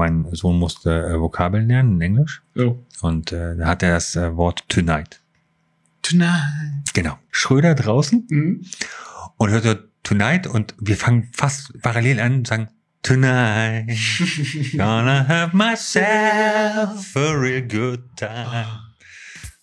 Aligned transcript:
mein 0.00 0.26
Sohn 0.32 0.58
musste 0.58 0.90
äh, 0.90 1.20
Vokabeln 1.20 1.68
lernen 1.68 1.94
in 1.96 2.00
Englisch. 2.00 2.42
Oh. 2.56 2.78
Und 3.02 3.32
äh, 3.32 3.56
da 3.56 3.66
hat 3.66 3.82
er 3.82 3.92
das 3.94 4.16
äh, 4.16 4.34
Wort 4.36 4.64
tonight. 4.68 5.20
Tonight. 6.02 6.92
Genau. 6.94 7.18
Schröder 7.30 7.74
draußen 7.74 8.26
Mhm. 8.30 8.64
und 9.36 9.50
hört 9.50 9.64
so 9.64 9.74
tonight 10.02 10.46
und 10.46 10.74
wir 10.80 10.96
fangen 10.96 11.28
fast 11.32 11.72
parallel 11.82 12.18
an 12.20 12.32
und 12.36 12.46
sagen 12.46 12.68
tonight. 13.02 13.86
Gonna 14.76 15.28
have 15.28 15.54
myself 15.56 17.14
a 17.16 17.32
real 17.32 17.62
good 17.62 18.00
time. 18.16 18.66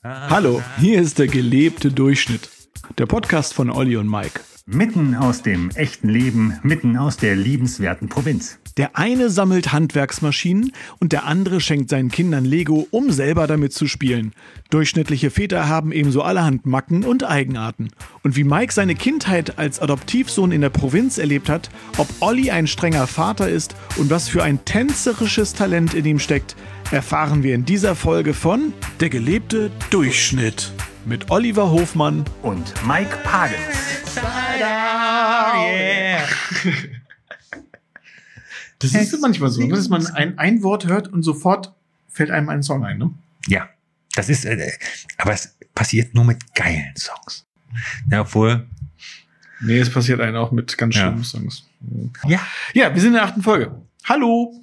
Hallo, 0.04 0.62
hier 0.80 1.02
ist 1.02 1.18
der 1.20 1.28
gelebte 1.28 1.92
Durchschnitt. 1.92 2.50
Der 3.00 3.08
Podcast 3.08 3.54
von 3.54 3.70
Olli 3.72 3.98
und 3.98 4.08
Mike. 4.10 4.40
Mitten 4.66 5.16
aus 5.16 5.42
dem 5.42 5.70
echten 5.72 6.10
Leben, 6.10 6.60
mitten 6.62 6.96
aus 6.98 7.18
der 7.18 7.36
liebenswerten 7.36 8.08
Provinz. 8.10 8.60
Der 8.78 8.96
eine 8.96 9.30
sammelt 9.32 9.74
Handwerksmaschinen 9.74 10.72
und 11.00 11.12
der 11.12 11.26
andere 11.26 11.60
schenkt 11.60 11.90
seinen 11.90 12.10
Kindern 12.10 12.46
Lego, 12.46 12.88
um 12.92 13.12
selber 13.12 13.48
damit 13.48 13.74
zu 13.74 13.88
spielen. 13.88 14.34
Durchschnittliche 14.70 15.32
Väter 15.32 15.68
haben 15.68 15.92
ebenso 15.92 16.22
allerhand 16.22 16.68
Macken 16.68 17.04
und 17.04 17.24
Eigenarten. 17.24 17.90
Und 18.24 18.36
wie 18.36 18.44
Mike 18.44 18.72
seine 18.72 18.94
Kindheit 18.94 19.58
als 19.58 19.80
Adoptivsohn 19.80 20.52
in 20.52 20.62
der 20.62 20.70
Provinz 20.70 21.18
erlebt 21.18 21.50
hat, 21.50 21.72
ob 21.98 22.08
Olli 22.20 22.52
ein 22.52 22.68
strenger 22.68 23.08
Vater 23.08 23.50
ist 23.50 23.76
und 23.96 24.12
was 24.12 24.30
für 24.30 24.44
ein 24.44 24.64
tänzerisches 24.64 25.54
Talent 25.54 25.96
in 25.96 26.06
ihm 26.06 26.20
steckt, 26.20 26.56
erfahren 26.92 27.42
wir 27.42 27.56
in 27.56 27.66
dieser 27.66 27.96
Folge 27.96 28.34
von 28.34 28.74
Der 29.00 29.10
gelebte 29.10 29.72
Durchschnitt 29.90 30.72
mit 31.06 31.32
Oliver 31.32 31.72
Hofmann 31.72 32.26
Und 32.44 32.74
Mike 32.86 33.18
Pagels. 33.24 33.58
Yeah. 34.60 36.28
Das 38.80 38.94
ist 38.94 39.20
manchmal 39.22 39.50
so, 39.50 39.62
ne, 39.62 39.70
dass 39.76 39.90
man 39.90 40.06
ein, 40.08 40.38
ein 40.38 40.62
Wort 40.64 40.86
hört 40.86 41.08
und 41.08 41.24
sofort 41.24 41.74
fällt 42.10 42.30
einem 42.32 42.50
ein 42.50 42.62
Song 42.64 42.86
ein. 42.86 42.98
Ne? 42.98 43.12
Ja, 43.48 43.70
das 44.16 44.30
ist, 44.30 44.46
äh, 44.46 44.72
aber 45.18 45.34
es 45.34 45.56
passiert 45.74 46.14
nur 46.14 46.26
mit 46.26 46.54
geilen 46.56 46.94
Songs. 46.96 47.46
Ja, 48.12 48.22
obwohl, 48.22 48.68
Nee, 49.60 49.80
es 49.80 49.90
passiert 49.92 50.22
einem 50.22 50.36
auch 50.36 50.52
mit 50.52 50.78
ganz 50.78 50.96
Ja. 50.96 51.02
schlimmen 51.08 51.24
Songs. 51.24 51.64
ja, 52.28 52.40
Ja, 52.74 52.94
wir 52.94 53.02
sind 53.02 53.10
in 53.10 53.14
der 53.16 53.24
achten 53.24 53.42
Folge. 53.42 53.82
Hallo, 54.06 54.54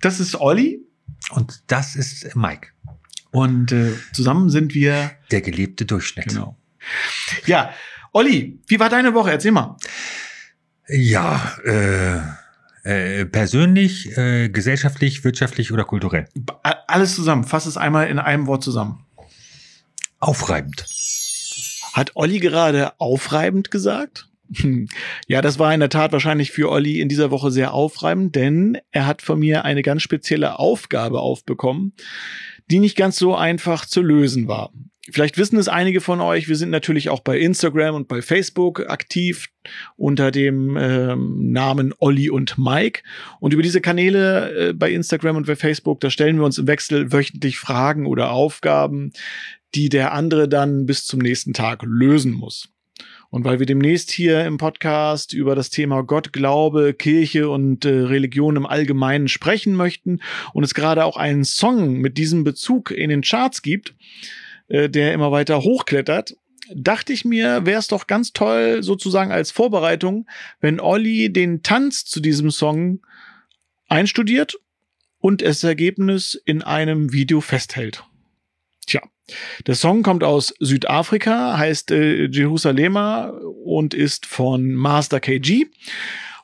das 0.00 0.18
ist 0.20 0.34
Olli 0.40 0.80
und 1.30 1.62
das 1.66 1.94
ist 1.96 2.34
Mike, 2.34 2.68
und 3.30 3.70
äh, 3.72 3.92
zusammen 4.14 4.48
sind 4.48 4.72
wir. 4.74 5.10
der 5.30 5.42
gelebte 5.42 5.84
Durchschnitt. 5.84 6.28
Genau. 6.28 6.56
Ja, 7.44 7.74
Olli, 8.12 8.58
wie 8.66 8.80
war 8.80 8.88
deine 8.88 9.12
Woche? 9.12 9.30
Erzähl 9.32 9.52
mal. 9.52 9.76
Ja, 10.88 11.54
äh, 11.64 12.20
äh, 12.88 13.26
persönlich, 13.26 14.16
äh, 14.16 14.48
gesellschaftlich, 14.48 15.22
wirtschaftlich 15.22 15.72
oder 15.72 15.84
kulturell. 15.84 16.26
Alles 16.62 17.14
zusammen. 17.14 17.44
Fass 17.44 17.66
es 17.66 17.76
einmal 17.76 18.08
in 18.08 18.18
einem 18.18 18.46
Wort 18.46 18.64
zusammen. 18.64 19.04
Aufreibend. 20.20 20.86
Hat 21.92 22.12
Olli 22.14 22.38
gerade 22.40 22.98
aufreibend 22.98 23.70
gesagt? 23.70 24.28
Hm. 24.54 24.88
Ja, 25.26 25.42
das 25.42 25.58
war 25.58 25.74
in 25.74 25.80
der 25.80 25.90
Tat 25.90 26.12
wahrscheinlich 26.12 26.50
für 26.50 26.70
Olli 26.70 27.00
in 27.00 27.10
dieser 27.10 27.30
Woche 27.30 27.50
sehr 27.50 27.74
aufreibend, 27.74 28.34
denn 28.34 28.78
er 28.90 29.06
hat 29.06 29.20
von 29.20 29.38
mir 29.38 29.66
eine 29.66 29.82
ganz 29.82 30.00
spezielle 30.00 30.58
Aufgabe 30.58 31.20
aufbekommen, 31.20 31.92
die 32.70 32.78
nicht 32.78 32.96
ganz 32.96 33.16
so 33.16 33.36
einfach 33.36 33.84
zu 33.84 34.00
lösen 34.00 34.48
war. 34.48 34.72
Vielleicht 35.10 35.38
wissen 35.38 35.58
es 35.58 35.68
einige 35.68 36.00
von 36.00 36.20
euch, 36.20 36.48
wir 36.48 36.56
sind 36.56 36.70
natürlich 36.70 37.08
auch 37.08 37.20
bei 37.20 37.38
Instagram 37.38 37.94
und 37.94 38.08
bei 38.08 38.20
Facebook 38.20 38.88
aktiv 38.88 39.46
unter 39.96 40.30
dem 40.30 40.76
ähm, 40.76 41.50
Namen 41.50 41.94
Olli 41.98 42.30
und 42.30 42.58
Mike. 42.58 43.02
Und 43.40 43.52
über 43.52 43.62
diese 43.62 43.80
Kanäle 43.80 44.68
äh, 44.68 44.72
bei 44.72 44.90
Instagram 44.90 45.36
und 45.36 45.46
bei 45.46 45.56
Facebook, 45.56 46.00
da 46.00 46.10
stellen 46.10 46.36
wir 46.36 46.44
uns 46.44 46.58
im 46.58 46.66
Wechsel 46.66 47.12
wöchentlich 47.12 47.58
Fragen 47.58 48.06
oder 48.06 48.30
Aufgaben, 48.30 49.12
die 49.74 49.88
der 49.88 50.12
andere 50.12 50.48
dann 50.48 50.86
bis 50.86 51.06
zum 51.06 51.20
nächsten 51.20 51.52
Tag 51.52 51.82
lösen 51.84 52.32
muss. 52.32 52.68
Und 53.30 53.44
weil 53.44 53.58
wir 53.58 53.66
demnächst 53.66 54.10
hier 54.10 54.44
im 54.46 54.56
Podcast 54.56 55.34
über 55.34 55.54
das 55.54 55.68
Thema 55.68 56.02
Gott, 56.02 56.32
Glaube, 56.32 56.94
Kirche 56.94 57.50
und 57.50 57.84
äh, 57.84 57.90
Religion 57.90 58.56
im 58.56 58.64
Allgemeinen 58.64 59.28
sprechen 59.28 59.74
möchten 59.74 60.20
und 60.54 60.64
es 60.64 60.72
gerade 60.72 61.04
auch 61.04 61.18
einen 61.18 61.44
Song 61.44 61.98
mit 61.98 62.16
diesem 62.16 62.42
Bezug 62.42 62.90
in 62.90 63.10
den 63.10 63.20
Charts 63.20 63.60
gibt, 63.60 63.94
äh, 64.68 64.88
der 64.88 65.12
immer 65.12 65.32
weiter 65.32 65.62
hochklettert, 65.62 66.36
dachte 66.74 67.12
ich 67.12 67.24
mir, 67.24 67.66
wäre 67.66 67.78
es 67.78 67.88
doch 67.88 68.06
ganz 68.06 68.32
toll, 68.32 68.82
sozusagen 68.82 69.32
als 69.32 69.50
Vorbereitung, 69.50 70.26
wenn 70.60 70.80
Olli 70.80 71.32
den 71.32 71.62
Tanz 71.62 72.04
zu 72.04 72.20
diesem 72.20 72.50
Song 72.50 73.00
einstudiert 73.88 74.56
und 75.18 75.42
das 75.42 75.64
Ergebnis 75.64 76.40
in 76.44 76.62
einem 76.62 77.12
Video 77.12 77.40
festhält. 77.40 78.04
Tja, 78.86 79.02
der 79.66 79.74
Song 79.74 80.02
kommt 80.02 80.24
aus 80.24 80.54
Südafrika, 80.60 81.58
heißt 81.58 81.90
äh, 81.90 82.26
Jerusalema 82.26 83.28
und 83.64 83.94
ist 83.94 84.26
von 84.26 84.74
Master 84.74 85.20
KG. 85.20 85.66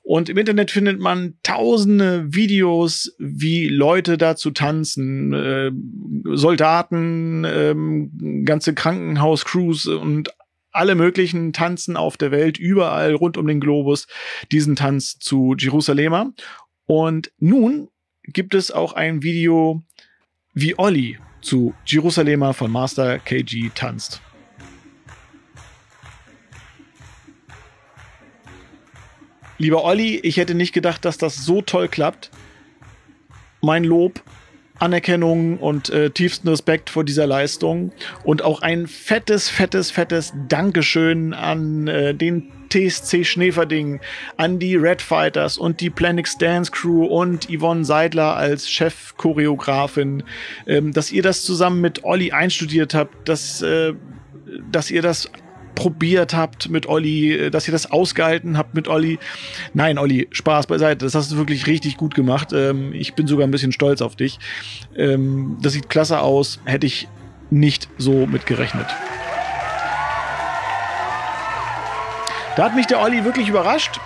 Und 0.05 0.29
im 0.29 0.37
Internet 0.37 0.71
findet 0.71 1.01
man 1.01 1.39
tausende 1.43 2.27
Videos, 2.35 3.17
wie 3.19 3.69
Leute 3.69 4.19
dazu 4.19 4.51
tanzen, 4.51 5.33
äh, 5.33 5.71
Soldaten, 6.37 7.45
ähm, 7.47 8.45
ganze 8.45 8.75
Krankenhauscrews 8.75 9.87
und 9.87 10.31
alle 10.73 10.95
möglichen 10.95 11.55
Tanzen 11.55 11.97
auf 11.97 12.19
der 12.19 12.31
Welt, 12.33 12.59
überall 12.59 13.15
rund 13.15 13.39
um 13.39 13.47
den 13.47 13.61
Globus, 13.61 14.07
diesen 14.53 14.77
Tanz 14.77 15.19
zu 15.19 15.55
Jerusalema. 15.57 16.33
Und 16.85 17.33
nun 17.39 17.89
gibt 18.25 18.55
es 18.55 18.71
auch 18.71 18.93
ein 18.93 19.23
Video, 19.23 19.83
wie 20.53 20.79
Olli 20.79 21.17
zu 21.41 21.73
Jerusalema 21.87 22.53
von 22.53 22.71
Master 22.71 23.19
KG 23.19 23.71
tanzt. 23.75 24.21
Lieber 29.59 29.85
Olli, 29.85 30.17
ich 30.17 30.37
hätte 30.37 30.55
nicht 30.55 30.73
gedacht, 30.73 31.05
dass 31.05 31.19
das 31.19 31.45
so 31.45 31.63
toll 31.63 31.89
klappt. 31.89 32.31
Mein 33.61 33.85
Lob, 33.85 34.21
Anerkennung 34.79 35.59
und 35.59 35.91
äh, 35.91 36.11
tiefsten 36.11 36.49
Respekt 36.49 36.91
vor 36.91 37.05
dieser 37.05 37.27
Leistung 37.27 37.93
und 38.25 38.43
auch 38.43 38.61
ein 38.61 38.87
fettes, 38.87 39.49
fettes, 39.49 39.91
fettes 39.91 40.33
Dankeschön 40.49 41.33
an 41.33 41.87
äh, 41.87 42.15
den 42.15 42.51
TSC 42.71 43.25
Schneeverding, 43.25 44.01
an 44.37 44.59
die 44.59 44.75
Red 44.75 45.01
Fighters 45.01 45.59
und 45.59 45.81
die 45.81 45.91
Planix 45.91 46.37
Dance 46.39 46.73
Crew 46.73 47.05
und 47.05 47.49
Yvonne 47.49 47.85
Seidler 47.85 48.37
als 48.37 48.69
Chef-Choreografin, 48.69 50.25
ähm, 50.67 50.93
dass 50.93 51.13
ihr 51.13 51.23
das 51.23 51.43
zusammen 51.43 51.81
mit 51.81 52.03
Olli 52.03 52.33
einstudiert 52.33 52.95
habt, 52.95 53.29
dass, 53.29 53.63
äh, 53.63 53.95
dass 54.73 54.91
ihr 54.91 55.03
das 55.03 55.31
probiert 55.75 56.35
habt 56.35 56.69
mit 56.69 56.87
Olli, 56.87 57.33
äh, 57.33 57.51
dass 57.51 57.69
ihr 57.69 57.73
das 57.73 57.91
ausgehalten 57.91 58.57
habt 58.57 58.75
mit 58.75 58.89
Olli. 58.89 59.19
Nein, 59.73 59.99
Olli, 59.99 60.29
Spaß 60.31 60.67
beiseite. 60.67 61.05
Das 61.05 61.15
hast 61.15 61.33
du 61.33 61.37
wirklich 61.37 61.67
richtig 61.67 61.97
gut 61.97 62.15
gemacht. 62.15 62.53
Ähm, 62.53 62.93
ich 62.93 63.15
bin 63.15 63.27
sogar 63.27 63.47
ein 63.47 63.51
bisschen 63.51 63.73
stolz 63.73 64.01
auf 64.03 64.17
dich. 64.17 64.39
Ähm, 64.97 65.59
das 65.61 65.73
sieht 65.73 65.89
klasse 65.89 66.21
aus. 66.21 66.61
Hätte 66.65 66.87
ich 66.87 67.09
nicht 67.51 67.89
so 67.99 68.27
mit 68.27 68.47
gerechnet. 68.47 68.87
Da 72.57 72.65
hat 72.65 72.77
mich 72.77 72.87
der 72.87 73.01
Olli 73.01 73.25
wirklich 73.25 73.49
überrascht. 73.49 74.01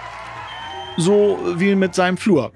So 0.97 1.39
wie 1.56 1.75
mit 1.75 1.95
seinem 1.95 2.17
Flur. 2.17 2.53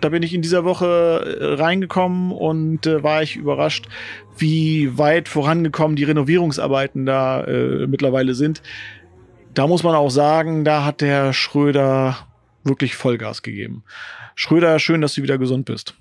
Da 0.00 0.10
bin 0.10 0.22
ich 0.22 0.32
in 0.32 0.42
dieser 0.42 0.64
Woche 0.64 1.38
äh, 1.40 1.54
reingekommen 1.54 2.32
und 2.32 2.86
äh, 2.86 3.02
war 3.02 3.22
ich 3.22 3.36
überrascht, 3.36 3.88
wie 4.36 4.96
weit 4.96 5.28
vorangekommen 5.28 5.96
die 5.96 6.04
Renovierungsarbeiten 6.04 7.04
da 7.04 7.42
äh, 7.44 7.86
mittlerweile 7.86 8.34
sind. 8.34 8.62
Da 9.54 9.66
muss 9.66 9.82
man 9.82 9.96
auch 9.96 10.10
sagen, 10.10 10.64
da 10.64 10.84
hat 10.84 11.00
der 11.00 11.32
Schröder 11.32 12.28
wirklich 12.62 12.94
Vollgas 12.94 13.42
gegeben. 13.42 13.82
Schröder, 14.36 14.78
schön, 14.78 15.00
dass 15.00 15.14
du 15.14 15.22
wieder 15.22 15.38
gesund 15.38 15.66
bist. 15.66 15.94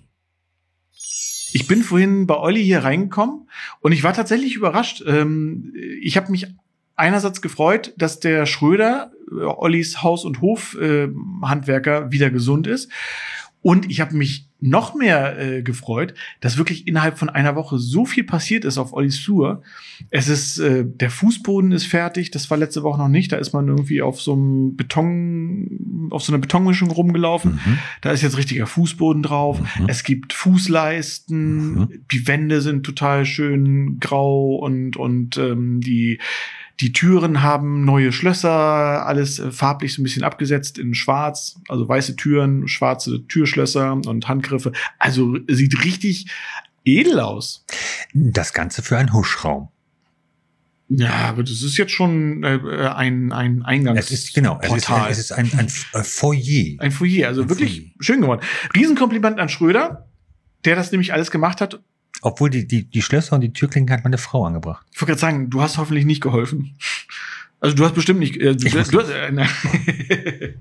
Ich 1.53 1.65
bin 1.65 1.81
vorhin 1.81 2.27
bei 2.27 2.35
Olli 2.35 2.63
hier 2.63 2.83
reingekommen 2.83 3.49
und 3.79 3.93
ich 3.93 4.03
war 4.03 4.13
tatsächlich 4.13 4.55
überrascht. 4.55 5.03
Ähm, 5.07 5.73
ich 6.01 6.17
habe 6.17 6.29
mich 6.31 6.45
einerseits 6.95 7.41
gefreut, 7.41 7.93
dass 7.97 8.19
der 8.19 8.45
Schröder, 8.45 9.11
äh, 9.31 9.43
Ollis 9.43 10.03
Haus- 10.03 10.25
und 10.25 10.41
Hof-Handwerker, 10.41 12.11
wieder 12.11 12.29
gesund 12.29 12.67
ist. 12.67 12.91
Und 13.61 13.89
ich 13.89 13.99
habe 14.01 14.15
mich 14.15 14.47
noch 14.59 14.95
mehr 14.95 15.39
äh, 15.39 15.61
gefreut, 15.61 16.15
dass 16.41 16.57
wirklich 16.57 16.87
innerhalb 16.87 17.19
von 17.19 17.29
einer 17.29 17.55
Woche 17.55 17.77
so 17.77 18.05
viel 18.05 18.23
passiert 18.23 18.65
ist 18.65 18.77
auf 18.77 18.93
Ollis 18.93 19.19
Flur. 19.19 19.61
Es 20.09 20.27
ist, 20.27 20.57
äh, 20.59 20.83
der 20.85 21.11
Fußboden 21.11 21.71
ist 21.71 21.85
fertig, 21.85 22.31
das 22.31 22.49
war 22.49 22.57
letzte 22.57 22.81
Woche 22.81 22.97
noch 22.97 23.07
nicht. 23.07 23.31
Da 23.31 23.37
ist 23.37 23.53
man 23.53 23.67
irgendwie 23.67 24.01
auf 24.01 24.19
so 24.21 24.33
einem 24.33 24.75
Beton, 24.75 26.07
auf 26.11 26.23
so 26.23 26.31
einer 26.31 26.41
Betonmischung 26.41 26.89
rumgelaufen. 26.89 27.59
Mhm. 27.63 27.77
Da 28.01 28.11
ist 28.11 28.23
jetzt 28.23 28.37
richtiger 28.37 28.65
Fußboden 28.65 29.21
drauf. 29.21 29.59
Mhm. 29.59 29.85
Es 29.87 30.03
gibt 30.03 30.33
Fußleisten. 30.33 31.73
Mhm. 31.73 31.89
Die 32.11 32.27
Wände 32.27 32.61
sind 32.61 32.83
total 32.83 33.25
schön 33.25 33.99
grau 33.99 34.55
und, 34.55 34.97
und 34.97 35.37
ähm, 35.37 35.81
die, 35.81 36.19
Die 36.79 36.93
Türen 36.93 37.41
haben 37.41 37.85
neue 37.85 38.11
Schlösser, 38.11 38.51
alles 38.51 39.39
äh, 39.39 39.51
farblich 39.51 39.93
so 39.93 40.01
ein 40.01 40.03
bisschen 40.03 40.23
abgesetzt 40.23 40.77
in 40.77 40.93
schwarz, 40.93 41.59
also 41.67 41.87
weiße 41.87 42.15
Türen, 42.15 42.67
schwarze 42.67 43.25
Türschlösser 43.27 43.93
und 43.93 44.27
Handgriffe. 44.27 44.71
Also 44.99 45.37
sieht 45.47 45.83
richtig 45.83 46.27
edel 46.85 47.19
aus. 47.19 47.65
Das 48.13 48.53
Ganze 48.53 48.83
für 48.83 48.97
einen 48.97 49.13
Huschraum. 49.13 49.69
Ja, 50.89 51.29
aber 51.29 51.43
das 51.43 51.63
ist 51.63 51.77
jetzt 51.77 51.91
schon 51.91 52.43
äh, 52.43 52.59
ein, 52.95 53.33
ein 53.33 53.63
Eingangs. 53.63 53.99
Es 53.99 54.11
ist, 54.11 54.33
genau, 54.33 54.57
es 54.61 54.73
ist, 54.73 54.89
ein, 54.89 55.11
es 55.11 55.17
ist 55.19 55.31
ein, 55.33 55.51
ein 55.57 55.67
äh, 55.93 56.03
Foyer. 56.03 56.75
Ein 56.79 56.91
Foyer, 56.91 57.27
also 57.27 57.41
Ein 57.41 57.49
wirklich 57.49 57.79
Foyer. 57.79 57.91
schön 57.99 58.21
geworden. 58.21 58.41
Riesenkompliment 58.73 59.39
an 59.39 59.49
Schröder, 59.49 60.07
der 60.63 60.75
das 60.77 60.91
nämlich 60.91 61.11
alles 61.11 61.29
gemacht 61.29 61.59
hat. 61.59 61.81
Obwohl 62.21 62.49
die, 62.49 62.67
die, 62.67 62.83
die 62.83 63.01
Schlösser 63.01 63.35
und 63.35 63.41
die 63.41 63.53
Türklinken 63.53 63.93
hat 63.95 64.03
meine 64.03 64.17
Frau 64.17 64.45
angebracht. 64.45 64.85
Ich 64.91 65.01
wollte 65.01 65.11
gerade 65.11 65.19
sagen, 65.21 65.49
du 65.49 65.61
hast 65.61 65.77
hoffentlich 65.77 66.05
nicht 66.05 66.21
geholfen. 66.21 66.75
Also 67.59 67.75
du 67.75 67.85
hast 67.85 67.95
bestimmt 67.95 68.19
nicht. 68.19 68.37
Äh, 68.37 68.55
du, 68.55 68.77
muss 68.77 68.87
du 68.89 68.99
hast, 68.99 69.09
äh, 69.09 69.31
ne. 69.31 69.47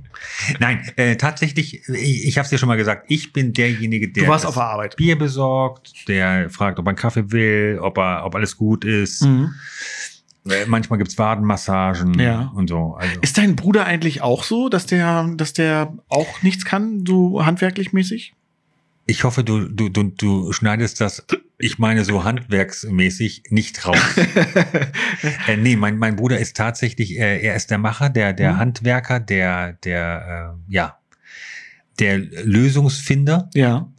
Nein, 0.61 0.91
äh, 0.97 1.17
tatsächlich, 1.17 1.83
ich, 1.89 2.27
ich 2.27 2.39
habe 2.39 2.45
es 2.45 2.51
dir 2.51 2.59
schon 2.59 2.69
mal 2.69 2.77
gesagt, 2.77 3.05
ich 3.09 3.33
bin 3.33 3.53
derjenige, 3.53 4.09
der 4.09 4.25
du 4.25 4.29
warst 4.31 4.47
auf 4.47 4.55
der 4.55 4.65
Arbeit. 4.65 4.97
Bier 4.97 5.19
besorgt, 5.19 6.09
der 6.09 6.49
fragt, 6.51 6.79
ob 6.79 6.87
er 6.87 6.91
einen 6.91 6.97
Kaffee 6.97 7.31
will, 7.33 7.79
ob 7.83 7.99
er, 7.99 8.25
ob 8.25 8.35
alles 8.35 8.57
gut 8.57 8.85
ist. 8.85 9.23
Mhm. 9.23 9.53
Äh, 10.49 10.65
Manchmal 10.67 10.99
gibt's 10.99 11.19
Wadenmassagen 11.19 12.19
Ja. 12.19 12.53
und 12.55 12.69
so. 12.69 12.95
Also, 12.99 13.21
Ist 13.21 13.37
dein 13.37 13.57
Bruder 13.57 13.85
eigentlich 13.85 14.23
auch 14.23 14.45
so, 14.45 14.69
dass 14.69 14.87
der, 14.87 15.29
dass 15.37 15.53
der 15.53 15.93
auch 16.09 16.43
nichts 16.43 16.65
kann, 16.65 17.05
so 17.07 17.45
handwerklich 17.45 17.93
mäßig? 17.93 18.33
ich 19.09 19.23
hoffe, 19.23 19.45
du, 19.45 19.69
du, 19.69 19.89
du, 19.89 20.03
du 20.05 20.53
schneidest 20.53 21.01
das, 21.01 21.25
ich 21.59 21.79
meine 21.79 22.05
so 22.05 22.25
handwerksmäßig, 22.25 23.45
nicht 23.51 23.87
raus. 23.87 23.97
äh, 25.49 25.57
nee, 25.57 25.77
mein, 25.77 25.97
mein 25.99 26.17
Bruder 26.17 26.39
ist 26.39 26.57
tatsächlich, 26.57 27.19
äh, 27.19 27.41
er 27.41 27.55
ist 27.57 27.71
der 27.71 27.79
Macher, 27.79 28.11
der, 28.11 28.33
der 28.33 28.53
Mhm. 28.55 28.59
Handwerker, 28.59 29.21
der, 29.21 29.73
der, 29.75 30.55
äh, 30.69 30.73
ja, 30.73 30.99
der 31.99 32.19
Lösungsfinder. 32.19 33.49
ja. 33.55 33.91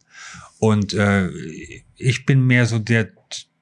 Und 0.60 0.94
äh, 0.96 1.30
ich 1.98 2.26
bin 2.26 2.46
mehr 2.48 2.66
so 2.66 2.80
der 2.80 3.10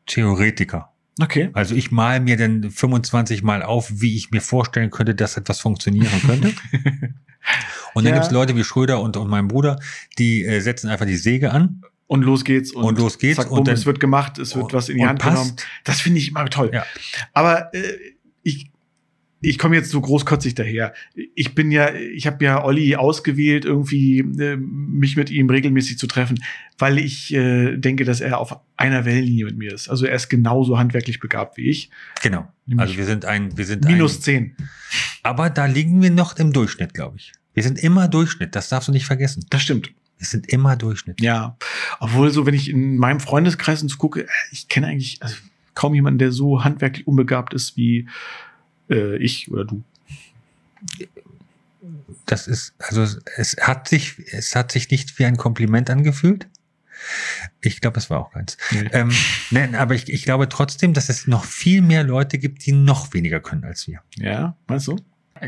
Theoretiker. 0.06 0.94
Okay. 1.22 1.50
Also 1.54 1.76
ich 1.76 1.92
mal 1.92 2.22
mir 2.22 2.38
dann 2.38 2.72
25 2.72 3.44
Mal 3.44 3.64
auf, 3.64 3.90
wie 3.96 4.16
ich 4.16 4.32
mir 4.32 4.40
vorstellen 4.42 4.92
könnte, 4.92 5.14
dass 5.14 5.36
etwas 5.36 5.60
funktionieren 5.60 6.22
könnte. 6.26 6.54
Und 7.94 8.04
dann 8.06 8.14
Ja. 8.14 8.20
gibt's 8.20 8.32
Leute 8.32 8.56
wie 8.56 8.64
Schröder 8.64 9.00
und, 9.02 9.16
und 9.18 9.30
mein 9.30 9.48
Bruder, 9.48 9.80
die 10.18 10.44
äh, 10.46 10.60
setzen 10.62 10.90
einfach 10.90 11.06
die 11.06 11.16
Säge 11.18 11.52
an 11.52 11.82
Und 12.08 12.22
los 12.24 12.44
geht's. 12.44 12.72
Und, 12.72 12.84
Und 12.84 13.00
los 13.00 13.18
geht's 13.18 13.38
Zack, 13.38 13.50
und 13.52 13.58
bumm, 13.58 13.66
dann- 13.66 13.74
es 13.74 13.86
wird 13.86 14.00
gemacht, 14.00 14.38
es 14.38 14.56
wird 14.56 14.74
was 14.74 14.90
in 14.90 14.98
die 14.98 15.02
und 15.04 15.10
Hand 15.10 15.20
passt. 15.20 15.36
genommen. 15.42 15.58
Das 15.86 16.02
finde 16.02 16.20
ich 16.20 16.30
immer 16.30 16.46
toll. 16.50 16.70
Ja. 16.74 16.86
Aber 17.34 17.74
äh, 17.74 17.82
ich, 18.44 18.70
ich 19.42 19.58
komme 19.58 19.76
jetzt 19.76 19.90
so 19.92 20.02
großkotzig 20.02 20.54
daher. 20.56 20.94
Ich 21.36 21.56
bin 21.56 21.72
ja, 21.72 21.94
ich 21.94 22.26
habe 22.28 22.44
ja 22.46 22.64
Olli 22.64 22.96
ausgewählt, 22.96 23.66
irgendwie 23.66 24.20
äh, 24.20 24.56
mich 24.58 25.16
mit 25.18 25.30
ihm 25.32 25.50
regelmäßig 25.50 25.98
zu 25.98 26.06
treffen, 26.08 26.40
weil 26.78 26.98
ich 27.00 27.34
äh, 27.34 27.76
denke, 27.78 28.06
dass 28.06 28.22
er 28.22 28.40
auf 28.40 28.56
einer 28.78 29.06
Wellenlinie 29.06 29.46
mit 29.46 29.58
mir 29.58 29.74
ist. 29.74 29.88
Also 29.90 30.06
er 30.06 30.16
ist 30.16 30.30
genauso 30.30 30.78
handwerklich 30.78 31.20
begabt 31.20 31.58
wie 31.58 31.70
ich. 31.70 31.90
Genau. 32.22 32.48
Nämlich 32.68 32.82
Also 32.88 32.98
wir 32.98 33.06
sind 33.06 33.26
ein, 33.26 33.58
wir 33.58 33.66
sind 33.66 33.84
Minus 33.86 34.22
zehn. 34.22 34.56
aber 35.24 35.50
da 35.50 35.66
liegen 35.66 36.02
wir 36.04 36.12
noch 36.12 36.38
im 36.38 36.54
Durchschnitt, 36.54 36.94
glaube 36.94 37.18
ich. 37.18 37.32
Wir 37.56 37.64
sind 37.64 37.80
immer 37.84 38.08
Durchschnitt, 38.08 38.56
das 38.56 38.70
darfst 38.70 38.88
du 38.90 38.92
nicht 38.92 39.06
vergessen. 39.06 39.46
Das 39.50 39.62
stimmt. 39.64 39.92
Wir 40.26 40.30
sind 40.30 40.50
immer 40.50 40.76
Durchschnitt. 40.76 41.22
Ja. 41.22 41.56
Obwohl, 42.00 42.32
so, 42.32 42.48
wenn 42.48 42.56
ich 42.56 42.70
in 42.70 42.98
meinem 42.98 43.20
Freundeskreis 43.20 43.84
uns 43.84 44.00
gucke, 44.00 44.22
äh, 44.24 44.28
ich 44.52 44.68
kenne 44.68 44.88
eigentlich 44.88 45.22
also 45.22 45.36
kaum 45.76 45.94
jemanden, 45.94 46.18
der 46.18 46.32
so 46.32 46.64
handwerklich 46.64 47.06
unbegabt 47.06 47.54
ist 47.54 47.78
wie 47.78 48.08
äh, 48.90 49.18
ich 49.18 49.52
oder 49.52 49.66
du. 49.66 49.84
Das 52.26 52.48
ist, 52.48 52.74
also 52.80 53.06
es 53.38 53.56
hat 53.62 53.88
sich, 53.88 54.18
es 54.32 54.56
hat 54.56 54.72
sich 54.72 54.90
nicht 54.90 55.20
wie 55.20 55.26
ein 55.26 55.38
Kompliment 55.38 55.92
angefühlt. 55.92 56.48
Ich 57.62 57.82
glaube, 57.82 58.00
es 58.00 58.10
war 58.10 58.20
auch 58.20 58.32
keins. 58.32 58.58
Nee. 58.72 58.90
Ähm, 58.94 59.12
nein, 59.52 59.76
aber 59.76 59.94
ich, 59.94 60.12
ich 60.12 60.24
glaube 60.24 60.50
trotzdem, 60.50 60.94
dass 60.94 61.10
es 61.10 61.28
noch 61.28 61.46
viel 61.46 61.84
mehr 61.84 62.04
Leute 62.04 62.40
gibt, 62.40 62.66
die 62.66 62.72
noch 62.72 63.14
weniger 63.14 63.40
können 63.42 63.64
als 63.64 63.88
wir. 63.88 64.02
Ja, 64.16 64.58
meinst 64.66 64.88
du? 64.88 64.98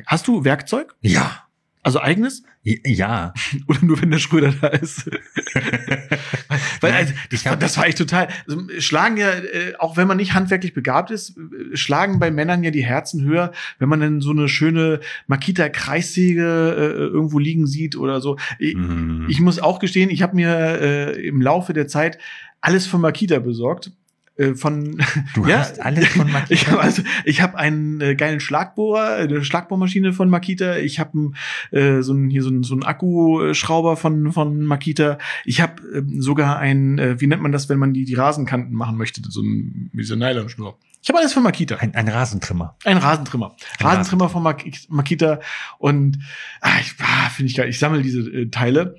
Hast 0.06 0.28
du 0.28 0.44
Werkzeug? 0.44 0.94
Ja. 1.02 1.47
Also 1.88 2.02
eigenes? 2.02 2.44
Ja. 2.64 3.34
Oder 3.68 3.80
nur 3.82 4.02
wenn 4.02 4.12
der 4.12 4.18
Schröder 4.18 4.54
da 4.60 4.68
ist? 4.68 5.10
Weil, 6.82 6.92
also, 6.92 7.14
das, 7.32 7.46
war, 7.46 7.56
das 7.56 7.78
war 7.78 7.88
echt 7.88 7.98
total. 7.98 8.28
Also, 8.46 8.62
schlagen 8.80 9.16
ja, 9.16 9.30
äh, 9.30 9.74
auch 9.80 9.96
wenn 9.96 10.06
man 10.06 10.18
nicht 10.18 10.34
handwerklich 10.34 10.74
begabt 10.74 11.10
ist, 11.10 11.38
äh, 11.38 11.78
schlagen 11.78 12.20
bei 12.20 12.30
Männern 12.30 12.66
ja 12.66 12.72
die 12.72 12.84
Herzen 12.84 13.24
höher, 13.24 13.54
wenn 13.80 13.88
man 13.88 14.02
dann 14.02 14.20
so 14.20 14.32
eine 14.32 14.50
schöne 14.50 15.00
Makita-Kreissäge 15.28 16.42
äh, 16.78 17.04
irgendwo 17.04 17.40
liegen 17.40 17.68
sieht 17.68 17.96
oder 17.96 18.20
so. 18.20 18.36
Ich, 18.60 18.76
Mhm. 18.76 19.28
ich 19.30 19.40
muss 19.40 19.60
auch 19.60 19.80
gestehen, 19.80 20.10
ich 20.10 20.22
habe 20.22 20.36
mir 20.36 20.50
äh, 20.50 21.26
im 21.26 21.42
Laufe 21.42 21.72
der 21.72 21.88
Zeit 21.88 22.18
alles 22.60 22.86
von 22.86 23.00
Makita 23.00 23.40
besorgt. 23.40 23.92
Äh, 24.38 24.54
von 24.54 24.98
du 25.34 25.46
ja, 25.46 25.60
hast 25.60 25.82
alles 25.82 26.08
von 26.10 26.32
Makita. 26.32 26.54
ich 26.54 26.68
habe 26.68 26.80
also, 26.80 27.02
ich 27.26 27.42
habe 27.42 27.58
einen 27.58 28.00
äh, 28.02 28.16
geilen 28.16 28.40
Schlagbohrer, 28.40 29.16
eine 29.16 29.44
Schlagbohrmaschine 29.44 30.14
von 30.14 30.30
Makita. 30.30 30.78
Ich 30.78 31.00
habe 31.00 31.32
äh, 31.72 32.02
so 32.02 32.14
einen 32.14 32.30
hier 32.30 32.44
so 32.44 32.50
einen, 32.50 32.64
so 32.64 32.76
einen 32.76 32.84
Akkuschrauber 32.84 33.98
von 33.98 34.32
von 34.32 34.64
Makita. 34.64 35.18
Ich 35.46 35.62
habe 35.62 35.82
ähm, 35.94 36.22
sogar 36.22 36.60
ein, 36.60 37.00
äh, 37.00 37.20
wie 37.20 37.28
nennt 37.28 37.42
man 37.42 37.52
das, 37.52 37.70
wenn 37.70 37.80
man 37.80 37.94
die 37.94 38.06
die 38.06 38.16
Rasenkanten 38.16 38.76
machen 38.76 38.98
möchte, 38.98 39.22
so 39.28 39.42
ein 39.42 39.90
wie 39.94 40.04
so 40.04 40.14
eine 40.14 40.26
Nylonschnur. 40.26 40.78
Ich 41.02 41.10
habe 41.10 41.20
alles 41.20 41.34
von 41.34 41.44
Makita. 41.44 41.78
ein, 41.78 41.96
ein 41.96 42.08
Rasentrimmer. 42.08 42.76
Ein 42.84 42.98
Rasentrimmer. 42.98 43.56
Ein 43.80 43.86
Rasentrimmer 43.86 44.30
von 44.30 44.44
Mak 44.44 44.66
Makita. 44.90 45.40
Und 45.78 46.20
ah, 46.60 46.80
ich 46.82 46.96
ah, 47.00 47.30
finde 47.30 47.50
ich 47.50 47.56
geil. 47.56 47.70
Ich 47.70 47.80
sammle 47.80 48.02
diese 48.02 48.22
äh, 48.30 48.50
Teile. 48.50 48.98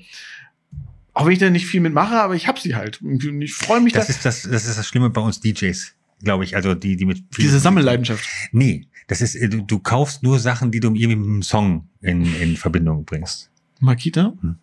Auch 1.19 1.27
wenn 1.27 1.33
ich 1.33 1.41
da 1.41 1.51
nicht 1.51 1.67
viel 1.67 1.81
mitmache, 1.81 2.15
aber 2.15 2.37
ich 2.37 2.47
habe 2.47 2.61
sie 2.61 2.77
halt. 2.77 3.03
Und 3.03 3.43
ich 3.43 3.53
freue 3.53 3.81
mich, 3.81 3.93
Das 3.93 4.07
dass 4.07 4.17
ist 4.19 4.25
das, 4.25 4.43
das 4.43 4.67
ist 4.67 4.79
das 4.79 4.87
Schlimme 4.87 5.11
bei 5.11 5.21
uns 5.21 5.41
DJs, 5.41 5.93
glaube 6.23 6.45
ich. 6.45 6.55
Also 6.55 6.77
die, 6.77 6.95
die 6.95 7.07
mit 7.07 7.25
diese 7.37 7.59
Sammelleidenschaft. 7.59 8.25
Nee, 8.53 8.87
das 9.09 9.21
ist, 9.21 9.35
äh, 9.35 9.49
du, 9.49 9.63
du 9.63 9.81
kaufst 9.81 10.23
nur 10.23 10.39
Sachen, 10.39 10.71
die 10.71 10.79
du 10.79 10.95
irgendwie 10.95 11.17
mit 11.17 11.27
einem 11.27 11.43
Song 11.43 11.89
in, 12.03 12.25
in 12.41 12.57
Verbindung 12.57 13.05
bringst. 13.05 13.51
Makita? 13.81 14.33
Hm. 14.41 14.59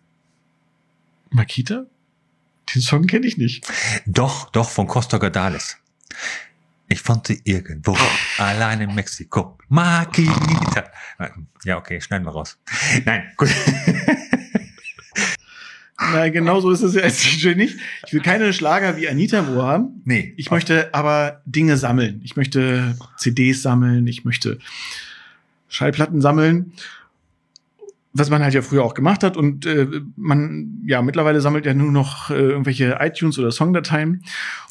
Makita? 1.28 1.84
Den 2.74 2.80
Song 2.80 3.06
kenne 3.06 3.26
ich 3.26 3.36
nicht. 3.36 3.70
Doch, 4.06 4.48
doch, 4.48 4.70
von 4.70 4.86
Costa 4.86 5.18
Gardales. 5.18 5.76
Ich 6.88 7.02
fand 7.02 7.26
sie 7.26 7.38
irgendwo, 7.44 7.98
allein 8.38 8.80
in 8.80 8.94
Mexiko. 8.94 9.58
Makita. 9.68 10.90
Ja, 11.64 11.76
okay, 11.76 12.00
schneiden 12.00 12.26
wir 12.26 12.30
raus. 12.30 12.58
Nein, 13.04 13.24
gut. 13.36 13.50
Na, 15.98 16.28
genau 16.28 16.60
so 16.60 16.70
ist 16.70 16.82
es 16.82 16.94
ja 16.94 17.02
als 17.02 17.22
DJ 17.22 17.54
nicht. 17.54 17.78
Ich 18.06 18.12
will 18.12 18.20
keine 18.20 18.52
Schlager 18.52 18.96
wie 18.98 19.08
Anita 19.08 19.46
Wo 19.48 19.62
haben. 19.62 20.02
Nee. 20.04 20.34
Ich 20.36 20.50
möchte 20.50 20.92
aber 20.92 21.40
Dinge 21.46 21.76
sammeln. 21.78 22.20
Ich 22.22 22.36
möchte 22.36 22.96
CDs 23.16 23.62
sammeln. 23.62 24.06
Ich 24.06 24.24
möchte 24.24 24.58
Schallplatten 25.68 26.20
sammeln. 26.20 26.72
Was 28.12 28.30
man 28.30 28.42
halt 28.42 28.54
ja 28.54 28.62
früher 28.62 28.82
auch 28.82 28.94
gemacht 28.94 29.22
hat. 29.22 29.36
Und 29.36 29.66
äh, 29.66 29.86
man, 30.16 30.82
ja, 30.86 31.02
mittlerweile 31.02 31.40
sammelt 31.42 31.66
ja 31.66 31.74
nur 31.74 31.92
noch 31.92 32.30
äh, 32.30 32.34
irgendwelche 32.34 32.96
iTunes 33.00 33.38
oder 33.38 33.50
Songdateien. 33.50 34.22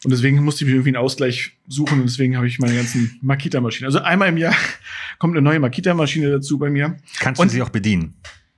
Und 0.03 0.12
deswegen 0.12 0.44
musste 0.44 0.63
ich 0.63 0.67
mir 0.70 0.75
irgendwie 0.75 0.89
einen 0.89 1.03
Ausgleich 1.03 1.53
suchen. 1.67 2.00
Und 2.01 2.05
deswegen 2.08 2.38
habe 2.38 2.48
ich 2.48 2.58
meine 2.60 2.75
ganzen 2.75 3.20
Makita-Maschinen. 3.22 3.86
Also 3.86 4.00
einmal 4.00 4.29
im 4.29 4.38
Jahr 4.38 4.55
kommt 5.20 5.34
eine 5.36 5.44
neue 5.44 5.60
Makita-Maschine 5.60 6.29
dazu 6.32 6.58
bei 6.58 6.70
mir. 6.72 6.98
Kannst 7.20 7.39
Und- 7.41 7.50
du 7.50 7.53
sie 7.55 7.62
auch 7.62 7.70
bedienen? 7.70 8.15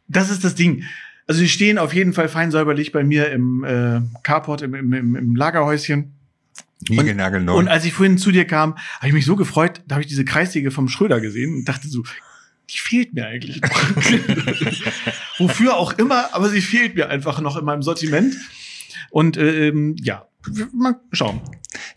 Das 0.10 0.30
ist 0.30 0.44
das 0.46 0.56
Ding. 0.56 0.84
Also 1.28 1.42
die 1.42 1.50
stehen 1.50 1.78
auf 1.78 1.94
jeden 1.94 2.14
Fall 2.14 2.30
fein 2.30 2.52
säuberlich 2.52 2.92
bei 2.92 3.04
mir 3.04 3.30
im 3.32 3.64
äh, 3.64 4.02
Carport, 4.24 4.62
im, 4.62 4.74
im, 4.74 4.94
im, 4.94 5.16
im 5.16 5.36
Lagerhäuschen. 5.36 6.14
Niegelnagelneu. 6.88 7.54
Und 7.54 7.68
als 7.68 7.86
ich 7.86 7.94
vorhin 7.94 8.18
zu 8.18 8.32
dir 8.32 8.46
kam, 8.46 8.76
habe 8.98 9.08
ich 9.08 9.14
mich 9.14 9.26
so 9.26 9.36
gefreut, 9.36 9.82
da 9.88 9.96
habe 9.96 10.04
ich 10.04 10.08
diese 10.08 10.26
Kreissäge 10.26 10.72
vom 10.72 10.88
Schröder 10.88 11.20
gesehen 11.20 11.54
und 11.54 11.66
dachte 11.66 11.88
so, 11.88 12.04
die 12.70 12.78
fehlt 12.78 13.14
mir 13.14 13.28
eigentlich 13.28 13.62
noch. 13.62 13.70
Wofür 15.40 15.78
auch 15.78 15.98
immer, 15.98 16.34
aber 16.34 16.50
sie 16.50 16.62
fehlt 16.62 16.96
mir 16.96 17.10
einfach 17.10 17.42
noch 17.42 17.58
in 17.58 17.66
meinem 17.66 17.82
Sortiment. 17.82 18.36
Und 19.10 19.38
ähm, 19.38 19.96
ja, 20.00 20.28
mal 20.74 21.00
schauen. 21.12 21.42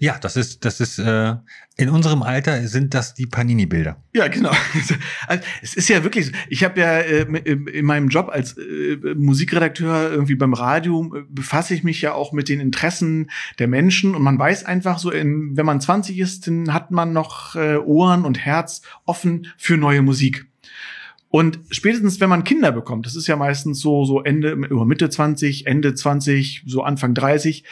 Ja, 0.00 0.18
das 0.18 0.34
ist, 0.36 0.64
das 0.64 0.80
ist, 0.80 0.98
äh, 0.98 1.34
in 1.76 1.90
unserem 1.90 2.22
Alter 2.22 2.66
sind 2.66 2.94
das 2.94 3.12
die 3.12 3.26
Panini-Bilder. 3.26 4.02
Ja, 4.14 4.28
genau. 4.28 4.50
Also, 5.26 5.44
es 5.62 5.74
ist 5.74 5.90
ja 5.90 6.02
wirklich 6.02 6.26
so. 6.26 6.32
Ich 6.48 6.64
habe 6.64 6.80
ja 6.80 7.00
äh, 7.00 7.26
in 7.44 7.66
in 7.66 7.84
meinem 7.84 8.08
Job 8.08 8.30
als 8.32 8.56
äh, 8.56 8.96
Musikredakteur 9.14 10.10
irgendwie 10.10 10.36
beim 10.36 10.54
Radio 10.54 11.14
äh, 11.14 11.22
befasse 11.28 11.74
ich 11.74 11.84
mich 11.84 12.00
ja 12.00 12.14
auch 12.14 12.32
mit 12.32 12.48
den 12.48 12.60
Interessen 12.60 13.30
der 13.58 13.68
Menschen 13.68 14.14
und 14.14 14.22
man 14.22 14.38
weiß 14.38 14.64
einfach 14.64 14.98
so, 14.98 15.10
in, 15.10 15.54
wenn 15.56 15.66
man 15.66 15.82
20 15.82 16.18
ist, 16.18 16.46
dann 16.46 16.72
hat 16.72 16.90
man 16.90 17.12
noch 17.12 17.54
äh, 17.54 17.76
Ohren 17.76 18.24
und 18.24 18.38
Herz 18.38 18.80
offen 19.04 19.48
für 19.58 19.76
neue 19.76 20.00
Musik. 20.00 20.46
Und 21.28 21.60
spätestens, 21.70 22.20
wenn 22.20 22.30
man 22.30 22.42
Kinder 22.42 22.72
bekommt, 22.72 23.04
das 23.04 23.16
ist 23.16 23.28
ja 23.28 23.36
meistens 23.36 23.80
so, 23.80 24.04
so 24.04 24.22
Ende, 24.22 24.52
über 24.52 24.86
Mitte 24.86 25.10
20, 25.10 25.66
Ende 25.66 25.94
20, 25.94 26.64
so 26.66 26.82
Anfang 26.82 27.14
30, 27.14 27.64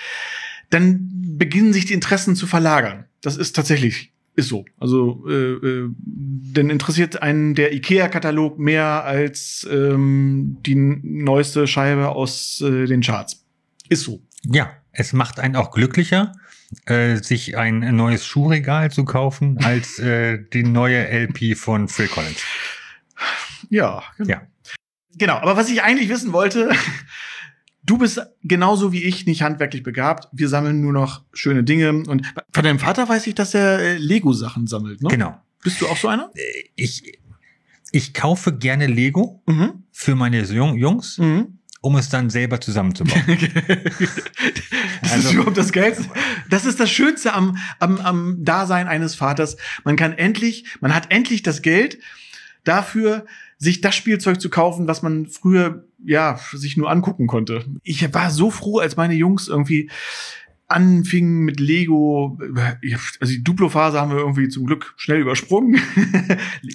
dann 0.71 1.37
beginnen 1.39 1.73
sich 1.73 1.87
die 1.87 1.95
Interessen 1.95 2.37
zu 2.37 2.47
verlagern. 2.47 3.05
Das 3.23 3.37
ist 3.37 3.55
tatsächlich 3.55 4.13
Ist 4.37 4.49
so. 4.49 4.65
Also, 4.79 5.25
äh, 5.29 5.33
äh, 5.33 5.89
denn 5.99 6.71
interessiert 6.71 7.23
einen 7.23 7.55
der 7.55 7.73
IKEA-Katalog 7.73 8.59
mehr 8.59 9.05
als 9.05 9.67
ähm, 9.71 10.59
die 10.65 10.77
neueste 10.77 11.67
Scheibe 11.67 12.11
aus 12.11 12.61
äh, 12.61 12.87
den 12.87 13.01
Charts. 13.01 13.45
Ist 13.89 14.03
so. 14.03 14.21
Ja, 14.45 14.71
es 14.93 15.13
macht 15.13 15.41
einen 15.41 15.57
auch 15.57 15.71
glücklicher, 15.73 16.33
äh, 16.87 17.17
sich 17.17 17.57
ein 17.57 17.97
neues 17.97 18.25
Schuhregal 18.25 18.91
zu 18.91 19.05
kaufen, 19.05 19.59
als 19.65 19.99
äh, 19.99 20.39
die 20.53 20.63
neue 20.63 21.09
LP 21.09 21.57
von 21.57 21.89
Phil 21.89 22.09
Collins. 22.09 22.43
Ja, 23.71 24.03
genau. 24.17 24.31
Ja. 24.31 24.43
Genau, 25.17 25.35
aber 25.39 25.57
was 25.57 25.69
ich 25.69 25.83
eigentlich 25.83 26.09
wissen 26.09 26.33
wollte, 26.33 26.71
du 27.85 27.99
bist 27.99 28.21
genauso 28.43 28.93
wie 28.93 29.03
ich 29.05 29.27
nicht 29.27 29.43
handwerklich 29.43 29.83
begabt. 29.83 30.29
Wir 30.33 30.49
sammeln 30.49 30.81
nur 30.81 30.93
noch 30.93 31.23
schöne 31.33 31.65
Dinge. 31.65 31.91
Und 31.91 32.23
von 32.53 32.65
deinem 32.65 32.79
Vater 32.79 33.09
weiß 33.09 33.27
ich, 33.27 33.35
dass 33.35 33.55
er 33.55 33.79
äh, 33.79 33.97
Lego-Sachen 33.97 34.67
sammelt, 34.67 35.03
ne? 35.03 35.09
Genau. 35.09 35.41
Bist 35.63 35.81
du 35.81 35.87
auch 35.89 35.97
so 35.97 36.09
einer? 36.09 36.31
Ich, 36.77 37.03
ich 37.93 38.15
kaufe 38.15 38.53
gerne 38.57 38.87
Lego 38.87 39.43
Mhm. 39.47 39.85
für 39.93 40.15
meine 40.15 40.43
Jung 40.43 40.77
Jungs, 40.77 41.19
Mhm. 41.19 41.59
um 41.81 41.97
es 41.97 42.09
dann 42.09 42.31
selber 42.31 42.61
zusammenzubauen. 42.61 43.23
das 45.03 45.13
Also- 45.13 45.29
ist 45.29 45.35
überhaupt 45.35 45.57
das 45.57 45.73
Geilste. 45.73 46.05
Das 46.51 46.65
ist 46.65 46.79
das 46.81 46.91
Schönste 46.91 47.33
am, 47.35 47.57
am, 47.79 47.99
am 47.99 48.45
Dasein 48.45 48.87
eines 48.89 49.15
Vaters. 49.15 49.57
Man 49.85 49.97
kann 49.97 50.13
endlich, 50.13 50.65
man 50.81 50.95
hat 50.95 51.11
endlich 51.13 51.43
das 51.43 51.63
Geld 51.63 51.99
dafür, 52.65 53.27
sich 53.59 53.81
das 53.81 53.95
Spielzeug 53.95 54.41
zu 54.41 54.51
kaufen, 54.51 54.87
was 54.87 55.03
man 55.03 55.27
früher, 55.27 55.85
ja, 56.05 56.39
sich 56.53 56.77
nur 56.77 56.91
angucken 56.91 57.27
konnte. 57.27 57.65
Ich 57.83 58.15
war 58.15 58.31
so 58.31 58.51
froh, 58.51 58.79
als 58.79 58.97
meine 58.97 59.15
Jungs 59.15 59.49
irgendwie 59.49 59.91
anfingen 60.69 61.45
mit 61.45 61.61
Lego, 61.61 62.39
also 63.21 63.33
die 63.33 63.43
Duplo-Phase 63.43 63.99
haben 63.99 64.11
wir 64.11 64.19
irgendwie 64.19 64.49
zum 64.49 64.67
Glück 64.67 64.93
schnell 64.97 65.21
übersprungen. 65.21 65.81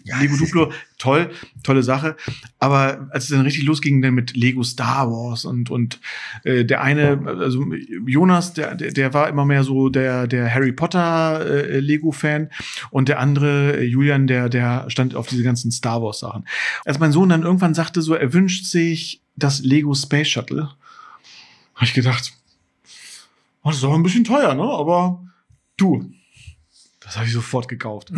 Ja, 0.05 0.19
Lego 0.19 0.35
Duplo, 0.35 0.71
toll, 0.97 1.29
tolle 1.63 1.83
Sache. 1.83 2.15
Aber 2.59 3.07
als 3.11 3.25
es 3.25 3.29
dann 3.29 3.41
richtig 3.41 3.63
losging, 3.63 4.01
dann 4.01 4.15
mit 4.15 4.35
Lego 4.35 4.63
Star 4.63 5.09
Wars 5.09 5.45
und, 5.45 5.69
und 5.69 5.99
äh, 6.43 6.65
der 6.65 6.81
eine, 6.81 7.19
also 7.25 7.65
Jonas, 8.05 8.53
der, 8.53 8.75
der, 8.75 8.91
der 8.91 9.13
war 9.13 9.29
immer 9.29 9.45
mehr 9.45 9.63
so 9.63 9.89
der, 9.89 10.27
der 10.27 10.53
Harry 10.53 10.71
Potter 10.71 11.45
äh, 11.45 11.79
Lego-Fan 11.79 12.49
und 12.89 13.09
der 13.09 13.19
andere, 13.19 13.77
äh, 13.77 13.83
Julian, 13.83 14.27
der, 14.27 14.49
der 14.49 14.89
stand 14.89 15.15
auf 15.15 15.27
diese 15.27 15.43
ganzen 15.43 15.71
Star 15.71 16.01
Wars-Sachen. 16.01 16.45
Als 16.85 16.99
mein 16.99 17.11
Sohn 17.11 17.29
dann 17.29 17.43
irgendwann 17.43 17.73
sagte, 17.73 18.01
so, 18.01 18.15
er 18.15 18.33
wünscht 18.33 18.65
sich 18.65 19.21
das 19.35 19.59
Lego 19.59 19.93
Space 19.93 20.29
Shuttle, 20.29 20.69
habe 21.75 21.85
ich 21.85 21.93
gedacht, 21.93 22.33
oh, 23.63 23.69
das 23.69 23.77
ist 23.77 23.83
aber 23.83 23.95
ein 23.95 24.03
bisschen 24.03 24.23
teuer, 24.23 24.53
ne? 24.55 24.63
Aber 24.63 25.23
du, 25.77 26.05
das 27.01 27.15
habe 27.17 27.25
ich 27.25 27.33
sofort 27.33 27.67
gekauft. 27.67 28.11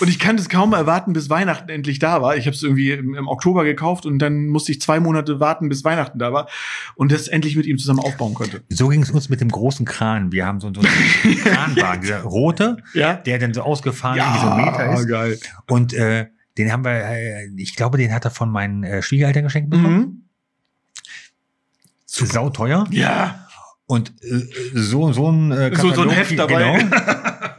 und 0.00 0.08
ich 0.08 0.18
kann 0.18 0.36
es 0.36 0.48
kaum 0.48 0.72
erwarten, 0.72 1.12
bis 1.12 1.30
Weihnachten 1.30 1.68
endlich 1.68 1.98
da 1.98 2.22
war. 2.22 2.36
Ich 2.36 2.46
habe 2.46 2.54
es 2.56 2.62
irgendwie 2.62 2.90
im, 2.92 3.14
im 3.14 3.28
Oktober 3.28 3.64
gekauft 3.64 4.06
und 4.06 4.18
dann 4.18 4.46
musste 4.46 4.72
ich 4.72 4.80
zwei 4.80 5.00
Monate 5.00 5.38
warten, 5.40 5.68
bis 5.68 5.84
Weihnachten 5.84 6.18
da 6.18 6.32
war 6.32 6.48
und 6.96 7.12
das 7.12 7.28
endlich 7.28 7.56
mit 7.56 7.66
ihm 7.66 7.78
zusammen 7.78 8.00
aufbauen 8.00 8.34
konnte. 8.34 8.62
So 8.68 8.88
ging 8.88 9.02
es 9.02 9.10
uns 9.10 9.28
mit 9.28 9.40
dem 9.40 9.48
großen 9.50 9.86
Kran. 9.86 10.32
Wir 10.32 10.46
haben 10.46 10.60
so, 10.60 10.72
so 10.74 10.80
einen 10.80 11.36
Kranwagen, 11.44 12.00
dieser 12.02 12.22
rote, 12.22 12.78
Ja. 12.94 13.14
der 13.14 13.38
dann 13.38 13.54
so 13.54 13.62
ausgefahren 13.62 14.16
wie 14.18 14.40
so 14.40 14.48
ein 14.50 14.64
Meter 14.64 14.94
ist. 14.94 15.06
geil. 15.08 15.38
Und 15.68 15.92
äh, 15.94 16.26
den 16.58 16.72
haben 16.72 16.84
wir, 16.84 16.92
äh, 16.92 17.48
ich 17.56 17.76
glaube, 17.76 17.98
den 17.98 18.12
hat 18.12 18.24
er 18.24 18.30
von 18.30 18.50
meinen 18.50 18.82
äh, 18.84 19.02
Schwiegereltern 19.02 19.44
geschenkt 19.44 19.70
bekommen. 19.70 19.96
Mhm. 19.98 20.23
Sau 22.14 22.50
teuer. 22.50 22.86
Ja. 22.90 23.46
Und 23.86 24.14
äh, 24.22 24.40
so, 24.74 25.12
so 25.12 25.30
ein 25.30 25.52
äh, 25.52 25.74
So, 25.76 25.92
so 25.92 26.02
ein 26.02 26.08
Katalog, 26.08 26.12
Heft 26.14 26.38
dabei. 26.38 26.78
Genau. 26.78 26.96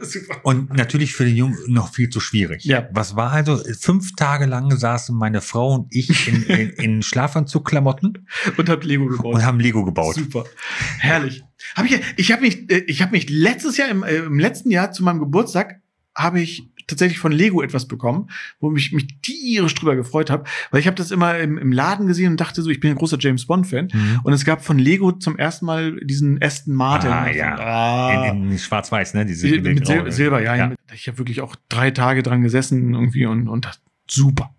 Super. 0.00 0.40
Und 0.44 0.72
natürlich 0.74 1.12
für 1.14 1.24
den 1.24 1.36
Jungen 1.36 1.56
noch 1.68 1.92
viel 1.92 2.10
zu 2.10 2.20
schwierig. 2.20 2.64
Ja. 2.64 2.88
Was 2.92 3.16
war 3.16 3.32
also? 3.32 3.60
Fünf 3.78 4.14
Tage 4.16 4.46
lang 4.46 4.76
saßen 4.76 5.16
meine 5.16 5.40
Frau 5.40 5.74
und 5.74 5.86
ich 5.90 6.28
in, 6.28 6.42
in, 6.44 6.70
in 6.70 7.02
Schlafanzugklamotten 7.50 8.26
Und 8.56 8.68
hab 8.68 8.84
Lego 8.84 9.06
gebaut. 9.06 9.34
und 9.34 9.44
haben 9.44 9.60
Lego 9.60 9.84
gebaut. 9.84 10.14
Super. 10.14 10.44
Herrlich. 10.98 11.44
Hab 11.74 11.86
ich 11.86 12.00
ich 12.16 12.32
habe 12.32 12.42
mich 12.42 12.70
äh, 12.70 12.84
ich 12.86 13.02
habe 13.02 13.12
mich 13.12 13.28
letztes 13.28 13.76
Jahr 13.76 13.88
im, 13.88 14.02
äh, 14.02 14.16
im 14.16 14.38
letzten 14.38 14.70
Jahr 14.70 14.92
zu 14.92 15.02
meinem 15.04 15.20
Geburtstag 15.20 15.80
habe 16.14 16.40
ich 16.40 16.68
tatsächlich 16.86 17.18
von 17.18 17.32
Lego 17.32 17.62
etwas 17.62 17.86
bekommen, 17.88 18.28
wo 18.60 18.74
ich 18.76 18.92
mich 18.92 19.20
tierisch 19.22 19.74
drüber 19.74 19.96
gefreut 19.96 20.30
habe, 20.30 20.44
weil 20.70 20.80
ich 20.80 20.86
habe 20.86 20.94
das 20.96 21.10
immer 21.10 21.38
im, 21.38 21.58
im 21.58 21.72
Laden 21.72 22.06
gesehen 22.06 22.30
und 22.32 22.40
dachte 22.40 22.62
so, 22.62 22.70
ich 22.70 22.80
bin 22.80 22.90
ein 22.90 22.96
großer 22.96 23.18
James 23.20 23.46
Bond 23.46 23.66
Fan 23.66 23.88
Mhm. 23.92 24.20
und 24.24 24.32
es 24.32 24.44
gab 24.44 24.64
von 24.64 24.78
Lego 24.78 25.12
zum 25.12 25.36
ersten 25.38 25.66
Mal 25.66 25.96
diesen 26.04 26.42
Aston 26.42 26.74
Martin. 26.74 27.10
Ah, 27.10 27.30
ja. 27.30 27.56
Ah. 27.58 28.26
In, 28.28 28.50
in 28.52 28.58
Schwarz-Weiß, 28.58 29.14
ne? 29.14 29.26
Diese, 29.26 29.48
mit, 29.48 29.64
mit 29.64 29.86
Sil 29.86 30.10
Silber, 30.12 30.40
ja. 30.42 30.54
ja. 30.54 30.72
Ich 30.94 31.08
habe 31.08 31.18
wirklich 31.18 31.40
auch 31.40 31.56
drei 31.68 31.90
Tage 31.90 32.22
dran 32.22 32.42
gesessen 32.42 32.94
irgendwie 32.94 33.26
und 33.26 33.48
und 33.48 33.64
das, 33.64 33.80
super. 34.08 34.54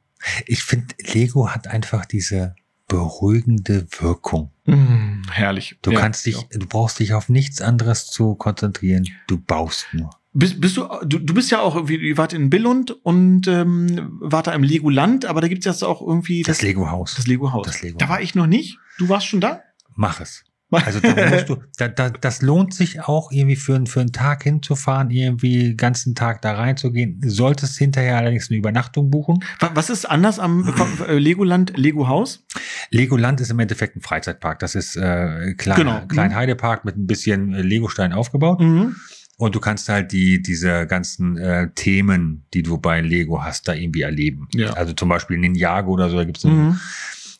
Ich 0.46 0.63
finde, 0.63 0.88
Lego 1.13 1.50
hat 1.50 1.67
einfach 1.67 2.05
diese 2.05 2.55
beruhigende 3.01 3.86
Wirkung. 4.00 4.51
Mm, 4.65 5.22
herrlich. 5.31 5.77
Du 5.81 5.91
Ja, 5.91 6.00
kannst 6.00 6.25
dich, 6.25 6.36
ja. 6.36 6.60
du 6.60 6.65
brauchst 6.67 7.00
dich 7.00 7.13
auf 7.13 7.29
nichts 7.29 7.62
anderes 7.62 8.07
zu 8.07 8.36
konzentrieren. 8.36 9.07
Du 9.27 9.38
baust 9.38 9.88
nur. 9.93 10.10
Bist, 10.39 10.62
bist 10.62 10.77
du, 10.77 10.88
du, 11.06 11.17
du 11.20 11.34
bist 11.34 11.50
ja 11.51 11.60
auch 11.62 11.75
irgendwie, 11.75 11.96
ihr 11.96 12.17
wart 12.17 12.32
in 12.34 12.50
Billund 12.50 12.91
und 13.03 13.48
ähm, 13.48 14.17
wart 14.22 14.48
da 14.48 14.53
im 14.53 14.62
Legoland, 14.63 15.25
aber 15.25 15.41
da 15.41 15.48
gibt's 15.48 15.65
jetzt 15.65 15.84
auch 15.84 16.01
irgendwie 16.01 16.44
Das 16.44 16.62
Lego-Haus. 16.62 17.15
das 17.15 17.25
Lego-Haus. 17.27 17.65
Das 17.65 17.82
Lego 17.82 17.98
da 17.98 18.08
war 18.10 18.22
ich 18.22 18.36
noch 18.36 18.46
nicht. 18.48 18.77
Du 19.00 19.10
warst 19.10 19.25
schon 19.27 19.41
da? 19.41 19.62
Mach 19.96 20.22
es. 20.22 20.44
Also 20.70 21.00
da 21.00 21.15
musst 21.29 21.48
du, 21.50 21.58
da, 21.77 21.88
da, 21.88 22.10
das 22.10 22.41
lohnt 22.41 22.74
sich 22.74 23.00
auch 23.01 23.32
irgendwie 23.32 23.56
für, 23.56 23.74
einen- 23.75 23.88
für 23.88 24.01
einen 24.01 24.12
Tag 24.12 24.44
hinzufahren, 24.44 25.10
irgendwie 25.10 25.63
den 25.70 25.77
ganzen 25.77 26.13
Tag 26.13 26.41
da 26.41 26.53
reinzugehen. 26.56 27.22
Solltest 27.25 27.77
hinterher 27.77 28.17
allerdings 28.17 28.50
eine 28.51 28.58
Übernachtung 28.60 29.10
buchen. 29.10 29.44
Wa- 29.60 29.72
Was 29.75 29.89
ist 29.89 30.06
anders 30.06 30.39
am 30.39 30.72
äh, 31.08 31.17
Legoland, 31.17 31.77
Lego-Haus? 31.77 32.46
Legoland 32.91 33.39
ist 33.41 33.50
im 33.50 33.60
Endeffekt 33.60 33.96
ein 33.96 34.01
Freizeitpark. 34.01 34.60
Das 34.60 34.75
ist 34.75 34.98
äh, 34.98 35.53
klein, 35.58 35.77
Genau. 35.77 36.01
klein 36.08 36.36
Heidepark 36.36 36.84
mit 36.86 36.98
ein 36.98 37.08
bisschen 37.08 37.53
äh, 37.53 37.62
Legostein 37.62 38.12
aufgebaut. 38.13 38.60
Mhm. 38.60 38.98
Und 39.39 39.53
du 39.53 39.60
kannst 39.60 39.88
halt 39.88 40.12
die, 40.12 40.41
diese 40.41 40.88
ganzen 40.88 41.38
äh, 41.38 41.70
Themen, 41.75 42.46
die 42.56 42.63
du 42.63 42.79
bei 42.79 43.01
Lego 43.01 43.44
hast, 43.44 43.67
da 43.67 43.74
irgendwie 43.74 44.01
erleben. 44.01 44.48
Ja. 44.53 44.74
Also 44.74 44.94
zum 44.94 45.10
Beispiel 45.10 45.38
Ninjago 45.38 45.91
oder 45.91 46.10
so, 46.10 46.17
da 46.17 46.24
gibt's 46.24 46.44
Mhm. 46.44 46.79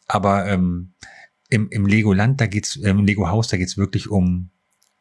Aber 0.08 0.48
ähm, 0.48 0.94
im, 1.50 1.70
im 1.70 1.86
Legoland, 1.86 2.40
da 2.40 2.46
geht's, 2.46 2.76
im 2.76 3.06
Lego-Haus, 3.06 3.48
da 3.48 3.58
geht's 3.58 3.78
wirklich 3.78 4.10
um, 4.10 4.52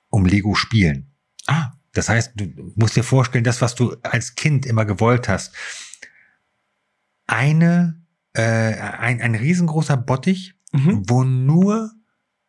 um 0.09 0.25
Lego-Spielen. 0.25 1.13
Ah, 1.47 1.73
Das 1.93 2.09
heißt, 2.09 2.33
du 2.35 2.73
musst 2.77 2.97
dir 2.97 3.03
vorstellen, 3.03 3.45
das, 3.45 3.61
was 3.61 3.75
du 3.75 3.97
als 4.03 4.35
Kind 4.35 4.67
immer 4.67 4.85
gewollt 4.85 5.29
hast, 5.29 5.55
eine, 7.27 8.01
äh, 8.33 8.43
ein, 8.43 9.21
ein 9.21 9.35
riesengroßer 9.35 9.97
Bottich, 9.97 10.55
mhm. 10.73 11.03
wo 11.09 11.25
nur 11.25 11.93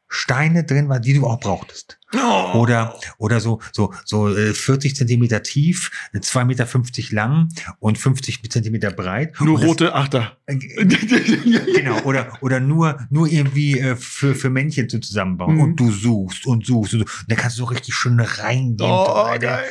Steine 0.09 0.63
drin 0.63 0.87
waren, 0.89 1.01
die 1.01 1.13
du 1.13 1.25
auch 1.25 1.39
brauchtest. 1.39 1.99
Oh. 2.15 2.59
Oder, 2.59 2.97
oder 3.17 3.39
so, 3.41 3.59
so, 3.73 3.93
so 4.05 4.33
äh, 4.33 4.53
40 4.53 4.95
Zentimeter 4.95 5.43
tief, 5.43 5.91
2,50 6.13 6.45
Meter 6.45 6.67
lang 7.15 7.49
und 7.79 7.97
50 7.97 8.49
Zentimeter 8.49 8.91
breit. 8.91 9.35
nur 9.41 9.59
das- 9.59 9.67
rote 9.67 9.93
Achter. 9.93 10.37
äh, 10.45 10.55
Genau, 11.75 11.99
oder, 12.03 12.37
oder 12.41 12.59
nur, 12.61 13.05
nur 13.09 13.27
irgendwie 13.27 13.79
äh, 13.79 13.95
für, 13.97 14.33
für 14.35 14.49
Männchen 14.49 14.87
zu 14.89 14.99
zusammenbauen. 14.99 15.55
Mhm. 15.55 15.61
Und 15.61 15.75
du 15.79 15.91
suchst 15.91 16.45
und 16.45 16.65
suchst 16.65 16.93
und, 16.93 16.99
suchst. 17.01 17.19
und 17.21 17.29
dann 17.31 17.37
kannst 17.37 17.57
du 17.57 17.63
so 17.63 17.65
richtig 17.65 17.93
schön 17.93 18.19
reingehen. 18.19 18.89
Oh, 18.89 19.37
geil. 19.39 19.65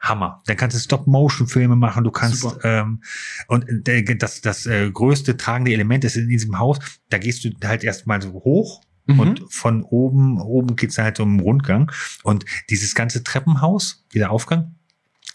Hammer. 0.00 0.42
Dann 0.46 0.56
kannst 0.56 0.76
du 0.76 0.80
Stop-Motion-Filme 0.80 1.74
machen. 1.74 2.04
Du 2.04 2.10
kannst 2.10 2.40
Super. 2.42 2.64
ähm, 2.82 3.02
und 3.48 3.64
das 4.18 4.40
das 4.40 4.66
äh, 4.66 4.90
größte 4.90 5.36
tragende 5.36 5.72
Element 5.72 6.04
ist 6.04 6.16
in 6.16 6.28
diesem 6.28 6.58
Haus. 6.58 6.78
Da 7.10 7.18
gehst 7.18 7.44
du 7.44 7.50
halt 7.64 7.82
erstmal 7.82 8.22
so 8.22 8.32
hoch 8.32 8.82
Mhm. 9.08 9.20
und 9.20 9.42
von 9.52 9.82
oben 9.82 10.40
oben 10.40 10.76
geht's 10.76 10.98
halt 10.98 11.16
so 11.16 11.22
im 11.24 11.40
Rundgang 11.40 11.90
und 12.22 12.44
dieses 12.70 12.94
ganze 12.94 13.24
Treppenhaus, 13.24 14.04
dieser 14.14 14.30
Aufgang, 14.30 14.74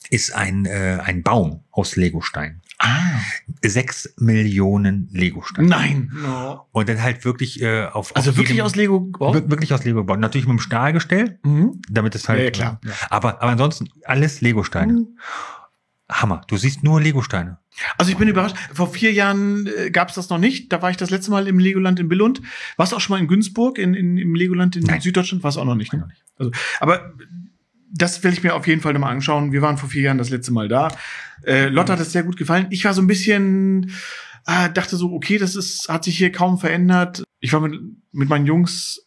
ist 0.10 0.34
ein 0.36 0.66
äh, 0.66 1.00
ein 1.04 1.24
Baum 1.24 1.62
aus 1.72 1.96
Legostein. 1.96 2.62
ah, 2.80 2.90
Sechs 3.66 4.14
Millionen 4.18 5.08
Legosteine. 5.12 5.68
nein. 5.68 6.12
No. 6.14 6.68
Und 6.72 6.88
dann 6.90 7.02
halt 7.02 7.24
wirklich 7.26 7.62
äh, 7.62 7.86
auf 7.86 8.16
Also 8.16 8.30
auf 8.32 8.38
wirklich 8.38 8.56
jedem- 8.58 8.66
aus 8.66 8.76
Lego 8.76 9.02
gebaut? 9.02 9.34
wir- 9.34 9.50
wirklich 9.50 9.74
aus 9.74 9.84
Lego 9.86 10.00
gebaut. 10.00 10.20
Natürlich 10.20 10.46
mit 10.48 10.58
dem 10.58 10.60
Stahlgestell, 10.60 11.40
Mhm. 11.44 11.82
damit 11.90 12.14
es 12.16 12.28
halt. 12.30 12.40
Ja, 12.40 12.46
ja, 12.46 12.52
klar. 12.52 12.82
Ja. 12.86 12.92
Aber 13.10 13.42
aber 13.42 13.52
ansonsten 13.52 13.88
alles 14.06 14.42
Legosteine. 14.42 14.94
Mhm. 14.94 15.08
Hammer. 16.12 16.42
Du 16.48 16.58
siehst 16.58 16.84
nur 16.84 17.02
Legosteine. 17.02 17.58
Also 17.98 18.12
ich 18.12 18.18
bin 18.18 18.28
überrascht. 18.28 18.56
Vor 18.74 18.92
vier 18.92 19.12
Jahren 19.14 19.68
äh, 19.68 19.90
gab 19.90 20.10
es 20.10 20.16
das 20.16 20.30
noch 20.30 20.38
nicht. 20.38 20.72
Da 20.72 20.82
war 20.82 20.92
ich 20.92 20.98
das 20.98 21.10
letzte 21.10 21.32
Mal 21.32 21.48
im 21.48 21.60
Legoland 21.60 22.00
in 22.00 22.10
Billund. 22.10 22.42
Warst 22.78 22.92
du 22.92 22.98
auch 22.98 23.02
schon 23.02 23.16
mal 23.16 23.20
in 23.20 23.28
Günzburg, 23.28 23.78
in, 23.78 23.94
in, 23.94 24.18
im 24.18 24.36
Legoland 24.36 24.76
in 24.76 24.84
Nein. 24.84 25.02
Süddeutschland? 25.02 25.44
Warst 25.44 25.58
du 25.58 25.62
auch 25.62 25.66
noch 25.66 25.76
nicht. 25.76 25.94
Ne? 25.94 26.08
Also, 26.38 26.52
aber 26.80 27.14
das 27.94 28.24
will 28.24 28.34
ich 28.34 28.44
mir 28.44 28.56
auf 28.56 28.68
jeden 28.68 28.82
Fall 28.82 28.94
nochmal 28.94 29.14
anschauen. 29.14 29.52
Wir 29.52 29.62
waren 29.62 29.78
vor 29.78 29.90
vier 29.90 30.04
Jahren 30.04 30.18
das 30.18 30.30
letzte 30.30 30.52
Mal 30.52 30.68
da. 30.68 30.90
Äh, 31.46 31.68
Lotte 31.70 31.94
hat 31.94 32.00
es 32.00 32.12
sehr 32.12 32.24
gut 32.24 32.38
gefallen. 32.38 32.68
Ich 32.70 32.86
war 32.86 32.94
so 32.94 33.02
ein 33.02 33.08
bisschen, 33.08 33.92
äh, 34.46 34.70
dachte 34.72 34.98
so, 34.98 35.14
okay, 35.14 35.38
das 35.38 35.56
ist, 35.56 35.90
hat 35.90 36.04
sich 36.04 36.18
hier 36.18 36.32
kaum 36.32 36.58
verändert. 36.58 37.24
Ich 37.40 37.54
war 37.54 37.60
mit, 37.60 37.80
mit 38.12 38.30
meinen 38.30 38.46
Jungs 38.46 39.03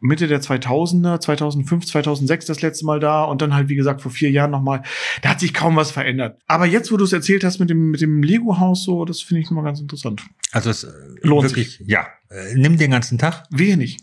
Mitte 0.00 0.28
der 0.28 0.40
2000er, 0.40 1.18
2005, 1.20 1.86
2006 1.86 2.46
das 2.46 2.62
letzte 2.62 2.86
Mal 2.86 3.00
da 3.00 3.24
und 3.24 3.42
dann 3.42 3.54
halt, 3.54 3.68
wie 3.68 3.74
gesagt, 3.74 4.00
vor 4.00 4.12
vier 4.12 4.30
Jahren 4.30 4.50
nochmal. 4.52 4.82
Da 5.22 5.30
hat 5.30 5.40
sich 5.40 5.52
kaum 5.52 5.74
was 5.76 5.90
verändert. 5.90 6.40
Aber 6.46 6.66
jetzt, 6.66 6.92
wo 6.92 6.96
du 6.96 7.04
es 7.04 7.12
erzählt 7.12 7.42
hast 7.44 7.58
mit 7.58 7.68
dem, 7.70 7.90
mit 7.90 8.00
dem 8.00 8.22
Lego-Haus 8.22 8.84
so, 8.84 9.04
das 9.04 9.20
finde 9.22 9.40
ich 9.40 9.46
nochmal 9.50 9.64
ganz 9.64 9.80
interessant. 9.80 10.22
Also 10.52 10.70
es 10.70 10.84
äh, 10.84 10.90
Lohnt 11.22 11.48
wirklich, 11.48 11.82
ja, 11.84 12.06
äh, 12.30 12.54
nimm 12.54 12.76
den 12.78 12.90
ganzen 12.92 13.18
Tag. 13.18 13.44
Wenig. 13.50 13.96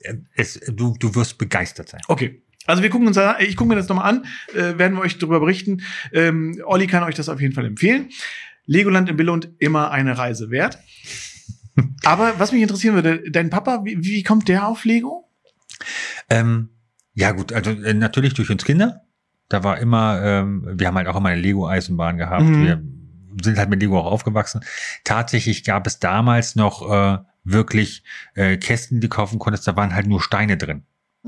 Äh, 0.00 0.14
Es, 0.36 0.60
du, 0.68 0.94
du 0.98 1.14
wirst 1.16 1.36
begeistert 1.38 1.88
sein. 1.88 2.00
Okay. 2.08 2.42
Also 2.66 2.82
wir 2.82 2.90
gucken 2.90 3.08
uns, 3.08 3.16
da- 3.16 3.40
ich 3.40 3.56
gucke 3.56 3.68
mir 3.70 3.74
das 3.76 3.88
nochmal 3.88 4.08
an, 4.08 4.26
äh, 4.54 4.78
werden 4.78 4.94
wir 4.96 5.00
euch 5.00 5.18
darüber 5.18 5.40
berichten. 5.40 5.82
Ähm, 6.12 6.60
Olli 6.64 6.86
kann 6.86 7.02
euch 7.02 7.14
das 7.16 7.28
auf 7.28 7.40
jeden 7.40 7.54
Fall 7.54 7.64
empfehlen. 7.64 8.10
Legoland 8.66 9.08
in 9.08 9.16
Billund 9.16 9.48
immer 9.58 9.90
eine 9.90 10.16
Reise 10.16 10.50
wert. 10.50 10.78
Aber 12.04 12.34
was 12.38 12.52
mich 12.52 12.62
interessieren 12.62 12.94
würde, 12.94 13.22
dein 13.30 13.50
Papa, 13.50 13.80
wie, 13.84 13.96
wie 14.04 14.22
kommt 14.22 14.46
der 14.48 14.68
auf 14.68 14.84
Lego? 14.84 15.26
Ähm, 16.28 16.70
ja 17.14 17.32
gut, 17.32 17.52
also 17.52 17.70
äh, 17.70 17.94
natürlich 17.94 18.34
durch 18.34 18.50
uns 18.50 18.64
Kinder. 18.64 19.02
Da 19.48 19.64
war 19.64 19.78
immer, 19.78 20.20
ähm, 20.22 20.64
wir 20.74 20.86
haben 20.86 20.96
halt 20.96 21.08
auch 21.08 21.16
immer 21.16 21.30
eine 21.30 21.40
Lego-Eisenbahn 21.40 22.16
gehabt. 22.16 22.44
Mhm. 22.44 22.64
Wir 22.64 22.82
sind 23.42 23.58
halt 23.58 23.68
mit 23.68 23.80
Lego 23.80 23.98
auch 23.98 24.06
aufgewachsen. 24.06 24.60
Tatsächlich 25.04 25.64
gab 25.64 25.86
es 25.86 25.98
damals 25.98 26.56
noch 26.56 26.88
äh, 26.90 27.18
wirklich 27.44 28.04
äh, 28.34 28.56
Kästen, 28.56 29.00
die 29.00 29.08
du 29.08 29.14
kaufen 29.14 29.38
konntest. 29.38 29.66
Da 29.66 29.76
waren 29.76 29.94
halt 29.94 30.06
nur 30.06 30.22
Steine 30.22 30.56
drin. 30.56 30.84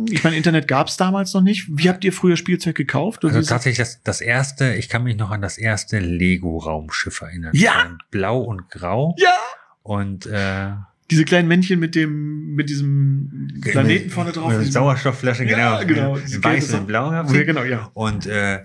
Ich 0.09 0.25
meine, 0.25 0.37
Internet 0.37 0.69
gab 0.69 0.89
es 0.89 0.97
damals 0.97 1.35
noch 1.35 1.43
nicht. 1.43 1.69
Wie 1.69 1.89
habt 1.89 2.03
ihr 2.05 2.13
früher 2.13 2.37
Spielzeug 2.37 2.77
gekauft? 2.77 3.25
Also 3.25 3.43
tatsächlich 3.43 3.79
das, 3.79 4.03
das 4.03 4.21
erste, 4.23 4.75
ich 4.75 4.89
kann 4.89 5.03
mich 5.03 5.17
noch 5.17 5.31
an 5.31 5.43
das 5.43 5.59
erste 5.59 5.99
Lego-Raumschiff 5.99 7.21
erinnern. 7.21 7.53
Ja! 7.55 7.97
Blau 8.11 8.41
und 8.41 8.71
grau. 8.71 9.15
ja! 9.19 9.37
Und 9.83 10.27
äh, 10.27 10.71
Diese 11.13 11.27
kleinen 11.27 11.47
Männchen 11.47 11.79
mit 11.79 11.95
dem, 11.95 12.55
mit 12.55 12.71
diesem 12.71 13.61
Planeten 13.61 14.09
vorne 14.09 14.33
drauf. 14.33 14.57
Mit 14.57 14.73
Sauerstoffflasche, 14.73 15.45
Ja, 15.45 15.83
genau. 15.83 16.15
genau. 16.15 16.17
Diese 16.19 16.37
In 16.37 16.45
weiß 16.45 16.73
und 16.73 16.87
blau. 16.87 17.13
Ja, 17.13 17.23
genau, 17.23 17.65
ja. 17.65 17.91
Und 17.93 18.25
äh, 18.27 18.61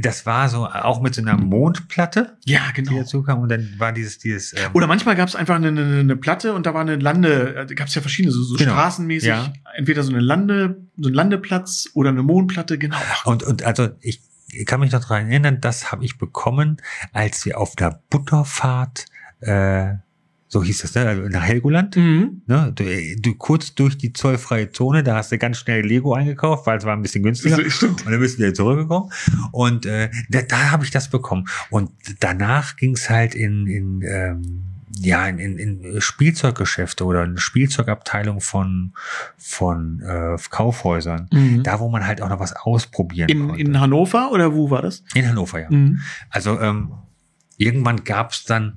das 0.00 0.26
war 0.26 0.48
so 0.48 0.66
auch 0.66 1.00
mit 1.00 1.14
so 1.14 1.22
einer 1.22 1.36
Mondplatte, 1.36 2.36
Ja, 2.44 2.62
die 2.76 2.82
genau. 2.82 2.98
dazu 2.98 3.22
kam. 3.22 3.38
Und 3.42 3.48
dann 3.50 3.74
war 3.78 3.92
dieses, 3.92 4.18
dieses 4.18 4.52
ähm, 4.54 4.70
Oder 4.72 4.88
manchmal 4.88 5.14
gab 5.14 5.28
es 5.28 5.36
einfach 5.36 5.54
eine, 5.54 5.68
eine, 5.68 6.00
eine 6.00 6.16
Platte 6.16 6.52
und 6.54 6.66
da 6.66 6.74
war 6.74 6.80
eine 6.80 6.96
Lande, 6.96 7.54
äh, 7.54 7.66
da 7.66 7.74
gab 7.74 7.86
es 7.86 7.94
ja 7.94 8.00
verschiedene, 8.00 8.32
so, 8.32 8.42
so 8.42 8.56
Genau. 8.56 8.72
straßenmäßig, 8.72 9.28
Ja. 9.28 9.52
entweder 9.76 10.02
so 10.02 10.10
eine 10.10 10.20
Lande, 10.20 10.78
so 10.98 11.08
ein 11.08 11.14
Landeplatz 11.14 11.90
oder 11.94 12.10
eine 12.10 12.24
Mondplatte, 12.24 12.76
genau. 12.76 12.96
und, 13.24 13.44
und 13.44 13.62
also 13.62 13.90
ich 14.00 14.20
kann 14.66 14.80
mich 14.80 14.90
noch 14.92 15.00
daran 15.00 15.28
erinnern, 15.30 15.58
das 15.60 15.92
habe 15.92 16.04
ich 16.04 16.18
bekommen, 16.18 16.78
als 17.12 17.44
wir 17.44 17.58
auf 17.58 17.76
der 17.76 18.00
Butterfahrt, 18.10 19.06
äh, 19.40 19.94
so 20.54 20.62
hieß 20.62 20.82
das, 20.82 20.94
ne? 20.94 21.28
nach 21.30 21.42
Helgoland. 21.42 21.96
Mhm. 21.96 22.42
Ne? 22.46 22.70
Du, 22.76 22.84
du 23.18 23.34
kurz 23.34 23.74
durch 23.74 23.98
die 23.98 24.12
zollfreie 24.12 24.70
Zone, 24.70 25.02
da 25.02 25.16
hast 25.16 25.32
du 25.32 25.38
ganz 25.38 25.58
schnell 25.58 25.84
Lego 25.84 26.14
eingekauft, 26.14 26.64
weil 26.68 26.78
es 26.78 26.84
war 26.84 26.92
ein 26.92 27.02
bisschen 27.02 27.24
günstiger. 27.24 27.56
Und 27.82 28.06
dann 28.06 28.20
bist 28.20 28.38
du 28.38 28.44
wieder 28.44 28.54
zurückgekommen. 28.54 29.10
Und 29.50 29.84
äh, 29.84 30.10
da, 30.28 30.42
da 30.42 30.70
habe 30.70 30.84
ich 30.84 30.92
das 30.92 31.10
bekommen. 31.10 31.48
Und 31.70 31.90
danach 32.20 32.76
ging 32.76 32.94
es 32.94 33.10
halt 33.10 33.34
in, 33.34 33.66
in, 33.66 34.02
ähm, 34.02 34.62
ja, 35.00 35.26
in, 35.26 35.40
in, 35.40 35.58
in 35.58 36.00
Spielzeuggeschäfte 36.00 37.04
oder 37.04 37.24
in 37.24 37.36
Spielzeugabteilung 37.36 38.40
von, 38.40 38.92
von 39.36 40.02
äh, 40.02 40.36
Kaufhäusern. 40.50 41.28
Mhm. 41.32 41.64
Da, 41.64 41.80
wo 41.80 41.88
man 41.88 42.06
halt 42.06 42.22
auch 42.22 42.28
noch 42.28 42.38
was 42.38 42.54
ausprobieren 42.54 43.28
In, 43.28 43.48
konnte. 43.48 43.60
in 43.60 43.80
Hannover 43.80 44.30
oder 44.30 44.54
wo 44.54 44.70
war 44.70 44.82
das? 44.82 45.02
in 45.14 45.28
Hannover, 45.28 45.62
ja. 45.62 45.68
Mhm. 45.68 45.98
Also 46.30 46.60
ähm, 46.60 46.92
irgendwann 47.56 48.04
gab 48.04 48.30
es 48.30 48.44
dann, 48.44 48.76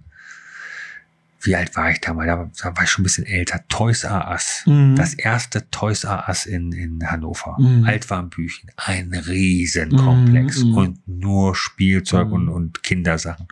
wie 1.41 1.55
alt 1.55 1.75
war 1.75 1.91
ich 1.91 2.01
da 2.01 2.13
mal? 2.13 2.25
Da, 2.27 2.49
da 2.61 2.75
war 2.75 2.83
ich 2.83 2.89
schon 2.89 3.01
ein 3.01 3.03
bisschen 3.03 3.25
älter. 3.25 3.63
Toys 3.69 4.03
R 4.03 4.27
Us. 4.31 4.63
Mhm. 4.65 4.95
Das 4.95 5.13
erste 5.13 5.69
Toys 5.69 6.03
R 6.03 6.25
Us 6.27 6.45
in, 6.45 6.71
in 6.71 7.09
Hannover. 7.09 7.55
Mhm. 7.59 7.85
Altwarmbüchen. 7.85 8.71
Ein 8.75 9.13
Riesenkomplex 9.13 10.63
Mhm, 10.63 10.69
mhm. 10.71 10.77
und 10.77 11.07
nur 11.07 11.55
Spielzeug 11.55 12.27
Mhm. 12.27 12.33
und, 12.33 12.49
und 12.49 12.83
Kindersachen. 12.83 13.47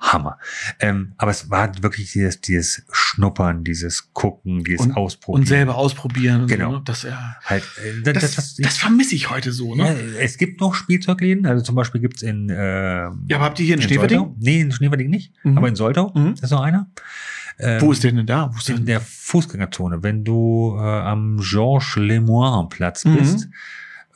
Hammer. 0.00 0.38
Ähm, 0.78 1.12
aber 1.16 1.30
es 1.32 1.50
war 1.50 1.70
wirklich 1.82 2.12
dieses, 2.12 2.40
dieses 2.40 2.82
Schnuppern, 2.92 3.64
dieses 3.64 4.12
Gucken, 4.12 4.62
dieses 4.64 4.86
Und- 4.86 4.96
Ausprobieren. 4.96 5.40
Und 5.40 5.46
selber 5.48 5.74
ausprobieren. 5.76 6.46
Genau. 6.46 6.70
So, 6.70 6.76
ne? 6.78 6.82
Das, 6.84 7.02
ja, 7.02 7.36
Halt, 7.44 7.64
äh, 7.84 8.02
das, 8.02 8.22
das, 8.22 8.34
das, 8.36 8.56
das, 8.56 8.76
vermisse 8.78 9.14
ich 9.16 9.28
heute 9.30 9.50
so, 9.52 9.74
ja, 9.74 9.84
ne? 9.92 9.96
es 10.20 10.38
gibt 10.38 10.60
noch 10.60 10.74
Spielzeugläden, 10.74 11.46
also 11.46 11.64
zum 11.64 11.74
Beispiel 11.74 12.00
gibt's 12.00 12.22
in 12.22 12.48
ähm, 12.50 13.24
Ja, 13.26 13.36
aber 13.36 13.44
habt 13.46 13.58
ihr 13.60 13.66
hier 13.66 13.74
in 13.74 13.80
Soltau? 13.80 13.94
Schneewerding? 14.06 14.34
Nee, 14.38 14.60
in 14.60 14.72
Schneewerding 14.72 15.10
nicht, 15.10 15.32
Mhm. 15.44 15.58
aber 15.58 15.68
in 15.68 15.74
Soltau 15.76 16.12
Mhm. 16.14 16.34
ist 16.40 16.50
noch 16.50 16.60
einer. 16.62 16.88
Ähm, 17.58 17.80
Wo 17.80 17.90
ist 17.90 18.04
der 18.04 18.12
denn 18.12 18.24
da? 18.24 18.50
Wo 18.54 18.58
ist 18.58 18.68
in 18.70 18.76
denn? 18.76 18.86
der 18.86 19.00
Fußgängerzone, 19.00 20.02
wenn 20.04 20.22
du 20.24 20.76
äh, 20.78 20.80
am 20.80 21.38
Georges 21.40 21.96
Lemoine 21.96 22.68
Platz 22.70 23.04
Mhm. 23.04 23.16
bist 23.16 23.48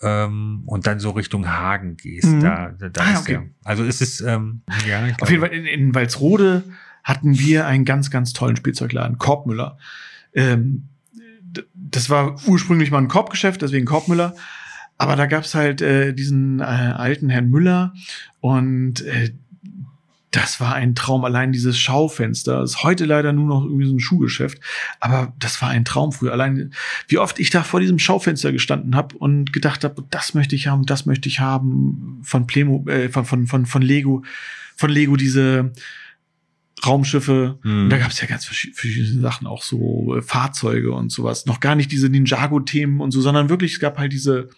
ähm, 0.03 0.63
und 0.67 0.87
dann 0.87 1.01
so 1.01 1.11
Richtung 1.11 1.49
Hagen 1.49 1.97
gehst, 1.97 2.29
Mhm. 2.29 2.41
da, 2.41 2.71
da, 2.79 2.89
da 2.89 3.01
Ah, 3.03 3.13
ist 3.13 3.21
okay. 3.21 3.33
der. 3.33 3.43
Also 3.65 3.85
es 3.85 4.01
ist 4.01 4.21
ähm, 4.21 4.63
ja 4.87 5.07
Auf 5.21 5.31
jeden 5.31 5.41
Fall 5.43 5.53
in, 5.53 5.65
in 5.67 5.95
Walsrode 5.95 6.65
hatten 7.05 7.39
wir 7.39 7.67
einen 7.67 7.85
ganz, 7.85 8.11
ganz 8.11 8.33
tollen 8.33 8.57
Spielzeugladen, 8.57 9.19
Korbmüller. 9.19 9.79
Ähm, 10.35 10.89
das 11.75 12.09
war 12.11 12.37
ursprünglich 12.47 12.91
mal 12.91 12.99
ein 12.99 13.09
Korbgeschäft, 13.09 13.63
deswegen 13.63 13.85
Korbmüller. 13.87 14.35
Aber 14.99 15.17
da 15.17 15.27
gab's 15.27 15.55
halt 15.55 15.83
äh, 15.83 16.13
diesen 16.15 16.61
äh, 16.61 16.63
alten 16.63 17.29
Herrn 17.29 17.51
Müller 17.51 17.93
und 18.41 19.01
äh, 19.05 19.33
das 20.33 20.61
war 20.61 20.75
ein 20.75 20.95
Traum. 20.95 21.25
Allein 21.25 21.53
dieses 21.53 21.79
Schaufenster 21.79 22.63
ist 22.63 22.83
heute 22.83 23.05
leider 23.05 23.33
nur 23.33 23.47
noch 23.47 23.65
irgendwie 23.65 23.87
so 23.87 23.95
ein 23.95 24.01
Schuhgeschäft, 24.01 24.59
aber 24.99 25.33
das 25.39 25.63
war 25.63 25.69
ein 25.69 25.85
Traum 25.85 26.11
früher. 26.11 26.33
Allein 26.33 26.73
wie 27.07 27.19
oft 27.19 27.39
ich 27.39 27.51
da 27.51 27.63
vor 27.63 27.79
diesem 27.79 27.99
Schaufenster 28.01 28.51
gestanden 28.51 28.97
habe 28.97 29.17
und 29.19 29.53
gedacht 29.53 29.85
habe, 29.85 30.05
das 30.11 30.35
möchte 30.35 30.57
ich 30.57 30.67
haben, 30.67 30.85
das 30.87 31.07
möchte 31.07 31.29
ich 31.29 31.39
haben 31.41 32.21
von 32.25 32.47
Plemo, 32.47 32.85
äh, 32.89 33.09
von, 33.11 33.25
von 33.27 33.47
von 33.47 33.67
von 33.67 33.83
Lego, 33.83 34.25
von 34.75 34.91
Lego 34.91 35.17
diese 35.17 35.73
Raumschiffe. 36.85 37.59
Und 37.85 37.91
da 37.91 37.99
gab 37.99 38.11
es 38.11 38.21
ja 38.21 38.27
ganz 38.27 38.45
verschi- 38.47 38.75
verschiedene 38.75 39.21
Sachen, 39.21 39.47
auch 39.47 39.63
so 39.63 40.17
äh, 40.17 40.23
Fahrzeuge 40.23 40.93
und 40.93 41.13
sowas. 41.13 41.47
Noch 41.47 41.61
gar 41.61 41.75
nicht 41.77 41.93
diese 41.93 42.09
Ninjago-Themen 42.09 43.01
und 43.01 43.13
so, 43.13 43.21
sondern 43.21 43.51
wirklich, 43.51 43.75
es 43.75 43.81
gab 43.81 43.99
halt 43.99 44.13
diese, 44.13 44.49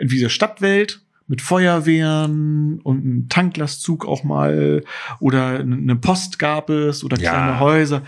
diese 0.00 0.28
Stadtwelt 0.28 1.01
mit 1.28 1.40
Feuerwehren 1.42 2.80
und 2.82 3.04
ein 3.04 3.28
Tanklastzug 3.28 4.06
auch 4.06 4.24
mal 4.24 4.82
oder 5.20 5.60
eine 5.60 5.96
Post 5.96 6.38
gab 6.38 6.70
es 6.70 7.04
oder 7.04 7.18
Ja. 7.18 7.30
kleine 7.30 7.60
Häuser. 7.60 8.02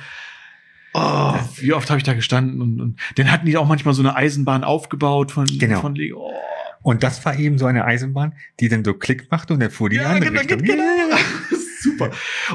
Oh, 0.96 1.34
wie 1.56 1.72
oft 1.72 1.90
habe 1.90 1.98
ich 1.98 2.04
da 2.04 2.14
gestanden 2.14 2.60
und, 2.60 2.80
und 2.80 3.00
dann 3.16 3.30
hatten 3.32 3.46
die 3.46 3.56
auch 3.56 3.66
manchmal 3.66 3.94
so 3.94 4.02
eine 4.02 4.14
Eisenbahn 4.14 4.62
aufgebaut 4.62 5.32
von, 5.32 5.46
Genau. 5.46 5.80
von 5.80 5.94
Lego. 5.96 6.20
Oh. 6.30 6.32
Und 6.82 7.02
das 7.02 7.24
war 7.24 7.36
eben 7.38 7.58
so 7.58 7.66
eine 7.66 7.84
Eisenbahn, 7.84 8.34
die 8.60 8.68
dann 8.68 8.84
so 8.84 8.94
Klick 8.94 9.30
machte 9.30 9.54
und 9.54 9.60
dann 9.60 9.70
fuhr 9.70 9.88
die 9.88 9.96
Ja, 9.96 10.04
andere 10.10 10.30
genau, 10.30 10.40
Richtung. 10.40 10.58
genau. 10.62 10.82
Super. 11.80 12.10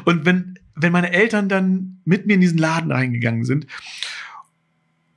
Und 0.05 0.25
wenn, 0.25 0.57
wenn 0.75 0.91
meine 0.91 1.11
Eltern 1.11 1.49
dann 1.49 1.99
mit 2.05 2.27
mir 2.27 2.35
in 2.35 2.41
diesen 2.41 2.59
Laden 2.59 2.91
reingegangen 2.91 3.43
sind, 3.43 3.65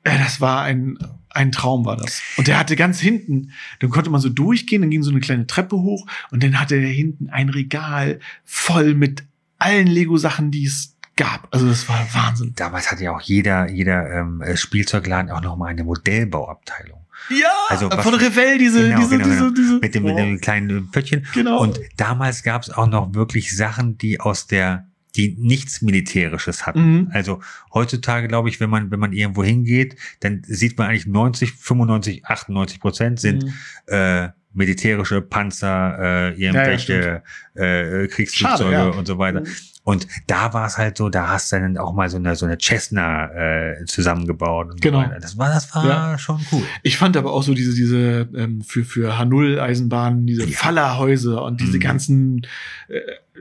äh, 0.05 0.19
das 0.19 0.41
war 0.41 0.63
ein, 0.63 0.99
ein 1.35 1.53
Traum 1.53 1.85
war 1.85 1.97
das. 1.97 2.21
Und 2.37 2.47
der 2.49 2.59
hatte 2.59 2.77
ganz 2.77 3.01
hinten, 3.01 3.53
dann 3.81 3.91
konnte 3.91 4.11
man 4.11 4.21
so 4.21 4.29
durchgehen, 4.29 4.83
dann 4.83 4.91
ging 4.91 5.03
so 5.03 5.11
eine 5.11 5.21
kleine 5.21 5.47
Treppe 5.47 5.77
hoch 5.77 6.07
und 6.31 6.43
dann 6.43 6.59
hatte 6.61 6.81
der 6.81 6.91
hinten 6.91 7.29
ein 7.31 7.49
Regal 7.49 8.21
voll 8.45 8.95
mit 8.95 9.25
allen 9.59 9.87
Lego-Sachen, 9.87 10.51
die 10.51 10.67
es 10.67 10.97
gab. 11.17 11.49
Also 11.51 11.69
das 11.69 11.89
war 11.89 12.07
Wahnsinn. 12.13 12.53
Damals 12.57 12.91
hatte 12.91 13.05
ja 13.05 13.15
auch 13.15 13.21
jeder, 13.21 13.71
jeder 13.71 14.11
ähm, 14.11 14.41
äh, 14.43 14.57
Spielzeugladen 14.57 15.31
auch 15.31 15.43
noch 15.43 15.57
mal 15.57 15.67
eine 15.67 15.85
Modellbauabteilung. 15.85 16.99
Ja, 17.31 17.53
Also 17.69 17.89
von 17.91 18.15
Revell 18.15 18.59
diese, 18.59 18.83
Genau, 18.89 18.97
diese, 18.99 19.11
genau, 19.19 19.25
diese, 19.29 19.39
genau. 19.39 19.51
diese. 19.55 19.79
Mit 19.79 19.95
dem, 19.95 20.03
mit 20.03 20.13
Oh, 20.15 20.17
dem 20.17 20.41
kleinen 20.41 20.91
Pöttchen. 20.91 21.27
genau. 21.35 21.61
Und 21.61 21.79
damals 21.97 22.43
gab 22.43 22.63
es 22.63 22.71
auch 22.71 22.89
noch 22.89 23.15
wirklich 23.15 23.55
Sachen, 23.57 23.97
die 23.99 24.19
aus 24.21 24.47
der, 24.49 24.89
die 25.17 25.37
nichts 25.39 25.83
Militärisches 25.83 26.67
hatten. 26.67 26.93
Mhm. 26.93 27.11
Also 27.13 27.41
heutzutage 27.73 28.29
glaube 28.29 28.49
ich, 28.49 28.61
wenn 28.61 28.71
man, 28.71 28.91
wenn 28.91 29.01
man 29.01 29.13
irgendwo 29.13 29.45
hingeht, 29.45 29.97
dann 30.21 30.43
sieht 30.47 30.79
man 30.79 30.89
eigentlich 30.89 31.07
90, 31.07 31.53
95, 31.53 32.25
98 32.27 32.81
Prozent 32.81 33.21
sind 33.21 33.45
Mhm. 33.45 33.53
äh, 33.87 34.29
militärische 34.55 35.23
Panzer, 35.23 35.99
äh, 35.99 36.41
irgendwelche 36.41 37.23
äh, 37.55 38.07
Kriegsflugzeuge 38.09 38.73
Schade, 38.73 38.91
ja. 38.93 38.99
und 38.99 39.07
so 39.07 39.19
weiter. 39.19 39.41
Mhm. 39.41 39.47
Und 39.85 40.07
da 40.29 40.53
war 40.55 40.67
es 40.67 40.79
halt 40.79 40.97
so, 40.97 41.09
da 41.09 41.29
hast 41.29 41.51
du 41.51 41.59
dann 41.59 41.77
auch 41.77 41.93
mal 41.93 42.09
so 42.09 42.17
eine 42.17 42.37
so 42.37 42.47
eine 42.47 42.57
Cessna 42.57 43.31
äh, 43.33 43.85
zusammengebaut. 43.87 44.71
Und 44.71 44.81
Genau. 44.81 45.03
So. 45.03 45.09
Das 45.21 45.37
war 45.39 45.49
das 45.49 45.75
war 45.75 45.85
Ja. 45.87 46.19
schon 46.19 46.41
cool. 46.53 46.63
Ich 46.85 46.97
fand 46.97 47.17
aber 47.17 47.33
auch 47.33 47.43
so 47.43 47.53
diese, 47.53 47.75
diese 47.75 48.29
ähm, 48.37 48.63
für, 48.63 48.85
für 48.85 49.15
H0-Eisenbahnen, 49.19 50.27
diese 50.27 50.45
Ja. 50.45 50.57
Fallerhäuser 50.57 51.43
und 51.43 51.61
diese 51.61 51.79
Mhm. 51.79 51.81
ganzen, 51.81 52.47
äh, 52.89 53.01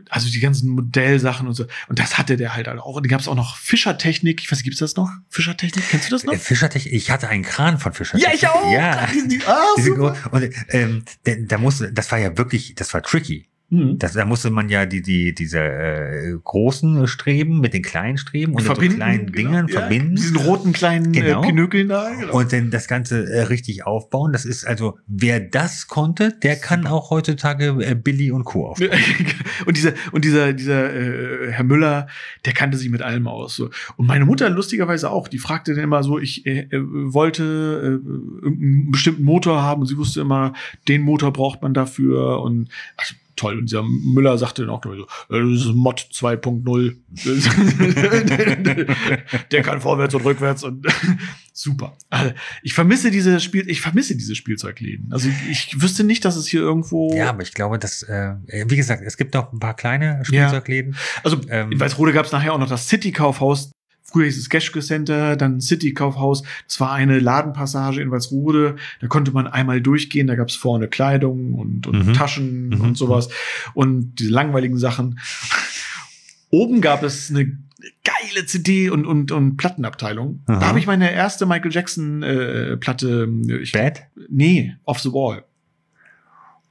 also 0.10 0.30
die 0.32 0.40
ganzen 0.40 0.70
Modellsachen 0.72 1.48
und 1.48 1.54
so. 1.54 1.66
Und 1.90 2.00
das 2.00 2.18
hatte 2.18 2.38
der 2.38 2.56
halt 2.56 2.68
auch. 2.70 2.96
Und 2.96 3.06
da 3.06 3.10
gab 3.10 3.20
es 3.22 3.28
auch 3.28 3.36
noch 3.36 3.58
Fischertechnik. 3.58 4.42
Ich 4.42 4.52
weiß, 4.52 4.64
gibt's 4.64 4.80
das 4.80 4.96
noch? 4.96 5.12
Fischertechnik? 5.30 5.84
Kennst 5.90 6.08
du 6.08 6.12
das 6.16 6.24
noch? 6.24 6.34
Äh, 6.34 6.38
Fischertechnik, 6.38 6.92
ich 6.94 7.12
hatte 7.12 7.28
einen 7.28 7.44
Kran 7.44 7.78
von 7.78 7.94
Fischertechnik. 7.94 8.42
Ja. 8.42 9.08
Die, 9.14 9.28
die, 9.28 9.42
ah, 9.46 9.62
Diese 9.78 9.90
super. 9.90 10.16
Und 10.32 10.50
ähm, 10.70 11.04
da, 11.26 11.34
da 11.40 11.58
musste, 11.60 11.92
das 11.94 12.12
war 12.12 12.18
ja 12.18 12.36
wirklich, 12.38 12.74
das 12.76 12.92
war 12.96 13.04
tricky. 13.04 13.48
Mhm. 13.72 13.98
Das, 14.00 14.14
da 14.14 14.26
musste 14.26 14.50
man 14.50 14.68
ja 14.68 14.86
die, 14.86 15.02
die, 15.02 15.34
diese 15.34 15.60
äh, 15.60 16.38
großen 16.44 17.08
Streben 17.08 17.62
mit 17.62 17.74
den 17.74 17.82
kleinen 17.82 18.18
Streben 18.18 18.54
und 18.54 18.68
den 18.68 18.68
so 18.68 18.74
kleinen 18.74 19.32
genau. 19.32 19.50
Dingern 19.50 19.68
Ja, 19.70 19.80
verbinden. 19.80 20.16
Diesen 20.16 20.36
roten 20.38 20.74
kleinen 20.74 21.14
Genau. 21.14 21.42
äh, 21.42 21.48
Pinökeln 21.48 21.88
da. 21.88 22.12
Genau. 22.20 22.38
Und 22.38 22.52
dann 22.52 22.70
das 22.70 22.90
Ganze 22.90 23.32
äh, 23.32 23.44
richtig 23.44 23.86
aufbauen. 23.86 24.34
Das 24.34 24.44
ist 24.44 24.66
also, 24.66 25.00
wer 25.08 25.40
das 25.40 25.88
konnte, 25.88 26.34
der 26.44 26.58
kann 26.58 26.86
auch 26.86 27.12
heutzutage 27.12 27.78
äh, 27.80 27.96
Billy 27.96 28.32
und 28.32 28.44
Co. 28.44 28.68
aufbauen. 28.68 28.90
und 29.66 29.78
dieser 29.78 29.94
und 30.12 30.26
dieser 30.26 30.52
dieser 30.52 30.94
äh, 30.94 31.52
Herr 31.52 31.64
Müller, 31.64 32.08
der 32.46 32.52
kannte 32.52 32.78
sich 32.78 32.90
mit 32.90 33.02
allem 33.02 33.26
aus. 33.28 33.56
So. 33.56 33.70
Und 33.96 34.06
meine 34.06 34.26
Mutter 34.26 34.50
lustigerweise 34.50 35.10
auch. 35.10 35.30
Die 35.30 35.40
fragte 35.40 35.74
dann 35.74 35.86
immer 35.86 36.04
so, 36.04 36.20
ich 36.20 36.46
äh, 36.46 36.68
äh, 36.72 36.82
wollte 36.82 37.44
äh, 37.44 38.46
irgendeinen 38.46 38.92
bestimmten 38.92 39.24
Motor 39.24 39.62
haben 39.62 39.82
und 39.82 39.88
sie 39.88 39.98
wusste 39.98 40.20
immer, 40.20 40.52
den 40.90 41.04
Motor 41.04 41.32
braucht 41.32 41.62
man 41.62 41.74
dafür 41.74 42.42
und 42.42 42.68
also, 42.98 43.16
toll. 43.42 43.58
Und 43.58 43.66
dieser 43.66 43.84
Müller 43.84 44.38
sagte 44.38 44.62
dann 44.62 44.70
auch 44.70 44.84
so, 44.84 44.94
äh, 44.94 45.06
das 45.30 45.66
ist 45.66 45.74
Mod 45.74 46.00
2.0. 46.12 46.96
der 49.52 49.62
kann 49.64 49.82
vorwärts 49.82 50.14
und 50.14 50.24
rückwärts 50.24 50.64
und 50.64 50.86
super. 51.54 51.98
Also, 52.10 52.34
ich 52.62 52.74
vermisse 52.74 53.12
diese 53.12 53.40
Spiel, 53.40 53.70
ich 53.70 53.82
vermisse 53.82 54.16
diese 54.16 54.36
Spielzeugläden. 54.36 55.12
Also 55.12 55.30
ich 55.50 55.82
wüsste 55.82 56.04
nicht, 56.04 56.24
dass 56.26 56.36
es 56.36 56.48
hier 56.48 56.62
irgendwo. 56.62 57.16
Ja, 57.16 57.30
aber 57.30 57.42
ich 57.42 57.54
glaube, 57.54 57.80
dass, 57.80 58.04
äh, 58.04 58.36
wie 58.68 58.78
gesagt, 58.78 59.02
es 59.06 59.18
gibt 59.18 59.34
noch 59.34 59.52
ein 59.52 59.60
paar 59.60 59.76
kleine 59.76 60.24
Spielzeugläden. 60.24 60.96
Also 61.24 61.42
Ähm, 61.50 61.72
in 61.72 61.80
Walsrode 61.80 62.14
gab 62.14 62.26
es 62.26 62.32
nachher 62.32 62.54
auch 62.54 62.60
noch 62.60 62.70
das 62.70 62.88
City-Kaufhaus. 62.88 63.72
Früher 64.12 64.26
hieß 64.26 64.38
es 64.38 64.50
Geschke 64.50 64.82
Center, 64.82 65.36
dann 65.38 65.62
City-Kaufhaus. 65.62 66.44
Das 66.68 66.80
war 66.80 66.92
eine 66.92 67.20
Ladenpassage 67.20 68.02
in 68.02 68.12
Walsrode. 68.12 68.76
Da 69.00 69.08
konnte 69.08 69.32
man 69.32 69.48
einmal 69.48 69.80
durchgehen. 69.82 70.28
Da 70.28 70.36
gab 70.36 70.50
es 70.50 70.56
vorne 70.56 70.88
Kleidung 70.88 71.54
und, 71.54 71.88
und 71.88 72.08
Mhm. 72.08 72.14
Taschen 72.14 72.70
Mhm. 72.70 72.82
und 72.82 72.98
sowas. 72.98 73.30
Und 73.74 74.16
diese 74.20 74.32
langweiligen 74.32 74.78
Sachen. 74.78 75.20
Oben 76.50 76.82
gab 76.82 77.04
es 77.04 77.30
eine 77.30 77.58
geile 78.04 78.46
CD 78.46 78.90
und, 78.90 79.06
und, 79.06 79.32
und 79.32 79.56
Plattenabteilung. 79.58 80.42
Aha. 80.48 80.60
Da 80.60 80.68
habe 80.68 80.80
ich 80.80 80.88
meine 80.88 81.12
erste 81.14 81.46
Michael 81.46 81.72
Jackson 81.72 82.22
äh, 82.24 82.76
Platte. 82.78 83.30
Ich, 83.62 83.72
Bad? 83.72 84.04
nee, 84.30 84.76
Off 84.84 85.00
the 85.00 85.14
Wall. 85.14 85.46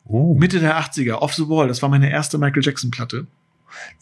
Oh, 0.05 0.35
Mitte 0.35 0.59
der 0.61 0.79
80er, 0.79 1.15
Off 1.15 1.35
the 1.35 1.49
Wall. 1.49 1.69
Das 1.69 1.83
war 1.83 1.89
meine 1.89 2.11
erste 2.11 2.37
Michael 2.37 2.63
Jackson 2.65 2.91
Platte. 2.91 3.27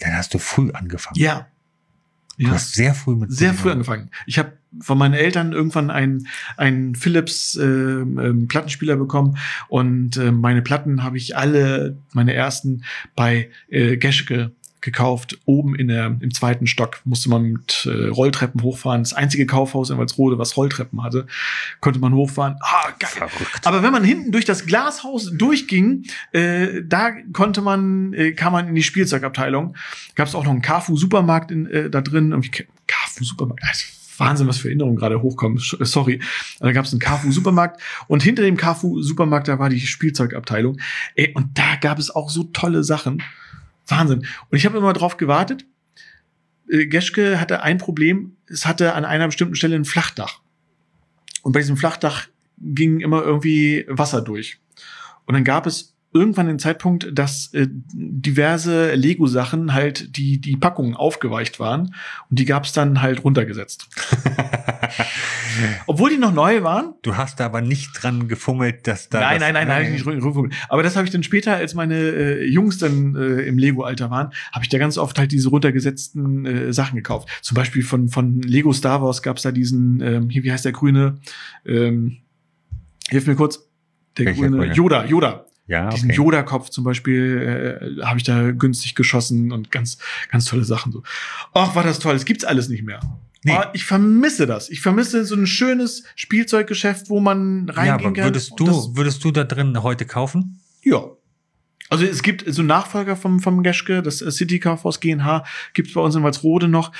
dann 0.00 0.14
hast 0.16 0.34
du 0.34 0.38
früh 0.38 0.70
angefangen. 0.72 1.18
Ja. 1.20 1.46
Du 2.38 2.50
hast 2.50 2.74
sehr 2.74 2.94
früh 2.94 3.16
mit 3.16 3.32
sehr 3.32 3.52
früh 3.52 3.70
angefangen. 3.70 4.10
Ich 4.26 4.38
habe 4.38 4.52
von 4.80 4.98
meinen 4.98 5.14
Eltern 5.14 5.52
irgendwann 5.52 5.90
einen, 5.90 6.28
einen 6.56 6.94
Philips 6.94 7.56
ähm, 7.56 8.18
ähm, 8.18 8.48
Plattenspieler 8.48 8.96
bekommen 8.96 9.38
und 9.68 10.16
äh, 10.16 10.30
meine 10.30 10.62
Platten 10.62 11.02
habe 11.02 11.16
ich 11.16 11.36
alle, 11.36 11.96
meine 12.12 12.34
ersten, 12.34 12.84
bei 13.16 13.50
äh, 13.68 13.96
Geschke 13.96 14.52
gekauft. 14.80 15.38
Oben 15.44 15.74
in 15.74 15.88
der, 15.88 16.06
im 16.20 16.32
zweiten 16.32 16.66
Stock 16.66 17.00
musste 17.04 17.28
man 17.30 17.42
mit 17.42 17.86
äh, 17.86 18.06
Rolltreppen 18.08 18.62
hochfahren. 18.62 19.02
Das 19.02 19.12
einzige 19.12 19.46
Kaufhaus 19.46 19.90
in 19.90 19.98
Walsrode, 19.98 20.38
was 20.38 20.56
Rolltreppen 20.56 21.02
hatte, 21.02 21.26
konnte 21.80 21.98
man 21.98 22.12
hochfahren. 22.14 22.56
Ah, 22.60 22.90
geil. 22.98 23.10
Verrückt. 23.10 23.66
Aber 23.66 23.82
wenn 23.82 23.92
man 23.92 24.04
hinten 24.04 24.32
durch 24.32 24.44
das 24.44 24.66
Glashaus 24.66 25.30
durchging, 25.36 26.04
äh, 26.32 26.82
da 26.84 27.10
konnte 27.32 27.60
man, 27.60 28.12
äh, 28.12 28.32
kam 28.32 28.52
man 28.52 28.68
in 28.68 28.74
die 28.74 28.82
Spielzeugabteilung. 28.82 29.76
Gab 30.14 30.28
es 30.28 30.34
auch 30.34 30.44
noch 30.44 30.52
einen 30.52 30.62
Carfu 30.62 30.96
Supermarkt 30.96 31.50
in, 31.50 31.66
äh, 31.66 31.90
da 31.90 32.00
drin. 32.00 32.30
Carfu 32.86 33.24
Supermarkt. 33.24 33.62
Also, 33.68 33.84
Wahnsinn, 34.18 34.48
was 34.48 34.58
für 34.58 34.68
Erinnerungen 34.68 34.96
gerade 34.96 35.22
hochkommen. 35.22 35.58
Sch- 35.58 35.84
Sorry. 35.84 36.20
Da 36.58 36.72
gab 36.72 36.84
es 36.84 36.92
einen 36.92 36.98
Carfu 37.00 37.30
Supermarkt 37.30 37.80
und 38.08 38.22
hinter 38.22 38.42
dem 38.42 38.56
Carfu 38.56 39.00
Supermarkt 39.00 39.46
da 39.48 39.58
war 39.60 39.68
die 39.68 39.80
Spielzeugabteilung. 39.80 40.80
Ey, 41.14 41.32
und 41.34 41.56
da 41.56 41.76
gab 41.80 41.98
es 42.00 42.10
auch 42.10 42.28
so 42.30 42.44
tolle 42.44 42.82
Sachen. 42.82 43.22
Wahnsinn. 43.88 44.26
Und 44.50 44.56
ich 44.56 44.66
habe 44.66 44.78
immer 44.78 44.92
drauf 44.92 45.16
gewartet. 45.16 45.64
Äh, 46.70 46.86
Geschke 46.86 47.40
hatte 47.40 47.62
ein 47.62 47.78
Problem. 47.78 48.36
Es 48.46 48.66
hatte 48.66 48.94
an 48.94 49.04
einer 49.04 49.26
bestimmten 49.26 49.54
Stelle 49.54 49.76
ein 49.76 49.84
Flachdach. 49.84 50.40
Und 51.42 51.52
bei 51.52 51.60
diesem 51.60 51.76
Flachdach 51.76 52.26
ging 52.58 53.00
immer 53.00 53.22
irgendwie 53.22 53.84
Wasser 53.88 54.20
durch. 54.20 54.60
Und 55.26 55.34
dann 55.34 55.44
gab 55.44 55.66
es 55.66 55.94
irgendwann 56.12 56.46
den 56.46 56.58
Zeitpunkt, 56.58 57.08
dass 57.12 57.52
äh, 57.52 57.66
diverse 57.70 58.94
Lego-Sachen 58.94 59.74
halt 59.74 60.16
die, 60.16 60.40
die 60.40 60.56
Packungen 60.56 60.94
aufgeweicht 60.94 61.60
waren 61.60 61.94
und 62.30 62.38
die 62.38 62.44
gab 62.46 62.64
es 62.64 62.72
dann 62.72 63.02
halt 63.02 63.24
runtergesetzt. 63.24 63.88
Obwohl 65.86 66.10
die 66.10 66.18
noch 66.18 66.32
neu 66.32 66.62
waren. 66.62 66.94
Du 67.02 67.16
hast 67.16 67.40
da 67.40 67.46
aber 67.46 67.60
nicht 67.60 67.90
dran 67.94 68.28
gefummelt, 68.28 68.86
dass 68.86 69.08
da. 69.08 69.20
nein, 69.20 69.40
das, 69.40 69.52
nein, 69.52 69.54
nein, 69.54 69.68
nein, 69.68 69.92
nicht 69.92 70.06
rüber- 70.06 70.48
Aber 70.68 70.82
das 70.82 70.96
habe 70.96 71.04
ich 71.06 71.10
dann 71.12 71.22
später, 71.22 71.54
als 71.56 71.74
meine 71.74 71.94
äh, 71.96 72.44
Jungs 72.48 72.78
dann 72.78 73.14
äh, 73.16 73.42
im 73.42 73.58
Lego-Alter 73.58 74.10
waren, 74.10 74.30
habe 74.52 74.64
ich 74.64 74.68
da 74.68 74.78
ganz 74.78 74.98
oft 74.98 75.18
halt 75.18 75.32
diese 75.32 75.48
runtergesetzten 75.48 76.46
äh, 76.46 76.72
Sachen 76.72 76.96
gekauft. 76.96 77.28
Zum 77.42 77.54
Beispiel 77.54 77.82
von, 77.82 78.08
von 78.08 78.40
Lego 78.42 78.72
Star 78.72 79.02
Wars 79.02 79.22
gab 79.22 79.36
es 79.36 79.42
da 79.42 79.52
diesen, 79.52 80.00
ähm, 80.00 80.30
hier, 80.30 80.42
wie 80.44 80.52
heißt 80.52 80.64
der 80.64 80.72
grüne? 80.72 81.18
Ähm, 81.66 82.18
hilf 83.08 83.26
mir 83.26 83.34
kurz. 83.34 83.68
Der 84.16 84.32
grüne, 84.32 84.56
grüne? 84.58 84.74
Yoda, 84.74 85.04
Yoda. 85.06 85.44
Ja, 85.68 85.90
Diesen 85.90 86.08
okay. 86.10 86.16
Yoda-Kopf 86.16 86.70
zum 86.70 86.82
Beispiel 86.82 87.98
äh, 88.00 88.04
habe 88.04 88.18
ich 88.18 88.24
da 88.24 88.50
günstig 88.52 88.94
geschossen 88.94 89.52
und 89.52 89.70
ganz, 89.70 89.98
ganz 90.30 90.46
tolle 90.46 90.64
Sachen 90.64 90.90
so. 90.92 91.02
Ach, 91.52 91.74
war 91.76 91.84
das 91.84 91.98
toll. 91.98 92.14
Es 92.16 92.24
gibt's 92.24 92.44
alles 92.44 92.68
nicht 92.68 92.82
mehr. 92.82 93.00
Nee. 93.44 93.52
Aber 93.52 93.70
ich 93.74 93.84
vermisse 93.84 94.46
das. 94.46 94.68
Ich 94.70 94.80
vermisse 94.80 95.24
so 95.24 95.34
ein 95.36 95.46
schönes 95.46 96.02
Spielzeuggeschäft, 96.16 97.08
wo 97.10 97.20
man 97.20 97.68
reingehen 97.68 97.86
ja, 97.86 97.94
aber 97.94 98.12
kann. 98.14 98.24
würdest 98.24 98.50
und 98.52 98.60
du, 98.60 98.66
das- 98.66 98.96
würdest 98.96 99.22
du 99.22 99.30
da 99.30 99.44
drin 99.44 99.82
heute 99.82 100.04
kaufen? 100.06 100.60
ja. 100.82 101.02
Also 101.90 102.04
es 102.04 102.22
gibt 102.22 102.44
so 102.46 102.62
Nachfolger 102.62 103.16
vom, 103.16 103.40
vom 103.40 103.62
Geschke, 103.62 104.02
das 104.02 104.18
City 104.18 104.58
Kaufhaus 104.60 105.00
GNH 105.00 105.44
gibt's 105.72 105.94
bei 105.94 106.02
uns 106.02 106.14
in 106.16 106.22
Walsrode 106.22 106.68
noch. 106.68 106.92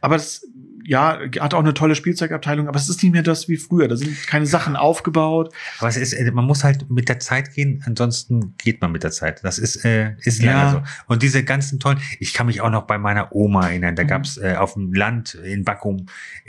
Aber 0.00 0.14
das, 0.18 0.46
ja, 0.86 1.18
hat 1.40 1.52
auch 1.52 1.58
eine 1.60 1.74
tolle 1.74 1.94
Spielzeugabteilung, 1.96 2.68
aber 2.68 2.76
es 2.78 2.88
ist 2.88 3.02
nicht 3.02 3.12
mehr 3.12 3.22
das 3.22 3.48
wie 3.48 3.56
früher. 3.56 3.88
Da 3.88 3.96
sind 3.96 4.26
keine 4.26 4.46
Sachen 4.46 4.76
aufgebaut. 4.76 5.52
Aber 5.78 5.88
es 5.88 5.96
ist, 5.96 6.12
äh, 6.12 6.30
man 6.30 6.44
muss 6.44 6.62
halt 6.64 6.88
mit 6.90 7.08
der 7.08 7.18
Zeit 7.18 7.52
gehen, 7.54 7.82
ansonsten 7.86 8.54
geht 8.58 8.80
man 8.80 8.92
mit 8.92 9.02
der 9.02 9.10
Zeit. 9.10 9.42
Das 9.44 9.58
ist, 9.58 9.84
äh, 9.84 10.14
ist 10.20 10.40
Ja. 10.42 10.52
leider 10.52 10.70
so. 10.70 10.82
Und 11.12 11.22
diese 11.22 11.42
ganzen 11.44 11.80
tollen, 11.80 11.98
ich 12.20 12.32
kann 12.34 12.46
mich 12.46 12.60
auch 12.60 12.70
noch 12.70 12.82
bei 12.86 12.98
meiner 12.98 13.34
Oma 13.34 13.68
erinnern, 13.68 13.96
da 13.96 14.04
Mhm. 14.04 14.08
gab's 14.08 14.36
äh, 14.36 14.54
auf 14.56 14.74
dem 14.74 14.92
Land 14.94 15.34
in 15.34 15.64
Backum, 15.64 16.06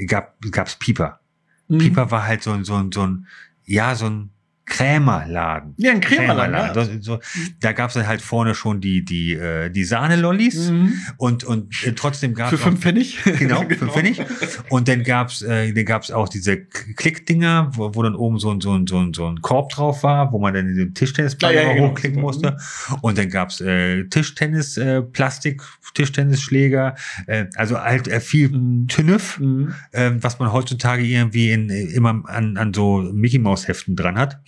gab, 0.08 0.36
gab's 0.52 0.76
Pieper. 0.76 1.19
Mhm. 1.67 1.80
Pieper 1.80 2.12
war 2.12 2.26
halt 2.28 2.43
so, 2.43 2.52
ein 2.52 2.63
so, 2.63 2.76
ein 2.76 2.91
so 2.91 3.06
ein, 3.08 3.28
ja, 3.65 3.95
so 3.95 4.06
ein 4.06 4.30
Krämerladen. 4.67 5.73
Ja, 5.77 5.91
ein 5.91 6.01
Krämerladen. 6.01 6.53
Ja. 6.53 6.73
Das, 6.73 6.89
so, 7.01 7.19
da 7.62 7.71
gab's 7.71 7.93
dann 7.95 8.06
halt 8.06 8.21
vorne 8.21 8.53
schon 8.53 8.82
die, 8.82 9.03
die, 9.03 9.34
äh, 9.34 9.69
die 9.69 9.84
Sahnelollis 9.84 10.69
Mhm. 10.69 10.93
und, 11.17 11.43
und 11.45 11.84
äh, 11.86 11.93
trotzdem 11.93 12.34
gab's 12.34 12.49
Für 12.51 12.58
auch- 12.58 12.63
fünf 12.63 12.82
Pfennig. 12.82 13.17
Genau, 13.39 13.63
für 13.69 13.88
Pfennig. 13.88 14.21
Und 14.69 14.88
dann 14.88 15.03
gab's, 15.03 15.41
äh, 15.41 15.71
dann 15.73 15.86
gab's 15.86 16.12
auch 16.12 16.27
diese 16.30 16.58
Klickdinger, 16.58 17.71
wo, 17.73 17.95
wo 17.95 18.03
dann 18.03 18.15
oben 18.15 18.39
so 18.39 18.51
ein, 18.51 18.62
so, 18.62 18.73
ein, 18.73 18.88
so, 18.88 18.97
ein, 18.99 19.13
so 19.13 19.27
ein 19.27 19.41
Korb 19.41 19.69
drauf 19.71 20.03
war, 20.03 20.32
wo 20.32 20.39
man 20.39 20.53
dann 20.53 20.73
den 20.75 20.93
Tischtennisball 20.93 21.53
Ja, 21.56 21.62
ja, 21.62 21.73
genau. 21.73 21.89
hochklicken 21.89 22.21
musste. 22.21 22.58
Und 23.01 23.17
dann 23.17 23.30
gab's 23.30 23.62
äh, 23.62 24.03
Tischtennis, 24.06 24.77
äh, 24.77 25.01
Plastik, 25.01 25.62
Tischtennisschläger, 25.93 26.95
äh, 27.27 27.45
also 27.56 27.80
halt 27.80 28.08
äh, 28.08 28.19
viel 28.19 28.49
Mhm. 28.49 28.88
Tünnef, 28.88 29.39
Mhm. 29.39 29.73
ähm, 29.93 30.23
was 30.23 30.39
man 30.39 30.51
heutzutage 30.51 31.03
irgendwie 31.03 31.51
in, 31.51 31.69
äh, 31.69 31.84
immer 31.84 32.23
an, 32.27 32.58
an 32.58 32.73
so 32.73 32.97
Mickey 33.13 33.39
Maus 33.39 33.67
Heften 33.67 33.95
dran 33.95 34.17
hat. 34.17 34.39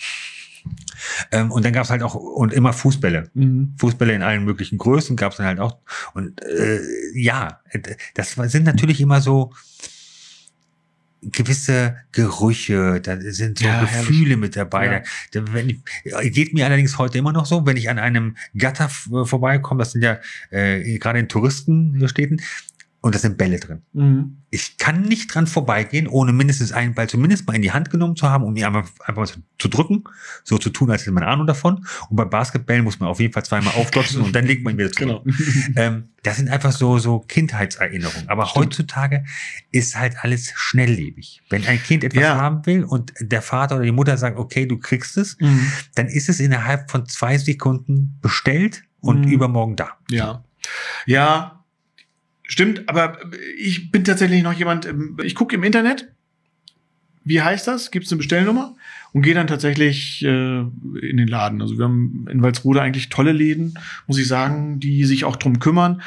Ähm, 1.32 1.52
und 1.52 1.65
dann 1.65 1.74
gab's 1.74 1.89
halt 1.89 2.04
auch 2.04 2.15
und 2.15 2.54
immer 2.54 2.74
Fußbälle. 2.74 3.30
Mhm. 3.34 3.74
Fußbälle 3.78 4.13
in 4.13 4.22
allen 4.22 4.43
möglichen 4.45 4.78
Größen 4.78 5.15
gab's 5.15 5.38
dann 5.38 5.45
halt 5.45 5.60
auch. 5.60 5.78
Und 6.13 6.41
äh, 6.43 6.80
ja, 7.13 7.62
äh, 7.69 7.80
das 8.13 8.34
sind 8.34 8.65
natürlich 8.65 9.02
immer 9.02 9.22
so 9.22 9.54
gewisse 11.22 11.98
Gerüche, 12.13 13.02
da 13.02 13.19
sind 13.19 13.60
so 13.60 13.65
Ja, 13.65 13.82
Gefühle 13.82 14.38
mit 14.38 14.56
dabei. 14.56 14.86
Ja. 14.86 15.02
Da, 15.34 15.54
wenn 15.54 15.69
ich, 15.69 16.34
geht 16.34 16.54
mir 16.54 16.65
allerdings 16.65 16.98
heute 16.98 17.17
immer 17.17 17.34
noch 17.34 17.45
so, 17.45 17.65
wenn 17.65 17.76
ich 17.76 17.89
an 17.89 18.00
einem 18.00 18.38
Gatter 18.58 18.86
f- 18.86 19.10
vorbeikomme, 19.26 19.80
das 19.80 19.91
sind 19.91 20.02
ja 20.02 20.19
äh, 20.50 20.98
gerade 20.98 21.19
in 21.19 21.28
Touristenstädten, 21.28 22.41
und 23.02 23.16
da 23.16 23.20
sind 23.20 23.38
Bälle 23.38 23.60
drin. 23.60 23.82
Mhm. 23.94 24.36
Ich 24.52 24.78
kann 24.78 25.04
nicht 25.04 25.34
dran 25.34 25.48
vorbeigehen, 25.48 26.08
ohne 26.08 26.34
mindestens 26.34 26.72
einen 26.74 26.96
Ball 26.96 27.08
zumindest 27.08 27.48
mal 27.48 27.56
in 27.56 27.62
die 27.62 27.72
Hand 27.72 27.92
genommen 27.92 28.16
zu 28.16 28.28
haben, 28.30 28.44
um 28.44 28.56
ihn 28.58 28.66
einfach, 28.66 28.90
einfach 29.06 29.22
mal 29.22 29.26
zu, 29.28 29.40
zu 29.60 29.68
drücken, 29.70 30.04
so 30.44 30.58
zu 30.58 30.70
tun, 30.72 30.90
als 30.92 31.02
hätte 31.04 31.12
man 31.12 31.24
Ahnung 31.24 31.46
davon. 31.48 31.86
Und 32.10 32.16
bei 32.16 32.26
Basketballen 32.26 32.84
muss 32.84 33.00
man 33.00 33.08
auf 33.08 33.20
jeden 33.20 33.32
Fall 33.32 33.46
zweimal 33.46 33.74
aufdotzen 33.78 34.22
und 34.22 34.36
dann 34.36 34.46
legt 34.46 34.64
man 34.64 34.74
ihn 34.74 34.80
wieder 34.80 34.92
zurück. 34.92 35.24
Genau. 35.24 35.38
Ähm, 35.76 36.10
das 36.24 36.36
sind 36.38 36.50
einfach 36.50 36.72
so, 36.74 36.98
so 36.98 37.20
Kindheitserinnerungen. 37.20 38.28
Aber 38.28 38.48
Stimmt. 38.48 38.66
heutzutage 38.66 39.24
ist 39.72 39.98
halt 39.98 40.16
alles 40.22 40.52
schnelllebig. 40.56 41.42
Wenn 41.50 41.66
ein 41.66 41.82
Kind 41.82 42.04
etwas 42.04 42.22
Ja. 42.24 42.36
haben 42.38 42.66
will 42.66 42.84
und 42.84 43.14
der 43.22 43.42
Vater 43.42 43.76
oder 43.76 43.86
die 43.86 43.92
Mutter 43.92 44.18
sagt, 44.18 44.38
okay, 44.38 44.66
du 44.66 44.78
kriegst 44.78 45.16
es, 45.18 45.38
Mhm. 45.40 45.72
dann 45.96 46.08
ist 46.08 46.28
es 46.28 46.40
innerhalb 46.42 46.92
von 46.92 47.06
zwei 47.06 47.38
Sekunden 47.38 48.18
bestellt 48.22 48.84
und 49.00 49.26
Mhm. 49.26 49.32
übermorgen 49.32 49.76
da. 49.78 49.92
Ja. 50.10 50.44
Ja, 51.06 51.59
stimmt, 52.50 52.90
aber 52.90 53.20
ich 53.58 53.92
bin 53.92 54.04
tatsächlich 54.04 54.44
noch 54.44 54.54
jemand, 54.54 54.86
ähm, 54.86 55.18
ich 55.24 55.36
gucke 55.36 55.56
im 55.56 55.64
Internet, 55.64 56.12
wie 57.24 57.42
heißt 57.42 57.68
das? 57.68 57.92
Gibt 57.92 58.06
es 58.06 58.12
eine 58.12 58.18
Bestellnummer? 58.18 58.76
Und 59.14 59.22
gehe 59.22 59.36
dann 59.36 59.48
tatsächlich 59.48 60.24
äh, 60.24 60.60
in 60.60 61.18
den 61.18 61.28
Laden. 61.28 61.62
Also 61.62 61.78
wir 61.78 61.86
haben 61.86 62.28
in 62.30 62.42
Walsrode 62.42 62.82
eigentlich 62.82 63.10
tolle 63.10 63.32
Läden, 63.32 63.76
muss 64.08 64.18
ich 64.18 64.28
sagen, 64.28 64.80
die 64.80 65.06
sich 65.06 65.26
auch 65.26 65.36
drum 65.36 65.60
kümmern 65.60 66.02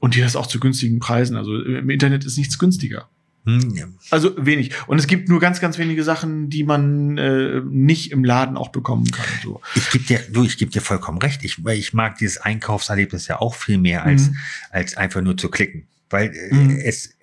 und 0.00 0.14
die 0.14 0.20
das 0.20 0.36
auch 0.36 0.46
zu 0.46 0.60
günstigen 0.60 0.98
Preisen. 0.98 1.36
Also 1.36 1.60
im 1.60 1.88
Internet 1.88 2.24
ist 2.24 2.36
nichts 2.36 2.58
günstiger. 2.58 3.08
Hm. 3.46 3.94
Also 4.10 4.34
wenig. 4.36 4.72
Und 4.86 4.98
es 4.98 5.06
gibt 5.06 5.28
nur 5.28 5.40
ganz, 5.40 5.60
ganz 5.60 5.78
wenige 5.78 6.04
Sachen, 6.04 6.50
die 6.50 6.62
man 6.62 7.16
äh, 7.16 7.60
nicht 7.64 8.12
im 8.12 8.22
Laden 8.24 8.56
auch 8.56 8.68
bekommen 8.68 9.10
kann. 9.10 9.24
So. 9.42 9.60
Ich 9.74 9.90
gebe 9.90 10.04
dir, 10.04 10.20
du, 10.30 10.44
ich 10.44 10.58
gebe 10.58 10.70
dir 10.70 10.82
vollkommen 10.82 11.18
recht. 11.18 11.42
Ich, 11.44 11.64
weil 11.64 11.78
ich 11.78 11.94
mag 11.94 12.18
dieses 12.18 12.38
Einkaufserlebnis 12.38 13.28
ja 13.28 13.40
auch 13.40 13.54
viel 13.54 13.78
mehr 13.78 14.04
als, 14.04 14.28
Mhm. 14.28 14.36
als 14.70 14.96
einfach 14.96 15.22
nur 15.22 15.36
zu 15.36 15.48
klicken. 15.48 15.86
Weil 16.10 16.34
äh, 16.34 16.54
Mhm. 16.54 16.70
es, 16.84 17.14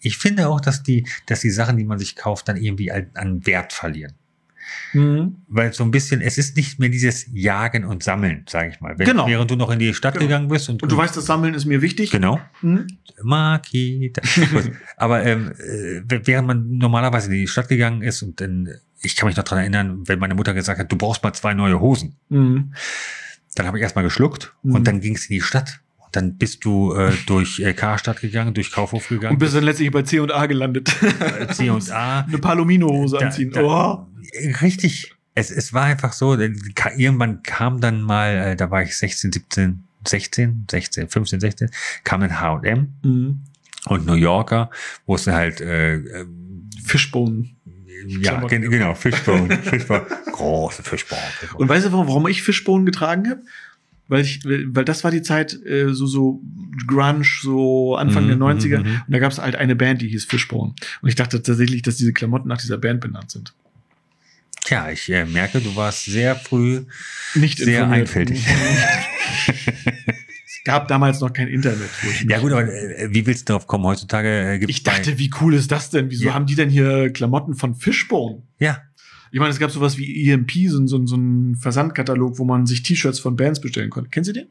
ich 0.00 0.16
finde 0.18 0.48
auch, 0.48 0.60
dass 0.60 0.82
die, 0.82 1.06
dass 1.26 1.40
die 1.40 1.50
Sachen, 1.50 1.76
die 1.76 1.84
man 1.84 1.98
sich 1.98 2.16
kauft, 2.16 2.48
dann 2.48 2.56
irgendwie 2.56 2.90
an, 2.90 3.06
an 3.14 3.46
Wert 3.46 3.72
verlieren. 3.72 4.12
Mhm. 4.92 5.36
Weil 5.48 5.72
so 5.72 5.84
ein 5.84 5.90
bisschen, 5.90 6.20
es 6.20 6.38
ist 6.38 6.56
nicht 6.56 6.78
mehr 6.78 6.88
dieses 6.88 7.26
Jagen 7.32 7.84
und 7.84 8.02
Sammeln, 8.02 8.44
sage 8.48 8.70
ich 8.70 8.80
mal. 8.80 8.98
Wenn, 8.98 9.06
Genau. 9.06 9.26
Während 9.26 9.50
du 9.50 9.56
noch 9.56 9.70
in 9.70 9.78
die 9.78 9.94
Stadt 9.94 10.14
Genau. 10.14 10.26
gegangen 10.26 10.48
bist 10.48 10.68
und, 10.68 10.82
Und 10.82 10.90
du 10.90 10.96
weißt, 10.96 11.16
das 11.16 11.26
Sammeln 11.26 11.54
ist 11.54 11.64
mir 11.66 11.82
wichtig. 11.82 12.10
genau, 12.10 12.40
Mhm. 12.62 12.86
Makita. 13.22 14.22
Aber 14.96 15.24
ähm, 15.24 15.52
äh, 15.58 16.02
während 16.26 16.46
man 16.48 16.78
normalerweise 16.78 17.26
in 17.28 17.34
die 17.40 17.46
Stadt 17.48 17.68
gegangen 17.68 18.02
ist 18.02 18.22
und 18.22 18.40
dann, 18.40 18.68
ich 19.02 19.16
kann 19.16 19.26
mich 19.28 19.36
noch 19.36 19.44
dran 19.44 19.58
erinnern, 19.60 20.02
wenn 20.06 20.18
meine 20.18 20.34
Mutter 20.34 20.54
gesagt 20.54 20.78
hat, 20.78 20.90
du 20.90 20.96
brauchst 20.96 21.22
mal 21.22 21.32
zwei 21.32 21.54
neue 21.54 21.80
Hosen. 21.80 22.16
Mhm. 22.28 22.72
Dann 23.54 23.66
habe 23.66 23.78
ich 23.78 23.82
erstmal 23.82 24.04
geschluckt 24.04 24.54
Mhm. 24.62 24.74
und 24.74 24.86
dann 24.86 25.00
ging 25.00 25.14
es 25.16 25.26
in 25.26 25.34
die 25.34 25.40
Stadt. 25.42 25.80
Dann 26.12 26.36
bist 26.38 26.64
du 26.64 26.92
äh, 26.94 27.12
durch 27.26 27.60
äh, 27.60 27.72
Karstadt 27.72 28.20
gegangen, 28.20 28.52
durch 28.54 28.72
Kaufhof 28.72 29.08
gegangen, 29.08 29.34
Und 29.34 29.38
bist 29.38 29.54
dann 29.54 29.64
letztlich 29.64 29.90
bei 29.90 30.02
C 30.02 30.18
und 30.18 30.32
A 30.32 30.46
gelandet. 30.46 30.94
C 31.52 31.70
und 31.70 31.88
A. 31.90 32.20
Eine 32.28 32.38
Palomino-Hose 32.38 33.18
anziehen. 33.18 33.50
da- 33.52 33.62
oh. 33.62 34.06
Richtig. 34.62 35.12
Es, 35.34 35.50
es 35.50 35.72
war 35.72 35.84
einfach 35.84 36.12
so, 36.12 36.34
irgendwann 36.36 37.42
kam 37.44 37.80
dann 37.80 38.02
mal, 38.02 38.34
äh, 38.34 38.56
da 38.56 38.70
war 38.70 38.82
ich 38.82 38.96
16, 38.96 39.32
17, 39.32 39.84
16, 40.06 40.66
16, 40.70 41.08
15, 41.08 41.40
16, 41.40 41.70
kam 42.04 42.20
dann 42.20 42.40
H&M 42.40 42.92
Mhm. 43.02 43.40
und 43.86 44.06
New 44.06 44.14
Yorker, 44.14 44.70
wo 45.06 45.14
es 45.14 45.26
halt 45.28 45.60
äh, 45.60 45.94
ähm, 45.94 46.68
Fishbone. 46.84 47.48
ja, 48.06 48.40
gen 48.46 48.62
genau, 48.70 48.94
Fishbone, 48.94 49.56
Fishbone, 49.62 50.04
große 50.32 50.82
Fishbone. 50.82 51.20
Und 51.54 51.68
weißt 51.68 51.86
du, 51.86 51.92
warum, 51.92 52.26
ich 52.26 52.42
Fishbone 52.42 52.84
getragen 52.84 53.28
habe? 53.30 53.42
Weil 54.10 54.22
ich, 54.22 54.40
weil 54.44 54.84
das 54.84 55.04
war 55.04 55.10
die 55.10 55.22
Zeit 55.22 55.54
äh, 55.64 55.94
so 55.94 56.04
so 56.06 56.42
Grunge, 56.86 57.24
so 57.42 57.94
Anfang 57.96 58.24
Mhm, 58.24 58.28
der 58.28 58.36
90er. 58.38 58.78
mhm, 58.80 58.84
mhm. 58.86 59.02
Und 59.06 59.12
da 59.12 59.18
gab 59.20 59.32
es 59.32 59.38
halt 59.38 59.56
eine 59.56 59.76
Band, 59.76 60.02
die 60.02 60.08
hieß 60.08 60.24
Fishbone. 60.26 60.74
Und 61.00 61.08
ich 61.08 61.14
dachte 61.14 61.40
tatsächlich, 61.42 61.82
dass 61.82 61.96
diese 61.96 62.12
Klamotten 62.12 62.48
nach 62.48 62.60
dieser 62.60 62.76
Band 62.78 63.00
benannt 63.00 63.30
sind. 63.30 63.54
Tja, 64.64 64.90
ich 64.90 65.08
äh, 65.10 65.24
merke, 65.24 65.60
du 65.60 65.74
warst 65.76 66.04
sehr 66.04 66.36
früh 66.36 66.82
Nicht 67.34 67.58
sehr 67.58 67.84
informiert. 67.84 68.00
einfältig. 68.08 68.44
es 70.46 70.60
gab 70.64 70.88
damals 70.88 71.20
noch 71.20 71.32
kein 71.32 71.48
Internet. 71.48 71.88
Ja 72.28 72.38
gut, 72.40 72.52
aber 72.52 72.64
äh, 72.64 73.08
wie 73.10 73.24
willst 73.26 73.48
du 73.48 73.52
darauf 73.52 73.66
kommen? 73.66 73.84
Heutzutage 73.84 74.52
äh, 74.54 74.58
gibt 74.58 74.70
Ich 74.70 74.82
dachte, 74.82 75.18
wie 75.18 75.30
cool 75.40 75.54
ist 75.54 75.70
das 75.72 75.90
denn? 75.90 76.10
Wieso 76.10 76.26
Ja. 76.26 76.34
haben 76.34 76.46
die 76.46 76.54
denn 76.56 76.68
hier 76.70 77.10
Klamotten 77.12 77.54
von 77.54 77.74
Fishbone? 77.74 78.42
ja, 78.58 78.82
Ich 79.32 79.38
meine, 79.38 79.50
es 79.50 79.58
gab 79.58 79.70
sowas 79.70 79.96
wie 79.98 80.30
EMP, 80.30 80.50
so, 80.68 80.78
ein- 80.78 80.88
so, 80.88 81.06
so 81.06 81.16
ein 81.16 81.56
Versandkatalog, 81.56 82.38
wo 82.38 82.44
man 82.44 82.66
sich 82.66 82.82
T-Shirts 82.82 83.18
von 83.20 83.36
Bands 83.36 83.60
bestellen 83.60 83.90
konnte. 83.90 84.10
Kennst 84.10 84.28
du 84.30 84.34
den? 84.34 84.46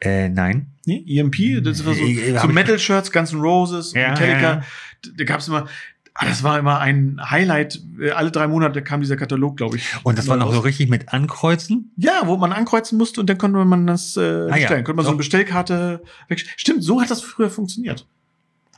äh, 0.00 0.28
nein. 0.28 0.66
Nee, 0.86 1.04
EMP, 1.06 1.60
das 1.62 1.84
war 1.86 1.94
so, 1.94 2.02
Äh, 2.02 2.38
so 2.40 2.48
Metal-Shirts, 2.48 3.12
Guns 3.12 3.32
N' 3.32 3.40
Roses, 3.40 3.92
Ja, 3.94 4.10
Metallica. 4.10 4.40
ja, 4.40 4.52
ja. 4.54 4.62
Da, 5.02 5.10
da 5.18 5.24
gab's 5.24 5.46
immer, 5.48 5.66
ah, 6.14 6.24
das 6.26 6.42
war 6.42 6.58
immer 6.58 6.80
ein 6.80 7.20
Highlight. 7.30 7.80
Äh, 8.00 8.10
Alle 8.10 8.30
drei 8.32 8.48
Monate 8.48 8.82
kam 8.82 9.00
dieser 9.02 9.16
Katalog, 9.16 9.56
glaube 9.56 9.76
ich. 9.76 9.84
Und 10.02 10.18
das 10.18 10.26
war 10.28 10.36
noch 10.36 10.52
so 10.52 10.60
richtig 10.60 10.88
mit 10.88 11.12
Ankreuzen? 11.12 11.92
Ja, 11.96 12.22
wo 12.26 12.36
man 12.36 12.52
ankreuzen 12.52 12.98
musste 12.98 13.20
und 13.20 13.30
dann 13.30 13.38
konnte 13.38 13.64
man 13.64 13.86
das 13.86 14.16
äh, 14.16 14.20
Ah, 14.20 14.46
ja. 14.48 14.54
bestellen. 14.54 14.84
Konnte 14.84 14.96
man 14.96 15.04
so 15.04 15.10
eine. 15.12 15.18
Bestellkarte 15.18 16.02
weg. 16.28 16.44
Stimmt, 16.56 16.82
so 16.82 17.00
hat 17.00 17.10
das 17.10 17.22
früher 17.22 17.50
funktioniert. 17.50 18.06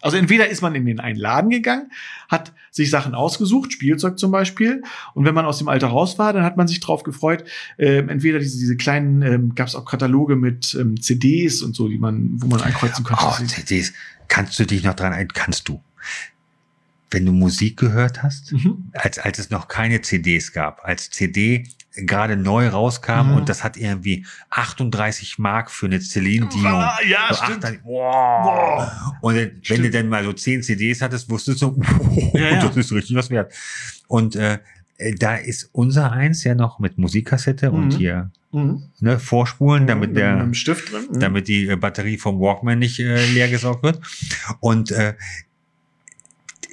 Also 0.04 0.18
entweder 0.18 0.48
ist 0.48 0.60
man 0.60 0.74
in 0.74 0.84
den 0.84 1.00
einen 1.00 1.18
Laden 1.18 1.48
gegangen, 1.48 1.90
hat 2.28 2.52
sich 2.70 2.90
Sachen 2.90 3.14
ausgesucht, 3.14 3.72
Spielzeug 3.72 4.18
zum 4.18 4.30
Beispiel, 4.30 4.82
und 5.14 5.24
wenn 5.24 5.34
man 5.34 5.46
aus 5.46 5.56
dem 5.58 5.68
Alter 5.68 5.86
raus 5.86 6.18
war, 6.18 6.34
dann 6.34 6.44
hat 6.44 6.58
man 6.58 6.68
sich 6.68 6.78
drauf 6.80 7.04
gefreut. 7.04 7.44
Ähm, 7.78 8.10
entweder 8.10 8.38
diese, 8.38 8.58
diese 8.58 8.76
kleinen, 8.76 9.22
ähm, 9.22 9.54
gab 9.54 9.66
es 9.68 9.74
auch 9.74 9.86
Kataloge 9.86 10.36
mit 10.36 10.74
ähm, 10.78 11.00
CDs 11.00 11.62
und 11.62 11.74
so, 11.74 11.88
die 11.88 11.96
man, 11.98 12.30
wo 12.34 12.48
man 12.48 12.60
ankreuzen 12.60 13.02
konnte. 13.02 13.24
Oh, 13.26 13.46
CDs. 13.46 13.94
Kannst 14.28 14.58
du 14.58 14.66
dich 14.66 14.82
noch 14.84 14.94
dran 14.94 15.12
erinnern? 15.12 15.32
Kannst 15.32 15.68
du. 15.68 15.82
Wenn 17.10 17.24
du 17.24 17.32
Musik 17.32 17.78
gehört 17.78 18.22
hast, 18.22 18.52
Mhm. 18.52 18.90
als, 18.92 19.18
als 19.18 19.38
es 19.38 19.48
noch 19.50 19.68
keine 19.68 20.02
CDs 20.02 20.52
gab, 20.52 20.84
als 20.84 21.08
CD 21.10 21.64
gerade 21.96 22.36
neu 22.36 22.68
rauskam 22.68 23.28
Mhm. 23.30 23.34
und 23.36 23.48
das 23.48 23.62
hat 23.64 23.76
irgendwie 23.76 24.26
38 24.50 25.38
Mark 25.38 25.70
für 25.70 25.86
eine 25.86 26.00
Celine 26.00 26.46
Dion. 26.48 26.66
Ah, 26.66 26.98
ja, 27.08 27.28
So 27.32 27.44
stimmt. 27.44 27.64
8, 27.64 27.80
wow. 27.84 28.90
Und 29.20 29.34
dann, 29.36 29.44
wenn 29.44 29.52
du 29.60 29.64
Stimmt. 29.64 29.94
dann 29.94 30.08
mal 30.08 30.24
so 30.24 30.32
10 30.32 30.62
CDs 30.62 31.00
hattest, 31.02 31.30
wusstest 31.30 31.62
du, 31.62 31.80
Ja, 32.34 32.50
ja. 32.50 32.60
das 32.66 32.76
ist 32.76 32.92
richtig 32.92 33.16
was 33.16 33.30
wert. 33.30 33.52
Und 34.08 34.36
äh, 34.36 34.58
da 35.18 35.36
ist 35.36 35.68
unser 35.72 36.12
eins 36.12 36.44
ja 36.44 36.54
noch 36.54 36.78
mit 36.78 36.98
Musikkassette 36.98 37.70
und 37.70 37.94
Mhm. 37.94 37.98
hier 37.98 38.30
Mhm. 38.52 38.84
ne, 39.00 39.18
vorspulen, 39.18 39.86
damit 39.88 40.10
Mit 40.10 40.18
der 40.18 40.54
Stift 40.54 40.92
drin. 40.92 41.08
Mhm. 41.12 41.18
damit 41.20 41.48
die 41.48 41.66
äh, 41.68 41.74
Batterie 41.76 42.18
vom 42.18 42.38
Walkman 42.38 42.78
nicht 42.78 43.00
äh, 43.00 43.24
leer 43.32 43.48
gesaugt 43.48 43.82
wird. 43.82 44.00
Und 44.60 44.92
äh, 44.92 45.14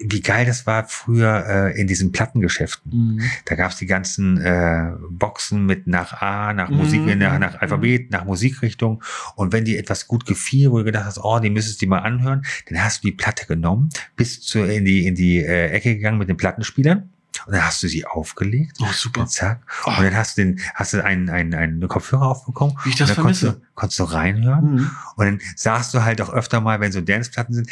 wie 0.03 0.21
geil 0.21 0.45
das 0.45 0.65
war 0.65 0.87
früher 0.87 1.45
äh, 1.47 1.79
in 1.79 1.87
diesen 1.87 2.11
Plattengeschäften. 2.11 2.91
Mhm. 2.91 3.21
Da 3.45 3.55
gab's 3.55 3.77
die 3.77 3.85
ganzen 3.85 4.39
äh, 4.41 4.91
Boxen 5.09 5.65
mit 5.65 5.87
nach 5.87 6.21
A, 6.21 6.53
nach 6.53 6.69
Musik, 6.69 7.01
nach, 7.01 7.33
mhm, 7.33 7.39
nach 7.39 7.61
Alphabet, 7.61 8.11
nach 8.11 8.25
Musikrichtung. 8.25 9.03
Und 9.35 9.53
wenn 9.53 9.65
dir 9.65 9.79
etwas 9.79 10.07
gut 10.07 10.25
gefiel, 10.25 10.71
wo 10.71 10.79
du 10.79 10.85
gedacht 10.85 11.05
hast, 11.05 11.19
oh, 11.19 11.39
die 11.39 11.49
müsstest 11.49 11.81
du 11.81 11.85
dir 11.85 11.89
mal 11.89 11.99
anhören, 11.99 12.43
dann 12.67 12.83
hast 12.83 13.03
du 13.03 13.09
die 13.09 13.15
Platte 13.15 13.45
genommen, 13.45 13.89
bist 14.15 14.47
zu, 14.47 14.63
in 14.63 14.85
die, 14.85 15.05
in 15.05 15.15
die 15.15 15.37
äh, 15.37 15.69
Ecke 15.69 15.95
gegangen 15.95 16.17
mit 16.17 16.29
den 16.29 16.37
Plattenspielern. 16.37 17.09
Und 17.45 17.53
dann 17.53 17.65
hast 17.65 17.81
du 17.81 17.87
sie 17.87 18.05
aufgelegt. 18.05 18.77
Oh, 18.81 18.91
super. 18.93 19.21
Und 19.21 19.27
zack. 19.27 19.61
Oh. 19.85 19.89
Und 19.89 20.03
dann 20.03 20.15
hast 20.15 20.37
du 20.37 20.43
den, 20.43 20.59
hast 20.75 20.93
du 20.93 21.03
einen, 21.03 21.29
einen, 21.29 21.53
einen 21.53 21.87
Kopfhörer 21.87 22.27
aufbekommen. 22.27 22.77
Wie 22.83 22.89
ich 22.89 22.95
das 22.95 23.09
und 23.09 23.17
dann 23.17 23.23
konntest 23.23 23.41
vermisse. 23.41 23.61
du, 23.61 23.67
konntest 23.73 23.99
du 23.99 24.03
reinhören. 24.03 24.75
Mhm. 24.75 24.91
Und 25.15 25.25
dann 25.25 25.41
sahst 25.55 25.93
du 25.93 26.03
halt 26.03 26.21
auch 26.21 26.29
öfter 26.29 26.61
mal, 26.61 26.79
wenn 26.81 26.91
so 26.91 27.01
Danceplatten 27.01 27.55
sind, 27.55 27.69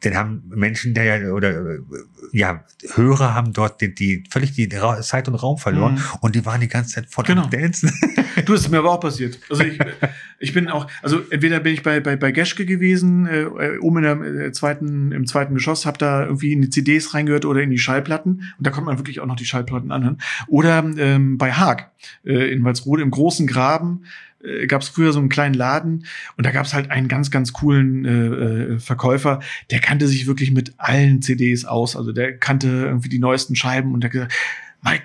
dann 0.00 0.14
haben 0.14 0.42
Menschen, 0.54 0.92
der 0.94 1.04
ja, 1.04 1.32
oder 1.32 1.78
ja, 2.32 2.64
Hörer 2.94 3.34
haben 3.34 3.52
dort 3.52 3.80
die, 3.80 3.94
die 3.94 4.24
völlig 4.30 4.52
die 4.52 4.68
Ra 4.74 5.00
Zeit 5.00 5.26
und 5.28 5.34
Raum 5.36 5.58
verloren 5.58 5.94
Mhm. 5.94 6.00
und 6.20 6.34
die 6.34 6.44
waren 6.44 6.60
die 6.60 6.68
ganze 6.68 6.94
Zeit 6.94 7.06
voll 7.08 7.24
Genau. 7.24 7.44
am 7.44 7.50
Dancen. 7.50 7.90
Du, 8.44 8.52
das 8.52 8.62
ist 8.62 8.70
mir 8.70 8.78
aber 8.78 8.92
auch 8.92 9.00
passiert. 9.00 9.38
Also 9.48 9.62
ich, 9.64 9.78
ich 10.38 10.52
bin 10.52 10.68
auch, 10.68 10.86
also 11.02 11.20
entweder 11.30 11.58
bin 11.58 11.72
ich 11.72 11.82
bei 11.82 12.00
bei 12.00 12.16
bei 12.16 12.32
Geschke 12.32 12.66
gewesen, 12.66 13.26
äh, 13.26 13.46
oben 13.80 13.96
in 13.96 14.02
der 14.02 14.44
äh, 14.46 14.52
zweiten 14.52 15.10
im 15.10 15.26
zweiten 15.26 15.54
Geschoss, 15.54 15.86
hab 15.86 15.98
da 15.98 16.24
irgendwie 16.26 16.52
in 16.52 16.60
die 16.60 16.68
CDs 16.68 17.14
reingehört 17.14 17.46
oder 17.46 17.62
in 17.62 17.70
die 17.70 17.78
Schallplatten 17.78 18.42
und 18.58 18.66
da 18.66 18.70
konnte 18.70 18.86
man 18.90 18.98
wirklich 18.98 19.20
auch 19.20 19.26
noch 19.26 19.36
die 19.36 19.46
Schallplatten 19.46 19.90
anhören. 19.90 20.18
Oder 20.48 20.84
ähm, 20.98 21.38
bei 21.38 21.52
Haag 21.52 21.90
äh, 22.24 22.52
in 22.52 22.62
Walsrode 22.62 23.02
im 23.02 23.10
großen 23.10 23.46
Graben 23.46 24.04
äh, 24.42 24.66
gab 24.66 24.82
es 24.82 24.88
früher 24.88 25.12
so 25.12 25.18
einen 25.18 25.28
kleinen 25.28 25.54
Laden 25.54 26.06
und 26.36 26.46
da 26.46 26.50
gab 26.50 26.66
es 26.66 26.74
halt 26.74 26.90
einen 26.90 27.08
ganz 27.08 27.30
ganz 27.30 27.52
coolen 27.52 28.04
äh, 28.04 28.74
äh, 28.74 28.78
Verkäufer, 28.78 29.40
der 29.70 29.80
kannte 29.80 30.08
sich 30.08 30.26
wirklich 30.26 30.50
mit 30.50 30.74
allen 30.78 31.22
CDs 31.22 31.64
aus, 31.64 31.96
also 31.96 32.12
der 32.12 32.36
kannte 32.38 32.68
irgendwie 32.68 33.08
die 33.08 33.18
neuesten 33.18 33.56
Scheiben 33.56 33.94
und 33.94 34.00
der 34.02 34.10
gesagt, 34.10 34.32
Mike 34.82 35.02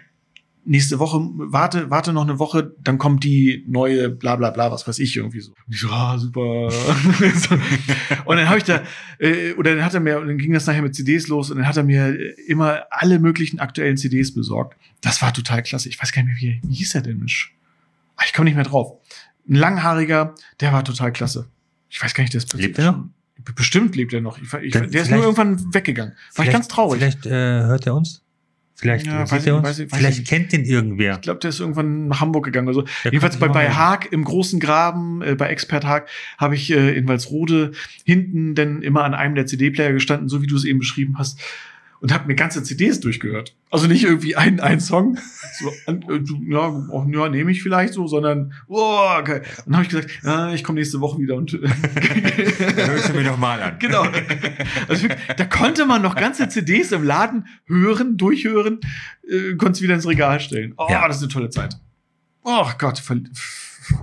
nächste 0.64 1.00
Woche, 1.00 1.20
warte, 1.34 1.90
warte 1.90 2.14
noch 2.14 2.24
eine 2.24 2.40
Woche, 2.40 2.76
dann 2.84 2.98
kommt 2.98 3.24
die 3.24 3.66
neue 3.68 4.10
bla 4.10 4.36
bla 4.36 4.52
bla, 4.52 4.72
was 4.72 4.88
weiß 4.88 5.00
ich, 5.00 5.18
irgendwie 5.18 5.40
so. 5.40 5.52
Und 5.66 5.74
ich 5.74 5.82
so, 5.82 5.90
ah, 5.90 6.18
super. 6.18 6.68
Und 8.26 8.38
dann 8.38 8.48
habe 8.48 8.58
ich 8.58 8.64
da, 8.64 8.84
äh, 9.20 9.54
oder 9.54 9.76
dann 9.76 9.84
hat 9.84 9.94
er 9.94 10.00
mir, 10.00 10.20
und 10.20 10.28
dann 10.28 10.38
ging 10.38 10.54
das 10.54 10.68
nachher 10.68 10.82
mit 10.82 10.96
CDs 10.96 11.28
los 11.28 11.50
und 11.50 11.58
dann 11.58 11.68
hat 11.68 11.78
er 11.78 11.84
mir 11.84 12.38
immer 12.48 12.84
alle 12.90 13.20
möglichen 13.20 13.60
aktuellen 13.60 13.98
CDs 13.98 14.34
besorgt. 14.34 14.78
Das 15.02 15.22
war 15.22 15.34
total 15.34 15.64
klasse. 15.64 15.90
Ich 15.90 16.02
weiß 16.02 16.12
gar 16.12 16.24
nicht 16.24 16.42
mehr, 16.42 16.62
wie, 16.62 16.62
wie 16.68 16.76
hieß 16.76 16.96
er 16.96 17.02
denn? 17.02 17.26
Ah, 18.16 18.24
ich 18.26 18.34
komme 18.34 18.46
nicht 18.46 18.56
mehr 18.56 18.64
drauf. 18.64 19.00
Ein 19.50 19.56
langhaariger, 19.56 20.36
der 20.60 20.74
war 20.74 20.84
total 20.84 21.12
klasse. 21.12 21.48
Ich 21.90 22.02
weiß 22.02 22.14
gar 22.14 22.24
nicht, 22.24 22.34
der 22.34 22.40
ist 22.40 22.54
Lebt 22.54 22.78
er 22.80 22.92
noch? 22.92 23.04
Bestimmt 23.56 23.96
lebt 23.96 24.14
er 24.14 24.22
noch. 24.22 24.38
Ich, 24.42 24.54
ich, 24.54 24.72
der 24.72 25.02
ist 25.02 25.10
nur 25.12 25.22
irgendwann 25.24 25.74
weggegangen. 25.74 26.14
War 26.36 26.46
ich 26.46 26.52
ganz 26.52 26.68
traurig. 26.68 27.00
Vielleicht 27.00 27.26
äh, 27.26 27.30
hört 27.32 27.88
er 27.88 27.96
uns. 27.96 28.24
Vielleicht 28.76 29.06
Ja, 29.08 29.26
sieht 29.26 29.32
weiß 29.38 29.46
er 29.46 29.54
ich- 29.54 29.58
uns. 29.60 29.68
weiß 29.68 29.80
ich- 29.80 29.90
vielleicht 29.92 30.20
ich 30.20 30.26
kennt 30.28 30.54
ihn 30.54 30.64
irgendwer. 30.64 31.16
Ich 31.16 31.22
glaube, 31.22 31.40
der 31.40 31.50
ist 31.50 31.60
irgendwann 31.60 32.08
nach 32.08 32.20
Hamburg 32.22 32.46
gegangen. 32.46 32.68
Also 32.68 32.82
Der 33.04 33.12
jedenfalls 33.12 33.38
bei, 33.38 33.48
bei 33.48 33.70
Haag 33.72 34.12
im 34.12 34.24
großen 34.24 34.60
Graben, 34.60 35.22
äh, 35.22 35.36
bei 35.36 35.48
Expert 35.48 35.86
Haag, 35.86 36.08
habe 36.38 36.56
ich 36.56 36.72
äh, 36.72 36.96
in 36.96 37.08
Walsrode 37.08 37.72
hinten 38.06 38.56
denn 38.56 38.82
immer 38.84 39.04
an 39.04 39.14
einem 39.14 39.36
der 39.36 39.46
CD-Player 39.48 39.92
gestanden, 39.94 40.30
so 40.30 40.42
wie 40.42 40.48
du 40.48 40.56
es 40.56 40.64
eben 40.66 40.80
beschrieben 40.80 41.18
hast. 41.18 41.40
Und 42.02 42.12
habe 42.14 42.28
mir 42.28 42.36
ganze 42.36 42.64
CDs 42.64 43.00
durchgehört. 43.00 43.56
Also 43.70 43.88
nicht 43.88 44.04
irgendwie 44.04 44.36
ein, 44.36 44.60
ein 44.60 44.80
Song, 44.80 45.18
so, 45.60 45.72
ja, 46.48 46.60
auch, 46.60 47.08
ja, 47.08 47.30
nehme 47.30 47.52
ich 47.52 47.62
vielleicht 47.62 47.94
so, 47.94 48.08
sondern, 48.08 48.54
oh, 48.68 49.06
okay. 49.20 49.42
Und 49.66 49.68
dann 49.68 49.76
habe 49.76 49.84
ich 49.84 49.90
gesagt, 49.90 50.10
ja, 50.24 50.52
ich 50.52 50.64
komme 50.64 50.80
nächste 50.80 51.00
Woche 51.00 51.20
wieder 51.20 51.36
und 51.36 51.52
Hörst 51.54 53.10
du 53.10 53.14
mir 53.14 53.24
doch 53.24 53.38
mal 53.38 53.62
an. 53.62 53.78
Genau. 53.80 54.06
Also 54.88 55.08
da 55.38 55.46
konnte 55.46 55.86
man 55.86 56.02
noch 56.02 56.16
ganze 56.16 56.50
CDs 56.50 56.92
im 56.92 57.04
Laden 57.04 57.46
hören, 57.68 58.18
durchhören, 58.18 58.80
äh, 59.30 59.56
konnte 59.56 59.74
es 59.74 59.82
wieder 59.82 59.94
ins 59.96 60.08
Regal 60.08 60.40
stellen. 60.40 60.74
Oh, 60.78 60.88
Ja. 60.90 61.08
das 61.08 61.18
ist 61.18 61.24
eine 61.24 61.32
tolle 61.32 61.50
Zeit. 61.50 61.80
Oh 62.44 62.66
Gott, 62.80 63.02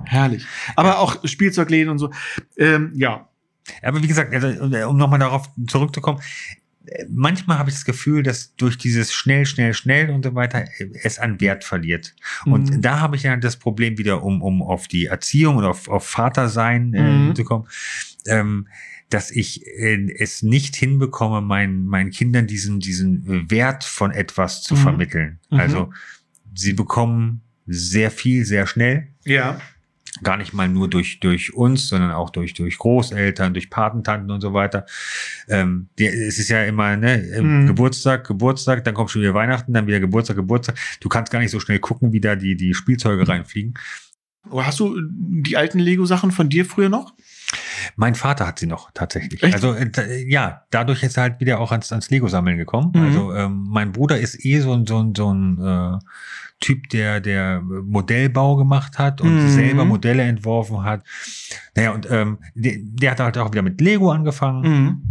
herrlich. 0.05 0.47
Aber 0.77 1.01
auch 1.01 1.17
Spielzeugläden 1.27 1.91
und 1.91 1.99
so. 1.99 2.13
Ähm, 2.57 2.93
ja. 2.95 3.29
Aber 3.83 4.03
wie 4.03 4.07
gesagt, 4.07 4.33
also, 4.33 4.49
um 4.89 4.97
nochmal 4.97 5.19
darauf 5.19 5.51
zurückzukommen, 5.67 6.21
manchmal 7.11 7.59
habe 7.59 7.71
ich 7.71 7.77
das 7.77 7.85
Gefühl, 7.85 8.23
dass 8.23 8.55
durch 8.57 8.79
dieses 8.79 9.13
schnell, 9.13 9.47
schnell, 9.47 9.75
schnell 9.75 10.11
und 10.11 10.25
so 10.25 10.35
weiter 10.35 10.65
äh, 10.79 10.91
es 11.03 11.19
an 11.19 11.41
Wert 11.41 11.65
verliert. 11.65 12.15
Und 12.45 12.71
Mhm. 12.71 12.81
da 12.83 13.01
habe 13.01 13.17
ich 13.17 13.25
ja 13.25 13.37
das 13.37 13.57
Problem 13.57 13.99
wieder, 13.99 14.23
um, 14.23 14.43
um 14.43 14.63
auf 14.63 14.89
die 14.89 15.07
Erziehung 15.07 15.57
oder 15.57 15.71
auf, 15.71 15.89
auf 15.89 16.07
Vatersein 16.07 16.95
äh, 16.95 17.19
Mhm. 17.19 17.35
zu 17.35 17.45
kommen, 17.45 17.67
ähm, 18.27 18.69
dass 19.11 19.31
ich 19.31 19.67
äh, 19.67 20.13
es 20.19 20.43
nicht 20.43 20.77
hinbekomme, 20.77 21.41
meinen, 21.41 21.87
meinen 21.87 22.11
Kindern 22.11 22.47
diesen, 22.47 22.81
diesen 22.81 23.51
Wert 23.51 23.85
von 23.85 24.11
etwas 24.11 24.63
zu 24.63 24.75
Mhm. 24.75 24.79
vermitteln. 24.79 25.39
Mhm. 25.51 25.59
Also 25.59 25.93
sie 26.55 26.73
bekommen 26.75 27.43
sehr 27.67 28.11
viel, 28.11 28.45
sehr 28.45 28.67
schnell 28.67 29.09
Ja. 29.25 29.61
Gar 30.23 30.37
nicht 30.37 30.53
mal 30.53 30.69
nur 30.69 30.89
durch, 30.89 31.21
durch 31.21 31.55
uns, 31.55 31.89
sondern 31.89 32.13
auch 32.13 32.31
durch, 32.31 32.55
durch 32.55 32.79
Großeltern, 32.79 33.53
durch 33.55 33.71
Patentanten 33.71 34.31
und 34.31 34.41
so 34.41 34.53
weiter. 34.55 34.87
Ähm, 35.49 35.89
die, 35.99 36.07
es 36.07 36.39
ist 36.39 36.49
ja 36.49 36.65
immer, 36.65 36.97
ne, 36.97 37.21
ähm, 37.35 37.63
Mhm. 37.63 37.67
Geburtstag, 37.69 38.27
Geburtstag, 38.27 38.85
dann 38.85 38.95
kommt 38.95 39.11
schon 39.11 39.23
wieder 39.23 39.35
Weihnachten, 39.35 39.73
dann 39.73 39.87
wieder 39.87 40.01
Geburtstag, 40.01 40.37
Geburtstag. 40.37 40.77
Du 41.01 41.09
kannst 41.09 41.33
gar 41.33 41.39
nicht 41.41 41.51
so 41.51 41.61
schnell 41.61 41.79
gucken, 41.79 42.13
wie 42.13 42.21
da 42.21 42.37
die, 42.37 42.57
die 42.57 42.75
Spielzeuge 42.75 43.27
reinfliegen. 43.29 43.75
Oh, 44.51 44.63
Hast 44.63 44.81
du 44.81 44.99
die 45.11 45.57
alten 45.57 45.79
Lego-Sachen 45.79 46.31
von 46.31 46.49
dir 46.49 46.65
früher 46.65 46.89
noch? 46.89 47.13
Mein 47.97 48.15
Vater 48.15 48.47
hat 48.47 48.59
sie 48.59 48.67
noch 48.67 48.91
tatsächlich. 48.93 49.43
Echt? 49.43 49.55
Also 49.55 49.73
äh, 49.75 49.91
da- 49.91 50.05
ja, 50.07 50.63
dadurch 50.71 51.03
ist 51.03 51.17
er 51.17 51.23
halt 51.25 51.41
wieder 51.41 51.59
auch 51.61 51.73
ans, 51.73 51.91
ans 51.93 52.11
Lego-Sammeln 52.11 52.57
gekommen. 52.59 52.93
Mhm. 52.95 53.03
Also 53.03 53.33
ähm, 53.35 53.67
mein 53.69 53.93
Bruder 53.93 54.19
ist 54.19 54.45
eh 54.45 54.61
so 54.61 54.73
ein, 54.73 54.87
so 54.87 55.03
ein, 55.03 55.15
so 55.15 55.33
ein 55.33 55.59
äh, 55.59 55.99
Typ, 56.61 56.89
der, 56.91 57.21
der 57.21 57.61
Modellbau 57.61 58.57
gemacht 58.57 58.99
hat 58.99 59.21
und 59.21 59.35
Mhm. 59.35 59.49
selber 59.49 59.85
Modelle 59.85 60.23
entworfen 60.25 60.83
hat. 60.83 61.05
Naja, 61.77 61.93
und 61.93 62.11
ähm, 62.11 62.39
der, 62.55 62.75
der 62.79 63.11
hat 63.13 63.21
halt 63.21 63.39
auch 63.39 63.53
wieder 63.53 63.63
mit 63.63 63.81
Lego 63.81 64.11
angefangen. 64.11 64.63
Mhm. 64.63 65.03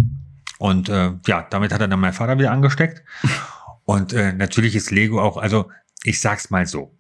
Und 0.60 0.90
äh, 0.90 1.12
ja, 1.28 1.48
damit 1.50 1.72
hat 1.72 1.82
er 1.82 1.88
dann 1.88 2.00
mein 2.00 2.14
Vater 2.14 2.38
wieder 2.40 2.52
angesteckt. 2.52 3.04
Und 3.86 4.12
äh, 4.12 4.34
natürlich 4.34 4.76
ist 4.76 4.92
Lego 4.92 5.22
auch, 5.22 5.38
also 5.38 5.70
ich 6.04 6.20
sag's 6.20 6.50
mal 6.50 6.66
so. 6.66 6.94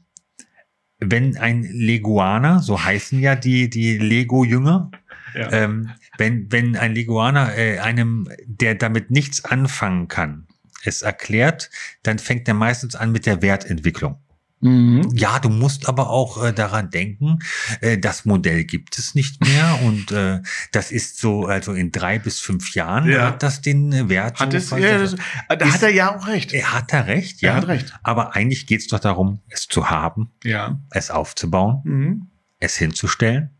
Wenn 0.99 1.36
ein 1.38 1.63
Leguaner, 1.63 2.60
so 2.62 2.81
heißen 2.81 3.19
ja 3.19 3.36
die, 3.36 3.69
die 3.69 3.97
Lego-Jünger, 3.97 4.89
Ja. 5.36 5.51
ähm, 5.51 5.89
wenn, 6.17 6.49
wenn 6.51 6.77
ein 6.77 6.93
Leguaner 6.95 7.55
äh, 7.57 7.79
einem, 7.79 8.29
der 8.45 8.75
damit 8.75 9.12
nichts 9.12 9.43
anfangen 9.43 10.07
kann, 10.07 10.47
es 10.86 11.01
erklärt, 11.01 11.69
dann 12.03 12.17
fängt 12.19 12.47
er 12.47 12.53
meistens 12.53 12.95
an 12.95 13.12
mit 13.12 13.25
der 13.25 13.41
Wertentwicklung. 13.41 14.17
Mhm. 14.60 15.10
Ja, 15.13 15.38
du 15.38 15.50
musst 15.50 15.88
aber 15.88 16.10
auch 16.10 16.43
äh, 16.43 16.52
daran 16.52 16.89
denken, 16.89 17.39
äh, 17.82 17.98
das 18.00 18.26
Modell 18.26 18.63
gibt 18.63 18.98
es 18.98 19.13
nicht 19.13 19.39
mehr 19.46 19.80
und 19.84 20.12
äh, 20.12 20.41
das 20.72 20.91
ist 20.91 21.20
so, 21.20 21.46
also 21.46 21.74
in 21.74 21.91
drei 21.91 22.17
bis 22.17 22.39
fünf 22.39 22.74
Jahren 22.74 23.08
Ja. 23.10 23.28
hat 23.28 23.43
das 23.43 23.62
den 23.62 23.93
äh, 23.93 24.10
Wert. 24.10 24.39
Hat 24.39 24.52
so 24.54 24.58
es, 24.58 24.70
ja, 24.72 24.98
das, 24.98 25.15
da 25.50 25.56
Ist- 25.65 25.74
hat 25.76 25.84
er 25.84 25.89
ja 25.93 26.15
auch 26.15 26.28
recht. 26.28 26.54
er 26.54 26.74
hat 26.74 26.91
da 26.91 27.02
recht, 27.02 27.41
ja. 27.41 27.52
Er 27.52 27.56
hat 27.58 27.67
recht. 27.67 27.93
Aber 28.02 28.36
eigentlich 28.36 28.65
geht's 28.65 28.88
doch 28.88 29.00
darum, 29.00 29.41
es 29.50 29.67
zu 29.67 29.91
haben, 29.91 30.32
Ja. 30.43 30.80
es 30.89 31.12
aufzubauen, 31.12 31.82
Mhm. 31.84 32.28
es 32.60 32.76
hinzustellen, 32.78 33.52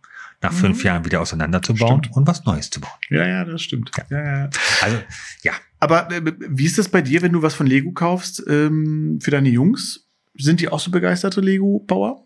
nach 0.42 0.52
Mhm. 0.52 0.58
fünf 0.58 0.84
Jahren 0.84 1.06
wieder 1.06 1.22
auseinanderzubauen 1.22 2.04
Stimmt. 2.04 2.18
und 2.18 2.28
was 2.28 2.44
Neues 2.46 2.72
zu 2.72 2.80
bauen. 2.82 2.92
Ja, 3.10 3.28
ja, 3.28 3.46
das 3.46 3.62
stimmt. 3.62 3.92
Ja. 3.98 4.06
Ja, 4.18 4.26
ja. 4.44 4.50
Also 4.82 4.98
ja, 5.44 5.54
Aber 5.80 6.12
äh, 6.12 6.22
wie 6.50 6.66
ist 6.66 6.80
das 6.80 6.90
bei 6.90 7.02
dir, 7.04 7.22
wenn 7.22 7.34
du 7.34 7.44
was 7.44 7.54
von 7.54 7.68
Lego 7.68 7.92
kaufst 7.92 8.44
ähm, 8.48 9.20
für 9.22 9.30
deine 9.30 9.50
Jungs? 9.50 10.07
Sind 10.38 10.60
die 10.62 10.70
auch 10.70 10.80
so 10.80 10.92
begeisterte 10.92 11.42
Lego-Bauer? 11.42 12.24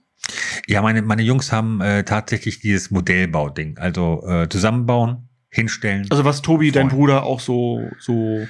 ja, 0.67 0.81
meine 0.81 1.01
meine 1.01 1.23
Jungs 1.23 1.51
haben 1.51 1.81
äh, 1.81 2.03
tatsächlich 2.03 2.59
dieses 2.59 2.91
Modellbauding, 2.91 3.77
also 3.79 4.23
äh, 4.27 4.47
zusammenbauen, 4.49 5.27
hinstellen. 5.49 6.05
Also 6.11 6.23
was 6.25 6.41
Tobi, 6.41 6.71
dein 6.71 6.89
Voll. 6.89 6.97
Bruder, 6.99 7.23
auch 7.23 7.39
so, 7.39 7.89
so 7.99 8.45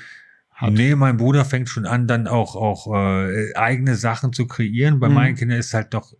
hat. 0.51 0.73
Nee, 0.73 0.95
mein 0.95 1.17
Bruder 1.17 1.45
fängt 1.45 1.69
schon 1.69 1.85
an, 1.85 2.07
dann 2.07 2.27
auch, 2.27 2.55
auch 2.55 2.93
äh, 2.93 3.53
eigene 3.55 3.95
Sachen 3.95 4.33
zu 4.33 4.47
kreieren. 4.47 4.99
Bei 4.99 5.07
Mhm. 5.09 5.15
meinen 5.15 5.35
Kindern 5.35 5.57
ist 5.59 5.73
halt 5.73 5.93
doch, 5.93 6.13
äh, 6.13 6.17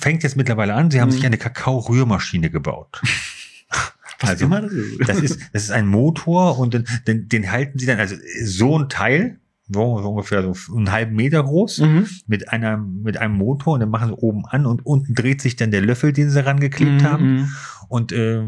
fängt 0.00 0.22
jetzt 0.24 0.36
mittlerweile 0.36 0.74
an, 0.74 0.90
sie 0.90 1.00
haben 1.00 1.08
Mhm. 1.08 1.12
sich 1.12 1.24
eine 1.26 1.38
Kakao-Rührmaschine 1.38 2.50
gebaut. 2.50 3.00
Was 4.20 4.30
also, 4.30 4.46
immer 4.46 4.62
das 4.62 4.72
ist. 4.72 5.08
Das 5.08 5.20
ist, 5.20 5.40
das 5.52 5.62
ist 5.64 5.70
ein 5.70 5.86
Motor 5.86 6.58
und 6.58 6.74
den, 6.74 6.84
den, 7.06 7.28
den 7.28 7.52
halten 7.52 7.78
sie 7.78 7.86
dann, 7.86 7.98
also 7.98 8.16
so 8.42 8.78
ein 8.78 8.88
Teil, 8.88 9.38
so, 9.68 10.00
so 10.00 10.10
ungefähr 10.10 10.42
so 10.42 10.76
einen 10.76 10.92
halben 10.92 11.16
Meter 11.16 11.42
groß, 11.42 11.78
Mhm. 11.78 12.06
mit 12.26 12.48
einer, 12.50 12.76
mit 12.76 13.16
einem 13.16 13.34
Motor 13.34 13.74
und 13.74 13.80
dann 13.80 13.90
machen 13.90 14.08
sie 14.08 14.14
oben 14.14 14.44
an 14.46 14.66
und 14.66 14.84
unten 14.86 15.14
dreht 15.14 15.40
sich 15.42 15.56
dann 15.56 15.70
der 15.70 15.80
Löffel, 15.82 16.12
den 16.12 16.30
sie 16.30 16.44
rangeklebt 16.44 17.02
haben. 17.02 17.34
Mhm. 17.36 17.52
Und 17.88 18.12
äh, 18.12 18.42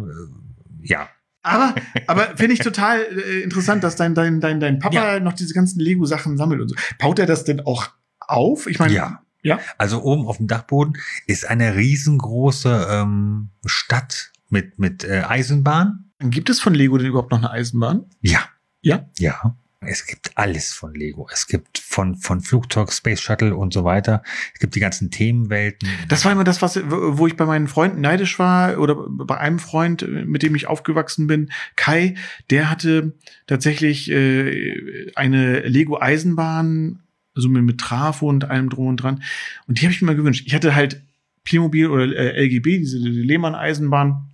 ja, 0.83 1.09
Aber, 1.42 1.74
aber 2.07 2.37
finde 2.37 2.54
ich 2.54 2.61
total 2.61 3.00
äh, 3.00 3.40
interessant, 3.42 3.83
dass 3.85 3.96
dein, 3.96 4.14
dein, 4.14 4.40
dein, 4.40 4.61
dein 4.61 4.78
Papa 4.78 4.94
Ja. 5.14 5.20
noch 5.20 5.33
diese 5.33 5.54
ganzen 5.54 5.81
Lego-Sachen 5.81 6.37
sammelt 6.37 6.61
und 6.61 6.68
so. 6.68 6.74
Baut 6.98 7.18
er 7.18 7.26
das 7.26 7.44
denn 7.44 7.61
auch 7.61 7.88
auf? 8.20 8.66
Ich 8.66 8.78
meine, 8.78 8.94
Ja. 8.94 9.22
Ja. 9.42 9.61
Also 9.78 10.02
oben 10.02 10.26
auf 10.26 10.38
dem 10.38 10.48
Dachboden 10.48 10.94
ist 11.26 11.48
eine 11.48 11.76
riesengroße 11.76 12.88
ähm, 12.90 13.50
Stadt 13.64 14.33
mit, 14.50 14.78
mit 14.81 15.04
äh, 15.04 15.22
Eisenbahn. 15.26 16.11
Gibt 16.20 16.50
es 16.50 16.59
von 16.61 16.74
Lego 16.74 16.98
denn 16.98 17.07
überhaupt 17.07 17.31
noch 17.31 17.38
eine 17.38 17.50
Eisenbahn? 17.52 18.07
Ja. 18.20 18.40
Ja? 18.83 19.09
Ja. 19.18 19.57
Es 19.80 20.06
gibt 20.06 20.36
alles 20.36 20.72
von 20.72 20.92
Lego. 20.92 21.28
Es 21.32 21.46
gibt 21.46 21.78
von, 21.78 22.16
von 22.16 22.40
Flugzeug, 22.40 22.92
Space 22.92 23.20
Shuttle 23.20 23.54
und 23.54 23.72
so 23.72 23.84
weiter. 23.84 24.24
Es 24.52 24.58
gibt 24.58 24.74
die 24.74 24.80
ganzen 24.80 25.12
Themenwelten. 25.12 25.88
Das 26.08 26.24
war 26.24 26.32
immer 26.32 26.42
das, 26.42 26.60
was, 26.62 26.80
wo 26.84 27.28
ich 27.28 27.36
bei 27.36 27.46
meinen 27.46 27.68
Freunden 27.68 28.00
neidisch 28.00 28.40
war 28.40 28.78
oder 28.78 28.96
bei 29.08 29.38
einem 29.38 29.60
Freund, 29.60 30.06
mit 30.26 30.42
dem 30.42 30.56
ich 30.56 30.66
aufgewachsen 30.66 31.28
bin, 31.28 31.50
Kai, 31.76 32.16
der 32.50 32.70
hatte 32.70 33.12
tatsächlich 33.46 34.10
äh, 34.10 35.12
eine 35.14 35.60
Lego 35.60 36.00
Eisenbahn, 36.00 37.00
also 37.36 37.48
mit, 37.48 37.78
Trafo 37.78 38.28
und 38.28 38.50
allem 38.50 38.70
drum 38.70 38.88
und 38.88 38.96
dran. 38.96 39.22
Und 39.68 39.80
die 39.80 39.84
habe 39.84 39.92
ich 39.92 40.02
mir 40.02 40.06
mal 40.06 40.16
gewünscht. 40.16 40.42
Ich 40.44 40.54
hatte 40.56 40.74
halt 40.74 41.02
Playmobil 41.44 41.86
oder 41.86 42.04
äh, 42.04 42.44
LGB, 42.44 42.78
diese 42.78 42.98
die 42.98 43.22
Lehmann 43.22 43.54
Eisenbahn 43.54 44.28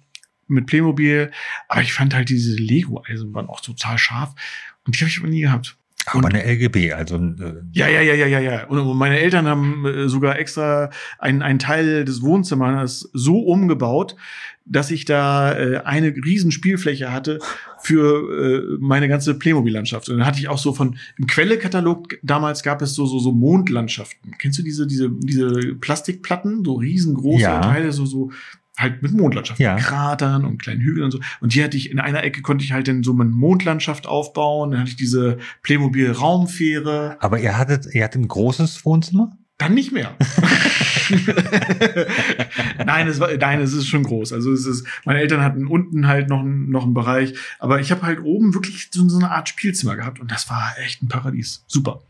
mit 0.47 0.67
Playmobil, 0.67 1.31
aber 1.69 1.83
ich 1.83 1.93
fand 1.93 2.15
halt 2.15 2.31
diese 2.31 2.57
Lego 2.57 3.03
Eisenbahn 3.07 3.47
auch 3.47 3.61
total 3.61 3.99
scharf 3.99 4.35
und 4.87 4.97
die 4.97 5.01
habe 5.01 5.11
ich 5.11 5.19
aber 5.19 5.29
nie 5.29 5.41
gehabt. 5.41 5.77
Aber 6.07 6.29
eine 6.29 6.45
LGB, 6.45 6.93
also 6.93 7.17
äh, 7.17 7.63
Ja, 7.73 7.89
ja, 7.89 8.03
ja, 8.03 8.15
ja, 8.15 8.27
ja, 8.27 8.39
ja. 8.39 8.67
Und 8.67 8.97
meine 8.99 9.19
Eltern 9.19 9.47
haben 9.47 9.87
äh, 9.87 10.09
sogar 10.09 10.39
extra 10.39 10.91
einen, 11.19 11.41
einen 11.41 11.59
Teil 11.59 12.05
des 12.05 12.21
Wohnzimmers 12.21 13.09
so 13.15 13.39
umgebaut, 13.39 14.15
dass 14.67 14.91
ich 14.91 15.07
da 15.07 15.53
äh, 15.59 15.79
eine 15.85 16.09
riesen 16.09 16.51
Spielfläche 16.51 17.11
hatte 17.11 17.39
für 17.81 18.75
äh, 18.75 18.77
meine 18.81 19.09
ganze 19.09 19.35
Playmobil-Landschaft. 19.39 20.11
Und 20.11 20.19
dann 20.19 20.27
hatte 20.27 20.39
ich 20.39 20.49
auch 20.49 20.59
so 20.59 20.75
von 20.75 20.99
im 21.17 21.27
Quelle-Katalog 21.27 22.19
damals 22.23 22.63
gab 22.63 22.83
es 22.83 22.95
so 22.95 23.07
so 23.07 23.19
so 23.19 23.33
Mondlandschaften. 23.33 24.35
Kennst 24.39 24.59
du 24.59 24.63
diese 24.63 24.87
diese 24.87 25.11
diese 25.11 25.75
Plastikplatten, 25.75 26.65
so 26.65 26.75
riesengroße 26.75 27.43
Ja. 27.43 27.61
Teile, 27.61 27.93
so 27.93 28.05
so 28.05 28.31
halt 28.77 29.03
mit 29.03 29.13
Mondlandschaften, 29.13 29.63
Ja. 29.65 29.75
mit 29.77 29.85
Kratern 29.85 30.45
und 30.45 30.61
kleinen 30.61 30.81
Hügeln 30.81 31.05
und 31.05 31.11
so. 31.13 31.21
Und 31.41 31.53
hier 31.53 31.65
hatte 31.65 31.77
ich 31.77 31.91
in 31.91 32.01
einer 32.01 32.25
Ecke 32.25 32.43
konnte 32.43 32.65
ich 32.65 32.73
halt 32.73 32.89
dann 32.89 33.03
so 33.05 33.13
eine 33.13 33.25
Mondlandschaft 33.25 34.07
aufbauen. 34.07 34.73
Dann 34.73 34.81
hatte 34.81 34.91
ich 34.91 34.97
diese 34.97 35.39
Playmobil 35.63 36.11
Raumfähre. 36.11 37.17
aber 37.21 37.39
ihr 37.39 37.57
hattet, 37.57 37.87
ihr 37.95 38.03
hattet 38.05 38.23
ein 38.23 38.29
großes 38.29 38.85
Wohnzimmer? 38.85 39.37
Dann 39.59 39.75
nicht 39.75 39.93
mehr. 39.93 40.11
nein, 42.85 43.09
es 43.09 43.21
war, 43.21 43.35
nein, 43.37 43.61
es 43.61 43.73
ist 43.73 43.87
schon 43.89 44.03
groß. 44.03 44.33
Also 44.33 44.53
es 44.53 44.67
ist, 44.67 44.87
meine 45.05 45.21
Eltern 45.21 45.43
hatten 45.43 45.67
unten 45.67 46.07
halt 46.07 46.29
noch, 46.29 46.41
einen- 46.41 46.71
noch 46.71 46.85
einen 46.85 46.95
Bereich, 46.95 47.35
aber 47.59 47.81
ich 47.81 47.91
habe 47.91 48.03
halt 48.03 48.21
oben 48.21 48.55
wirklich 48.55 48.89
so, 48.93 49.09
so 49.09 49.19
eine 49.19 49.31
Art 49.31 49.49
Spielzimmer 49.49 49.97
gehabt 49.97 50.21
und 50.21 50.31
das 50.31 50.49
war 50.51 50.75
echt 50.85 51.03
ein 51.03 51.09
Paradies. 51.09 51.65
Super. 51.67 52.03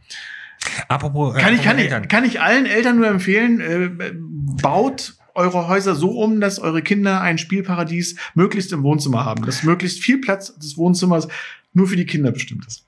Apropos, 0.89 1.37
äh, 1.37 1.41
Kann 1.41 1.55
ich, 1.55 1.63
kann 1.63 1.79
ich, 1.79 2.09
kann 2.09 2.25
ich 2.25 2.41
allen 2.41 2.67
Eltern 2.67 2.97
nur 2.97 3.09
empfehlen, 3.09 3.61
äh, 3.61 4.13
baut 4.63 5.15
eure 5.35 5.69
Häuser 5.69 5.95
so 5.95 6.11
um, 6.19 6.41
dass 6.41 6.59
eure 6.59 6.83
Kinder 6.83 7.21
ein 7.21 7.39
Spielparadies 7.39 8.17
möglichst 8.35 8.73
im 8.73 8.83
Wohnzimmer 8.83 9.25
haben, 9.25 9.45
dass 9.45 9.63
möglichst 9.63 10.01
viel 10.03 10.21
Platz 10.21 10.55
des 10.59 10.77
Wohnzimmers 10.77 11.29
nur 11.73 11.87
für 11.89 11.97
die 11.97 12.07
Kinder 12.07 12.31
bestimmt 12.33 12.67
ist. 12.67 12.87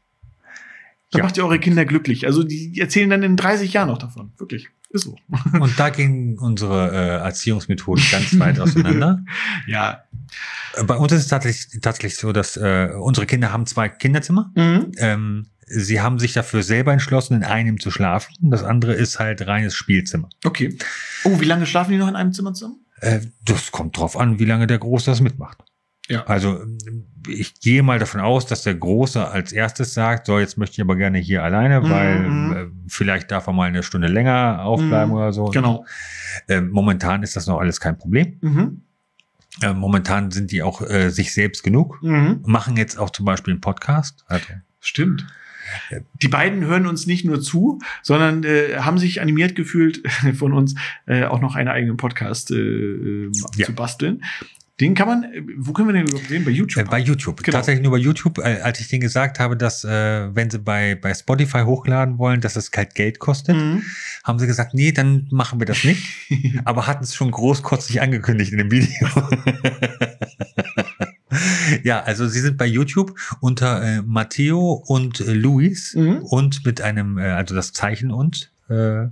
Dann 1.11 1.20
Ja. 1.20 1.24
macht 1.24 1.37
ihr 1.37 1.44
eure 1.44 1.59
Kinder 1.59 1.85
glücklich. 1.85 2.26
Also 2.26 2.42
die 2.42 2.80
erzählen 2.80 3.11
dann 3.11 3.22
in 3.22 3.37
30 3.37 3.72
Jahren 3.72 3.88
noch 3.88 3.98
davon. 3.98 4.32
Wirklich. 4.38 4.68
Ist 4.90 5.04
so. 5.04 5.16
Und 5.61 5.78
da 5.78 5.90
gehen 5.90 6.38
unsere 6.38 6.90
äh, 6.92 7.24
Erziehungsmethoden 7.24 8.02
ganz 8.11 8.38
weit 8.38 8.61
auseinander. 8.61 9.24
Ja. 9.66 10.02
Bei 10.87 10.96
uns 10.96 11.12
ist 11.12 11.20
es 11.22 11.28
tatsächlich, 11.28 11.80
tatsächlich 11.80 12.16
so, 12.16 12.32
dass 12.32 12.56
äh, 12.56 12.90
unsere 13.00 13.27
Kinder 13.27 13.52
haben 13.52 13.66
zwei 13.66 13.88
Kinderzimmer. 13.88 14.50
Mhm. 14.54 14.92
Ähm, 14.98 15.46
sie 15.67 16.00
haben 16.00 16.19
sich 16.19 16.33
dafür 16.33 16.62
selber 16.62 16.92
entschlossen, 16.92 17.35
in 17.38 17.44
einem 17.44 17.79
zu 17.81 17.90
schlafen. 17.90 18.35
Das 18.40 18.62
andere 18.62 18.94
ist 18.94 19.19
halt 19.19 19.46
reines 19.46 19.75
Spielzimmer. 19.75 20.29
Okay. 20.44 20.77
Oh, 21.25 21.40
wie 21.40 21.44
lange 21.44 21.67
schlafen 21.67 21.90
die 21.92 21.98
noch 21.98 22.08
in 22.08 22.17
einem 22.17 22.33
Zimmer 22.33 22.54
zusammen? 22.54 22.81
Äh, 23.00 23.21
das 23.44 23.73
kommt 23.73 23.98
drauf 23.98 24.17
an, 24.17 24.38
wie 24.38 24.44
lange 24.44 24.67
der 24.67 24.79
Große 24.79 25.10
das 25.10 25.21
mitmacht. 25.21 25.58
Ja. 26.08 26.25
Also 26.27 26.64
ich 27.29 27.58
gehe 27.60 27.83
mal 27.83 27.98
davon 27.98 28.21
aus, 28.21 28.46
dass 28.46 28.62
der 28.62 28.77
Große 28.77 29.27
als 29.29 29.50
erstes 29.52 29.92
sagt, 29.92 30.27
so 30.27 30.38
jetzt 30.38 30.56
möchte 30.56 30.75
ich 30.75 30.81
aber 30.81 30.94
gerne 30.94 31.19
hier 31.19 31.42
alleine, 31.42 31.81
Mhm, 31.81 31.90
weil 31.90 32.19
mhm. 32.21 32.52
äh, 32.52 32.67
vielleicht 32.88 33.33
darf 33.33 33.48
er 33.48 33.52
mal 33.52 33.67
eine 33.69 33.83
Stunde 33.83 34.06
länger 34.06 34.60
aufbleiben 34.62 35.10
Mhm, 35.10 35.17
oder 35.17 35.33
so. 35.33 35.46
Genau. 35.46 35.85
Äh, 36.46 36.60
momentan 36.60 37.25
ist 37.25 37.35
das 37.35 37.48
noch 37.48 37.58
alles 37.58 37.81
kein 37.81 37.98
Problem. 37.98 38.38
Mhm. 38.40 38.83
Äh, 39.62 39.73
momentan 39.73 40.31
sind 40.31 40.52
die 40.52 40.62
auch 40.62 40.81
äh, 40.83 41.10
sich 41.10 41.33
selbst 41.35 41.64
genug. 41.64 42.00
Mhm. 42.02 42.42
Machen 42.46 42.77
jetzt 42.77 42.98
auch 42.98 43.10
zum 43.10 43.25
Beispiel 43.25 43.54
einen 43.54 43.60
Podcast. 43.60 44.25
Also, 44.29 44.46
Stimmt. 44.81 45.27
Die 46.23 46.29
beiden 46.29 46.64
hören 46.64 46.87
uns 46.87 47.06
nicht 47.06 47.25
nur 47.25 47.40
zu, 47.40 47.79
sondern 48.02 48.44
äh, 48.44 48.77
haben 48.79 48.98
sich 48.98 49.21
animiert 49.21 49.54
gefühlt, 49.54 50.02
von 50.35 50.52
uns 50.52 50.75
äh, 51.06 51.25
auch 51.25 51.40
noch 51.40 51.54
einen 51.56 51.69
eigenen 51.69 51.96
Podcast 51.96 52.50
äh, 52.50 52.56
äh, 52.56 53.31
Ja. 53.56 53.67
zu 53.67 53.73
basteln. 53.75 54.23
Den 54.79 54.94
kann 54.94 55.08
man, 55.08 55.25
äh, 55.25 55.40
wo 55.56 55.73
können 55.73 55.88
wir 55.88 55.94
den 55.94 56.06
überhaupt 56.06 56.29
sehen? 56.29 56.44
Bei 56.44 56.50
äh, 56.50 56.54
YouTube. 56.54 56.90
bei 56.90 56.98
YouTube. 56.98 57.42
Genau. 57.42 57.56
Tatsächlich 57.56 57.83
nur 57.83 57.92
bei 57.92 57.98
YouTube. 57.98 58.38
Äh, 58.38 58.60
als 58.62 58.79
ich 58.81 58.88
denen 58.88 59.00
gesagt 59.00 59.40
habe, 59.40 59.56
dass 59.56 59.85
äh, 59.85 60.35
wenn 60.35 60.50
sie 60.50 60.58
bei, 60.58 60.94
bei 60.96 61.14
Spotify 61.14 61.60
hochladen 61.62 62.19
wollen, 62.19 62.42
dass 62.42 62.54
das 62.54 62.71
halt 62.77 62.94
Geld 62.94 63.19
kostet, 63.19 63.56
Mhm. 63.56 63.83
haben 64.25 64.38
sie 64.38 64.46
gesagt, 64.46 64.75
nee, 64.75 64.92
dann 64.92 65.29
machen 65.31 65.58
wir 65.60 65.67
das 65.67 65.83
nicht. 65.83 66.02
aber 66.67 66.87
hatten 66.87 67.04
es 67.04 67.14
schon 67.14 67.31
großkotzig 67.31 68.02
angekündigt 68.02 68.52
in 68.52 68.58
dem 68.58 68.71
Video. 68.71 69.08
ja, 71.85 72.02
also 72.02 72.27
sie 72.29 72.40
sind 72.40 72.56
bei 72.58 72.67
YouTube 72.67 73.14
unter 73.40 73.83
äh, 73.83 74.02
Matteo 74.02 74.73
und 74.87 75.21
äh, 75.21 75.33
Luis 75.33 75.94
Mhm. 75.94 76.19
und 76.23 76.64
mit 76.64 76.81
einem, 76.81 77.19
äh, 77.19 77.23
also 77.31 77.54
das 77.54 77.73
Zeichen 77.73 78.10
und, 78.10 78.50
äh, 78.69 79.06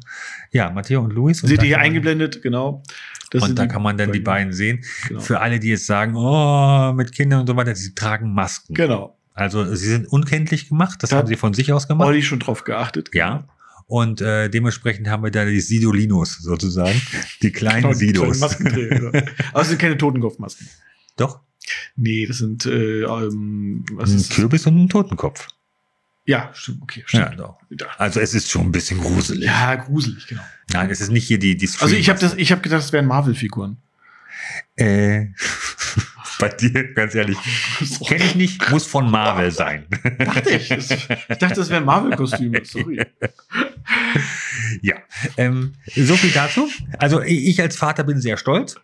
ja, 0.51 0.71
Matteo 0.71 1.01
und 1.03 1.13
Luis. 1.13 1.39
Seht 1.41 1.63
ihr 1.63 1.67
hier 1.69 1.79
eingeblendet, 1.79 2.43
genau. 2.43 2.83
Das 3.31 3.43
Und 3.43 3.59
da 3.59 3.67
kann 3.67 3.83
man 3.83 3.97
dann 3.99 4.13
die 4.13 4.21
beiden 4.21 4.53
sehen. 4.53 4.85
Genau. 5.09 5.21
Für 5.21 5.41
alle, 5.41 5.59
die 5.59 5.69
jetzt 5.69 5.87
sagen, 5.87 6.15
oh, 6.17 6.93
mit 6.93 7.13
Kindern 7.13 7.41
und 7.41 7.47
so 7.49 7.57
weiter, 7.57 7.75
sie 7.75 7.95
tragen 7.95 8.33
Masken. 8.33 8.75
genau. 8.75 9.19
Also 9.37 9.65
sie 9.75 9.89
sind 9.89 10.07
unkenntlich 10.07 10.69
gemacht, 10.69 11.03
das 11.03 11.11
Da- 11.11 11.17
haben 11.17 11.27
sie 11.27 11.35
von 11.35 11.55
sich 11.55 11.73
aus 11.73 11.89
gemacht. 11.89 12.07
Olli 12.07 12.23
schon 12.23 12.39
drauf 12.39 12.63
geachtet. 12.63 13.11
Ja. 13.15 13.49
Und 13.87 14.21
äh, 14.21 14.49
dementsprechend 14.49 15.09
haben 15.09 15.25
wir 15.25 15.31
da 15.33 15.45
die 15.45 15.61
Sidolinos 15.61 16.39
sozusagen, 16.41 17.01
die 17.43 17.51
kleinen 17.51 17.83
Genau, 17.83 17.93
die 17.95 18.07
Sidos. 18.07 18.39
Maskenträger, 18.39 19.11
genau. 19.11 19.27
Aber 19.53 19.63
es 19.63 19.69
sind 19.69 19.81
keine 19.81 19.99
Totenkopfmasken. 19.99 20.69
Doch, 21.17 21.41
Nee, 21.97 22.27
das 22.27 22.39
sind, 22.39 22.67
äh, 22.67 23.03
ähm, 23.03 23.85
was 23.93 24.11
ein 24.11 24.17
ist 24.17 24.31
das? 24.31 24.37
Kürbis 24.37 24.67
und 24.67 24.83
ein 24.85 24.89
Totenkopf. 24.89 25.49
Ja, 26.27 26.51
stimmt, 26.55 26.83
okay, 26.83 27.03
stimmt. 27.07 27.37
Ja, 27.39 27.57
Also 27.99 28.21
es 28.21 28.33
ist 28.33 28.51
schon 28.51 28.63
ein 28.63 28.73
bisschen 28.73 28.99
gruselig. 28.99 29.45
ja 29.45 29.75
gruselig, 29.75 30.27
genau. 30.27 30.43
Nein, 30.73 30.91
es 30.91 31.01
ist 31.01 31.11
nicht 31.11 31.27
hier 31.27 31.39
die 31.39 31.57
die 31.57 31.69
Also 31.81 31.95
ich 31.97 32.09
habe 32.09 32.19
das, 32.19 32.35
ich 32.35 32.51
habe 32.51 32.63
gedacht, 32.63 32.83
das 32.83 32.93
wären 32.93 33.07
Marvel-Figuren. 33.07 33.77
Äh, 34.77 35.27
bei 36.39 36.49
dir, 36.49 36.95
ganz 36.95 37.15
ehrlich, 37.15 37.37
kenne 38.07 38.25
ich 38.25 38.35
nicht, 38.37 38.71
muss 38.71 38.87
von 38.87 39.11
Marvel 39.11 39.51
sein. 39.51 39.87
Dachte 40.19 40.51
ich. 40.51 40.69
Das, 40.69 40.91
ich 40.91 41.07
dachte, 41.39 41.55
das 41.57 41.69
wären 41.69 41.85
Marvel-Kostüme. 41.85 42.65
Sorry. 42.65 43.05
ja, 44.81 44.97
ähm, 45.37 45.75
so 45.95 46.17
viel 46.17 46.31
dazu. 46.31 46.71
Also 46.99 47.21
ich 47.21 47.61
als 47.61 47.77
Vater 47.77 48.05
bin 48.05 48.19
sehr 48.21 48.39
stolz. 48.39 48.77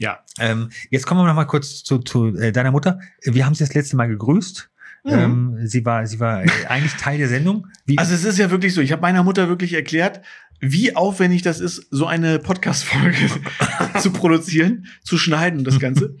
Ja. 0.00 0.20
Ähm, 0.38 0.70
jetzt 0.88 1.06
kommen 1.06 1.20
wir 1.20 1.26
noch 1.26 1.34
mal 1.34 1.44
kurz 1.44 1.84
zu, 1.84 1.98
zu 1.98 2.34
äh, 2.36 2.52
deiner 2.52 2.72
Mutter. 2.72 3.00
Wir 3.22 3.44
haben 3.44 3.54
sie 3.54 3.62
das 3.62 3.74
letzte 3.74 3.96
Mal 3.96 4.08
gegrüßt. 4.08 4.70
Mhm. 5.04 5.12
Ähm, 5.12 5.58
sie 5.64 5.84
war, 5.84 6.06
sie 6.06 6.18
war 6.20 6.42
äh, 6.42 6.48
eigentlich 6.68 6.94
Teil 6.94 7.18
der 7.18 7.28
Sendung. 7.28 7.66
Wie, 7.84 7.98
Also 7.98 8.14
es 8.14 8.24
ist 8.24 8.38
ja 8.38 8.50
wirklich 8.50 8.72
so, 8.72 8.80
ich 8.80 8.92
habe 8.92 9.02
meiner 9.02 9.22
Mutter 9.22 9.48
wirklich 9.48 9.74
erklärt, 9.74 10.22
wie 10.58 10.96
aufwendig 10.96 11.42
das 11.42 11.60
ist, 11.60 11.86
so 11.90 12.06
eine 12.06 12.38
Podcast-Folge 12.38 13.28
zu 14.00 14.10
produzieren, 14.10 14.86
zu 15.04 15.18
schneiden, 15.18 15.64
das 15.64 15.78
Ganze. 15.78 16.16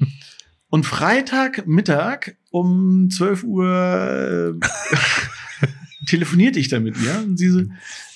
Und 0.68 0.84
Freitagmittag 0.84 2.36
um 2.50 3.08
12 3.10 3.44
Uhr 3.44 4.58
äh, 4.60 6.06
telefonierte 6.06 6.58
ich 6.58 6.68
dann 6.68 6.82
mit 6.82 6.96
ihr 7.02 7.18
und 7.24 7.38
sie 7.38 7.48
so, 7.48 7.62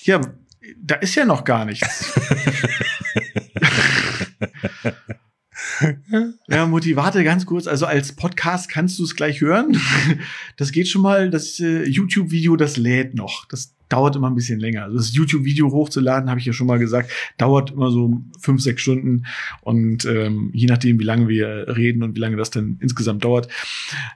ja, 0.02 0.20
da 0.78 0.96
ist 0.96 1.14
ja 1.14 1.24
noch 1.24 1.44
gar 1.44 1.64
nichts. 1.64 2.12
Ja, 6.48 6.66
Mutti, 6.66 6.96
warte 6.96 7.24
ganz 7.24 7.46
kurz. 7.46 7.66
Also 7.66 7.86
als 7.86 8.14
Podcast 8.14 8.68
kannst 8.68 8.98
du 8.98 9.04
es 9.04 9.16
gleich 9.16 9.40
hören. 9.40 9.80
Das 10.56 10.72
geht 10.72 10.88
schon 10.88 11.02
mal. 11.02 11.30
Das 11.30 11.58
äh, 11.58 11.84
YouTube-Video, 11.84 12.56
das 12.56 12.76
lädt 12.76 13.14
noch. 13.14 13.46
Das 13.46 13.73
dauert 13.88 14.16
immer 14.16 14.28
ein 14.28 14.34
bisschen 14.34 14.60
länger. 14.60 14.84
Also 14.84 14.96
das 14.96 15.14
YouTube-Video 15.14 15.70
hochzuladen, 15.70 16.30
habe 16.30 16.40
ich 16.40 16.46
ja 16.46 16.52
schon 16.52 16.66
mal 16.66 16.78
gesagt, 16.78 17.10
dauert 17.38 17.72
immer 17.72 17.90
so 17.90 18.20
fünf, 18.40 18.62
sechs 18.62 18.82
Stunden. 18.82 19.26
Und 19.60 20.04
ähm, 20.04 20.50
je 20.52 20.66
nachdem, 20.66 20.98
wie 20.98 21.04
lange 21.04 21.28
wir 21.28 21.76
reden 21.76 22.02
und 22.02 22.16
wie 22.16 22.20
lange 22.20 22.36
das 22.36 22.50
dann 22.50 22.78
insgesamt 22.80 23.24
dauert. 23.24 23.48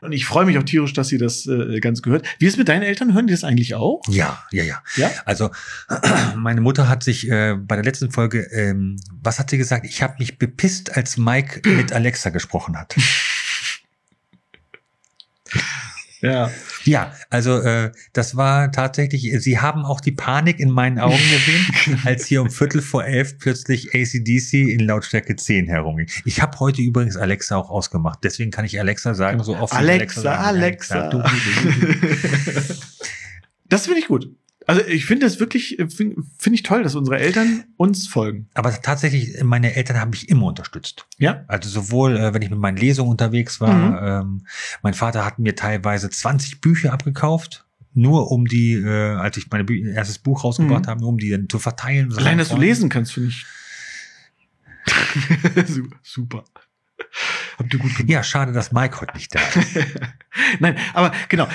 Und 0.01 0.13
ich 0.13 0.27
freue 0.27 0.47
mich 0.47 0.59
auch 0.59 0.63
tierisch, 0.63 0.93
dass 0.93 1.09
sie 1.09 1.19
das 1.19 1.47
äh, 1.47 1.81
Ganze 1.81 2.03
gehört. 2.03 2.27
Wie 2.39 2.47
ist 2.47 2.55
es 2.55 2.59
mit 2.59 2.69
deinen 2.69 2.83
Eltern? 2.83 3.15
Hören 3.15 3.27
die 3.27 3.33
das 3.33 3.45
eigentlich 3.45 3.75
auch? 3.75 4.03
ja, 4.09 4.43
ja, 4.53 4.65
ja. 4.65 4.83
Ja? 4.97 5.11
Also 5.25 5.51
meine 6.37 6.61
Mutter 6.61 6.89
hat 6.89 7.03
sich 7.03 7.29
äh, 7.31 7.57
bei 7.57 7.77
der 7.77 7.85
letzten 7.85 8.11
Folge, 8.11 8.49
ähm, 8.53 8.97
was 9.23 9.39
hat 9.39 9.51
sie 9.51 9.59
gesagt? 9.59 9.87
Ich 9.87 10.03
habe 10.03 10.15
mich 10.19 10.39
bepisst, 10.39 10.97
als 10.97 11.17
Mike 11.17 11.69
mit 11.69 11.93
Alexa 11.93 12.31
gesprochen 12.31 12.77
hat. 12.77 12.97
Ja. 16.21 16.51
Ja, 16.89 17.13
also 17.29 17.61
äh, 17.61 17.93
das 18.15 18.37
war 18.37 18.73
tatsächlich, 18.73 19.31
sie 19.43 19.59
haben 19.59 19.85
auch 19.85 20.01
die 20.01 20.13
Panik 20.13 20.59
in 20.59 20.71
meinen 20.71 20.99
Augen 20.99 21.19
gesehen, 21.31 22.01
als 22.05 22.25
hier 22.25 22.41
um 22.41 22.51
Viertel 22.51 22.81
vor 22.81 23.05
elf 23.05 23.39
plötzlich 23.39 23.95
ACDC 23.95 24.55
in 24.55 24.81
Lautstärke 24.81 25.37
10 25.37 25.69
herumging. 25.69 26.09
Ich 26.25 26.41
habe 26.41 26.59
heute 26.61 26.81
übrigens 26.81 27.19
Alexa 27.19 27.57
auch 27.57 27.69
ausgemacht, 27.69 28.21
deswegen 28.23 28.51
kann 28.51 28.65
ich 28.65 28.81
Alexa 28.81 29.13
sagen, 29.13 29.43
so 29.45 29.55
oft 29.57 29.75
Alexa, 29.75 30.23
sagen. 30.23 30.43
Alexa. 30.45 31.09
du, 31.11 31.19
du, 31.19 31.29
du, 31.29 32.53
du. 32.53 32.75
Das 33.71 33.85
finde 33.85 34.01
ich 34.01 34.09
gut. 34.09 34.35
Also 34.69 34.83
ich 34.85 35.07
finde 35.07 35.25
das 35.25 35.41
wirklich, 35.41 35.79
finde 35.89 36.23
find 36.39 36.55
ich 36.55 36.63
toll, 36.63 36.83
dass 36.83 36.95
unsere 36.95 37.19
Eltern 37.19 37.65
uns 37.79 38.07
folgen. 38.07 38.49
Aber 38.53 38.71
tatsächlich, 38.83 39.43
meine 39.43 39.75
Eltern 39.75 39.99
haben 39.99 40.11
mich 40.11 40.29
immer 40.29 40.45
unterstützt. 40.45 41.07
Ja? 41.17 41.45
Also 41.49 41.71
sowohl, 41.71 42.19
äh, 42.19 42.35
wenn 42.35 42.43
ich 42.43 42.51
mit 42.51 42.59
meinen 42.59 42.77
Lesungen 42.77 43.11
unterwegs 43.11 43.63
war, 43.63 44.21
ähm, 44.21 44.47
mein 44.83 44.93
Vater 44.93 45.25
hat 45.25 45.39
mir 45.39 45.57
teilweise 45.57 46.11
20 46.11 46.61
Bücher 46.61 46.93
abgekauft, 46.93 47.65
nur 47.95 48.31
um 48.31 48.45
die, 48.45 48.75
äh, 48.75 49.15
als 49.17 49.39
ich 49.39 49.49
mein 49.51 49.67
erstes 49.87 50.19
Buch 50.19 50.45
rausgebracht 50.45 50.85
Mhm. 50.85 50.91
habe, 50.91 51.01
nur 51.01 51.09
um 51.09 51.17
die 51.19 51.31
dann 51.31 51.49
zu 51.49 51.59
verteilen. 51.59 52.13
Allein, 52.15 52.37
dass 52.37 52.51
du 52.51 52.59
lesen 52.59 52.91
kannst, 52.91 53.15
finde 53.15 53.31
ich. 53.31 53.47
Super, 55.67 55.97
Super. 56.03 56.45
Habt 57.59 57.73
ihr 57.73 57.79
gut 57.81 57.95
gemacht. 57.97 58.11
Ja, 58.11 58.23
schade, 58.23 58.53
dass 58.53 58.71
Mike 58.73 59.01
heute 59.01 59.15
nicht 59.17 59.35
da 59.35 59.41
ist. 59.41 59.79
Nein, 60.61 60.77
aber 60.93 61.13
genau. 61.31 61.49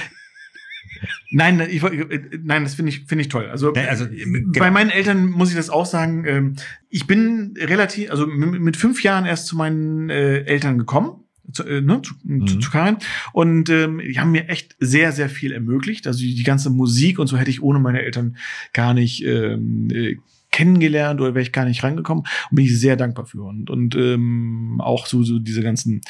Nein, 1.31 1.59
ich, 1.69 1.83
äh, 1.83 2.19
nein, 2.43 2.63
das 2.63 2.75
finde 2.75 2.91
ich, 2.91 3.05
finde 3.05 3.21
ich 3.23 3.29
toll. 3.29 3.47
Also, 3.49 3.73
also, 3.73 4.05
äh, 4.05 4.25
genau. 4.25 4.51
bei 4.59 4.71
meinen 4.71 4.89
Eltern 4.89 5.29
muss 5.29 5.49
ich 5.49 5.55
das 5.55 5.69
auch 5.69 5.85
sagen. 5.85 6.25
ähm, 6.25 6.53
Ich 6.89 7.07
bin 7.07 7.55
relativ, 7.57 8.11
also 8.11 8.27
mit 8.27 8.77
fünf 8.77 9.03
Jahren 9.03 9.25
erst 9.25 9.47
zu 9.47 9.55
meinen 9.55 10.09
äh, 10.09 10.41
Eltern 10.43 10.77
gekommen. 10.77 11.19
Zu, 11.51 11.63
äh, 11.65 11.81
ne, 11.81 12.01
zu, 12.01 12.13
Mhm. 12.23 12.47
zu, 12.47 12.59
zu 12.59 12.71
Karin. 12.71 12.97
Und 13.33 13.69
ähm, 13.69 13.99
die 13.99 14.17
haben 14.17 14.31
mir 14.31 14.47
echt 14.47 14.75
sehr, 14.79 15.11
sehr 15.11 15.27
viel 15.27 15.51
ermöglicht. 15.51 16.07
Also 16.07 16.19
die, 16.19 16.35
die 16.35 16.43
ganze 16.43 16.69
Musik 16.69 17.19
und 17.19 17.27
so 17.27 17.37
hätte 17.37 17.49
ich 17.49 17.61
ohne 17.61 17.79
meine 17.79 18.01
Eltern 18.01 18.37
gar 18.71 18.93
nicht 18.93 19.25
ähm, 19.25 19.89
äh, 19.91 20.15
kennengelernt 20.51 21.19
oder 21.19 21.33
wäre 21.35 21.41
ich 21.41 21.51
gar 21.51 21.65
nicht 21.65 21.83
rangekommen. 21.83 22.23
Und 22.49 22.55
bin 22.55 22.63
ich 22.65 22.79
sehr 22.79 22.95
dankbar 22.95 23.25
für. 23.25 23.41
Und, 23.43 23.69
und 23.69 23.95
ähm, 23.95 24.79
auch 24.79 25.05
so, 25.05 25.23
so 25.23 25.37
diese 25.39 25.63
ganzen 25.63 26.01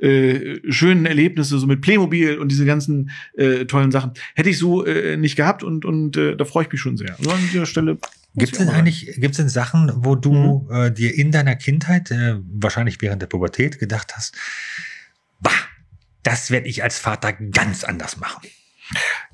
äh, 0.00 0.60
schönen 0.70 1.06
Erlebnisse, 1.06 1.58
so 1.58 1.66
mit 1.66 1.80
Playmobil 1.80 2.38
und 2.38 2.50
diese 2.50 2.64
ganzen 2.64 3.10
äh, 3.36 3.66
tollen 3.66 3.90
Sachen, 3.90 4.12
hätte 4.34 4.50
ich 4.50 4.58
so 4.58 4.84
äh, 4.84 5.16
nicht 5.16 5.36
gehabt 5.36 5.62
und, 5.62 5.84
und 5.84 6.16
äh, 6.16 6.36
da 6.36 6.44
freue 6.44 6.64
ich 6.64 6.72
mich 6.72 6.80
schon 6.80 6.96
sehr. 6.96 7.16
Also 7.18 7.30
an 7.30 7.40
dieser 7.52 7.66
Stelle. 7.66 7.98
Gibt 8.36 8.52
es 8.52 8.58
denn 8.58 8.68
eigentlich, 8.68 9.06
gibt 9.16 9.32
es 9.32 9.38
denn 9.38 9.48
Sachen, 9.48 9.90
wo 9.96 10.14
du 10.14 10.66
Mhm. 10.70 10.74
äh, 10.74 10.90
dir 10.92 11.14
in 11.14 11.32
deiner 11.32 11.56
Kindheit, 11.56 12.10
äh, 12.12 12.36
wahrscheinlich 12.48 13.00
während 13.00 13.20
der 13.22 13.26
Pubertät, 13.26 13.78
gedacht 13.80 14.14
hast, 14.16 14.36
bah, 15.40 15.50
das 16.22 16.50
werde 16.50 16.68
ich 16.68 16.82
als 16.84 16.98
Vater 16.98 17.32
ganz 17.32 17.82
anders 17.82 18.18
machen? 18.18 18.46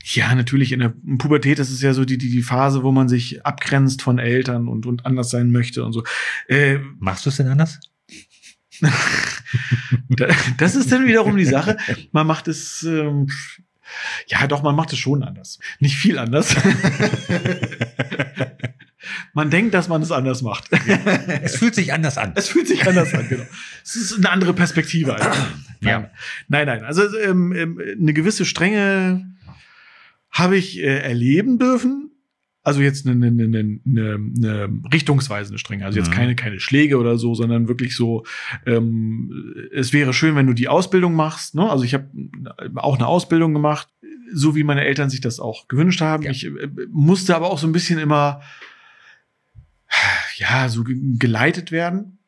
Ja, 0.05 0.35
natürlich 0.35 0.73
in 0.73 0.81
der 0.81 0.95
Pubertät, 1.19 1.59
das 1.59 1.71
ist 1.71 1.83
ja 1.83 1.93
so 1.93 2.05
die, 2.05 2.17
die, 2.19 2.31
die 2.31 2.43
Phase, 2.43 2.83
wo 2.83 2.93
man 2.93 3.09
sich 3.09 3.45
abgrenzt 3.45 4.03
von 4.03 4.19
Eltern 4.19 4.69
und, 4.69 4.87
und 4.87 5.05
anders 5.05 5.31
sein 5.31 5.51
möchte 5.51 5.85
und 5.85 5.93
so. 5.93 6.05
Äh, 6.49 6.79
Machst 6.99 7.27
du 7.27 7.31
es 7.31 7.37
denn 7.37 7.49
anders? 7.49 7.81
da- 10.09 10.29
das 10.59 10.75
ist 10.75 10.91
dann 10.93 11.07
wiederum 11.07 11.37
die 11.37 11.45
Sache. 11.45 11.77
Man 12.13 12.27
macht 12.27 12.49
es, 12.49 12.83
ähm, 12.83 13.29
ja 14.27 14.47
doch, 14.47 14.63
man 14.63 14.75
macht 14.75 14.93
es 14.93 14.99
schon 14.99 15.23
anders. 15.23 15.59
Nicht 15.79 15.97
viel 15.97 16.19
anders. 16.19 16.55
man 19.35 19.51
denkt, 19.51 19.75
dass 19.75 19.89
man 19.89 20.03
es 20.03 20.11
anders 20.11 20.43
macht. 20.43 20.71
Es 21.43 21.57
fühlt 21.57 21.75
sich 21.75 21.93
anders 21.93 22.19
an. 22.19 22.33
Es 22.35 22.49
fühlt 22.49 22.67
sich 22.69 22.87
anders 22.87 23.15
an, 23.15 23.29
genau. 23.29 23.45
Es 23.85 23.97
ist 23.97 24.15
eine 24.17 24.31
andere 24.31 24.53
Perspektive. 24.55 25.15
Einfach. 25.17 25.51
Ja. 25.81 26.11
Nein, 26.49 26.67
nein, 26.67 26.67
nein. 26.67 26.85
Also 26.85 27.03
ähm, 27.19 27.53
ähm, 27.53 27.81
eine 28.01 28.13
gewisse 28.13 28.45
Strenge 28.45 29.31
habe 30.31 30.57
ich 30.57 30.79
äh, 30.81 30.99
erleben 31.01 31.59
dürfen. 31.59 32.11
Also 32.67 32.81
jetzt 32.81 33.07
eine, 33.07 33.27
eine, 33.29 33.45
eine, 33.45 33.81
eine, 33.87 34.69
richtungsweisende 34.93 35.57
Strenge. 35.59 35.85
Also 35.87 35.99
jetzt 35.99 36.09
Mhm. 36.11 36.15
keine, 36.15 36.35
keine 36.35 36.59
Schläge 36.59 36.99
oder 36.99 37.17
so, 37.17 37.33
sondern 37.35 37.69
wirklich 37.69 37.95
so, 37.95 38.25
ähm, 38.67 39.55
es 39.73 39.93
wäre 39.93 40.13
schön, 40.13 40.35
wenn 40.35 40.49
du 40.49 40.53
die 40.53 40.67
Ausbildung 40.67 41.15
machst. 41.15 41.55
Ne? 41.55 41.71
Also 41.71 41.85
ich 41.85 41.95
habe 41.95 42.09
auch 42.75 42.97
eine 42.97 43.07
Ausbildung 43.07 43.53
gemacht, 43.55 43.87
so 44.33 44.57
wie 44.57 44.65
meine 44.65 44.85
Eltern 44.85 45.11
sich 45.11 45.21
das 45.21 45.39
auch 45.39 45.69
gewünscht 45.69 46.01
haben. 46.01 46.25
Ja. 46.25 46.33
Ich 46.33 46.45
äh, 46.47 46.69
musste 46.91 47.37
aber 47.37 47.51
auch 47.53 47.59
so 47.59 47.69
ein 47.69 47.73
bisschen 47.73 48.01
immer, 48.01 48.41
ja, 50.37 50.69
so 50.69 50.83
ge- 50.83 50.99
geleitet 51.19 51.71
werden. 51.71 52.19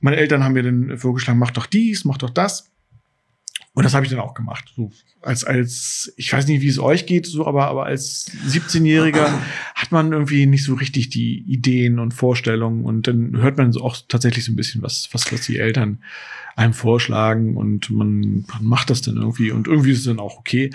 Meine 0.00 0.16
Eltern 0.18 0.44
haben 0.44 0.52
mir 0.52 0.62
dann 0.62 0.98
vorgeschlagen, 0.98 1.38
mach 1.38 1.52
doch 1.52 1.64
dies, 1.66 2.04
mach 2.04 2.18
doch 2.18 2.30
das. 2.30 2.70
Und 3.78 3.84
das 3.84 3.94
habe 3.94 4.04
ich 4.04 4.10
dann 4.10 4.18
auch 4.18 4.34
gemacht. 4.34 4.72
So 4.74 4.90
als, 5.22 5.44
als, 5.44 6.12
ich 6.16 6.32
weiß 6.32 6.48
nicht, 6.48 6.62
wie 6.62 6.68
es 6.68 6.80
euch 6.80 7.06
geht, 7.06 7.26
so, 7.26 7.46
aber, 7.46 7.68
aber 7.68 7.86
als 7.86 8.28
17-Jähriger 8.48 9.30
hat 9.72 9.92
man 9.92 10.10
irgendwie 10.12 10.46
nicht 10.46 10.64
so 10.64 10.74
richtig 10.74 11.10
die 11.10 11.44
Ideen 11.46 12.00
und 12.00 12.12
Vorstellungen 12.12 12.84
und 12.84 13.06
dann 13.06 13.36
hört 13.36 13.56
man 13.56 13.70
so 13.70 13.84
auch 13.84 13.96
tatsächlich 14.08 14.44
so 14.44 14.50
ein 14.50 14.56
bisschen, 14.56 14.82
was, 14.82 15.08
was, 15.12 15.30
was 15.32 15.42
die 15.42 15.58
Eltern 15.58 16.02
einem 16.58 16.72
vorschlagen 16.72 17.56
und 17.56 17.88
man, 17.90 18.44
man 18.48 18.64
macht 18.64 18.90
das 18.90 19.00
dann 19.00 19.16
irgendwie 19.16 19.52
und 19.52 19.68
irgendwie 19.68 19.92
ist 19.92 20.00
es 20.00 20.04
dann 20.06 20.18
auch 20.18 20.38
okay. 20.38 20.70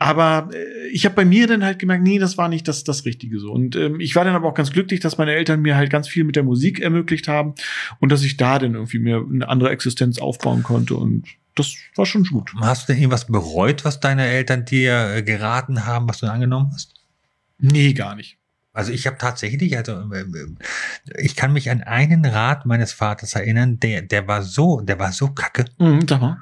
Aber 0.00 0.50
äh, 0.52 0.88
ich 0.88 1.04
habe 1.04 1.14
bei 1.14 1.24
mir 1.24 1.46
dann 1.46 1.64
halt 1.64 1.78
gemerkt, 1.78 2.02
nee, 2.02 2.18
das 2.18 2.36
war 2.36 2.48
nicht 2.48 2.66
das, 2.66 2.82
das 2.82 3.04
Richtige 3.04 3.38
so. 3.38 3.52
Und 3.52 3.76
ähm, 3.76 4.00
ich 4.00 4.16
war 4.16 4.24
dann 4.24 4.34
aber 4.34 4.48
auch 4.48 4.54
ganz 4.54 4.72
glücklich, 4.72 4.98
dass 4.98 5.18
meine 5.18 5.32
Eltern 5.32 5.62
mir 5.62 5.76
halt 5.76 5.88
ganz 5.88 6.08
viel 6.08 6.24
mit 6.24 6.34
der 6.34 6.42
Musik 6.42 6.80
ermöglicht 6.80 7.28
haben 7.28 7.54
und 8.00 8.10
dass 8.10 8.24
ich 8.24 8.38
da 8.38 8.58
dann 8.58 8.74
irgendwie 8.74 8.98
mir 8.98 9.24
eine 9.24 9.48
andere 9.48 9.70
Existenz 9.70 10.18
aufbauen 10.18 10.64
konnte 10.64 10.96
und 10.96 11.26
das 11.54 11.76
war 11.94 12.06
schon 12.06 12.24
gut. 12.24 12.52
Hast 12.60 12.88
du 12.88 12.92
denn 12.92 13.00
irgendwas 13.00 13.26
bereut, 13.26 13.84
was 13.84 14.00
deine 14.00 14.26
Eltern 14.26 14.64
dir 14.64 15.14
äh, 15.14 15.22
geraten 15.22 15.86
haben, 15.86 16.08
was 16.08 16.18
du 16.18 16.26
angenommen 16.26 16.70
hast? 16.72 16.94
Nee, 17.58 17.92
gar 17.92 18.16
nicht. 18.16 18.39
Also 18.72 18.92
ich 18.92 19.06
habe 19.08 19.18
tatsächlich, 19.18 19.76
also 19.76 19.92
äh, 20.12 20.20
äh, 20.20 20.54
ich 21.18 21.34
kann 21.34 21.52
mich 21.52 21.70
an 21.70 21.82
einen 21.82 22.24
Rat 22.24 22.66
meines 22.66 22.92
Vaters 22.92 23.34
erinnern, 23.34 23.80
der, 23.80 24.02
der 24.02 24.28
war 24.28 24.42
so, 24.42 24.80
der 24.80 24.98
war 25.00 25.10
so 25.12 25.28
kacke. 25.30 25.64
Mhm, 25.78 26.06
sag 26.08 26.20
mal. 26.20 26.38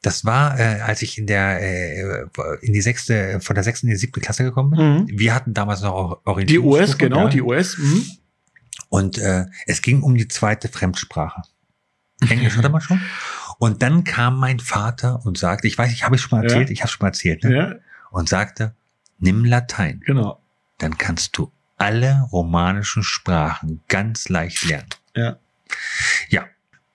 Das 0.00 0.24
war, 0.24 0.58
äh, 0.58 0.80
als 0.80 1.02
ich 1.02 1.18
in 1.18 1.26
der 1.26 1.60
äh, 1.60 2.26
in 2.62 2.72
die 2.72 2.80
sechste, 2.80 3.40
von 3.40 3.54
der 3.54 3.62
sechsten 3.64 3.88
in 3.88 3.90
die 3.92 3.98
siebte 3.98 4.20
Klasse 4.20 4.44
gekommen 4.44 4.70
bin. 4.70 4.80
Mhm. 4.80 5.18
Wir 5.18 5.34
hatten 5.34 5.52
damals 5.52 5.82
noch 5.82 6.22
Die 6.22 6.28
Orientierungsstufe. 6.30 6.82
OS, 6.92 6.98
genau, 6.98 7.24
ja. 7.24 7.28
die 7.28 7.42
OS. 7.42 7.76
Mhm. 7.78 8.06
Und 8.88 9.18
äh, 9.18 9.44
es 9.66 9.82
ging 9.82 10.02
um 10.02 10.14
die 10.14 10.28
zweite 10.28 10.68
Fremdsprache. 10.68 11.42
Englisch 12.30 12.56
hatte 12.56 12.70
man 12.70 12.80
schon. 12.80 13.00
Und 13.58 13.82
dann 13.82 14.04
kam 14.04 14.38
mein 14.38 14.60
Vater 14.60 15.20
und 15.26 15.36
sagte, 15.36 15.66
ich 15.66 15.76
weiß, 15.76 15.92
ich 15.92 16.04
habe 16.04 16.14
es 16.14 16.22
schon 16.22 16.38
mal 16.38 16.44
Ja. 16.46 16.50
erzählt, 16.52 16.70
ich 16.70 16.80
habe 16.80 16.90
schon 16.90 17.04
mal 17.04 17.08
erzählt, 17.08 17.44
ne? 17.44 17.54
Ja, 17.54 17.74
und 18.10 18.28
sagte, 18.28 18.74
nimm 19.18 19.44
Latein, 19.44 20.00
genau. 20.06 20.40
dann 20.78 20.96
kannst 20.96 21.36
du 21.36 21.50
alle 21.76 22.22
romanischen 22.32 23.02
Sprachen 23.02 23.80
ganz 23.88 24.28
leicht 24.28 24.64
lernen. 24.64 24.88
Ja. 25.14 25.38
Ja, 26.28 26.44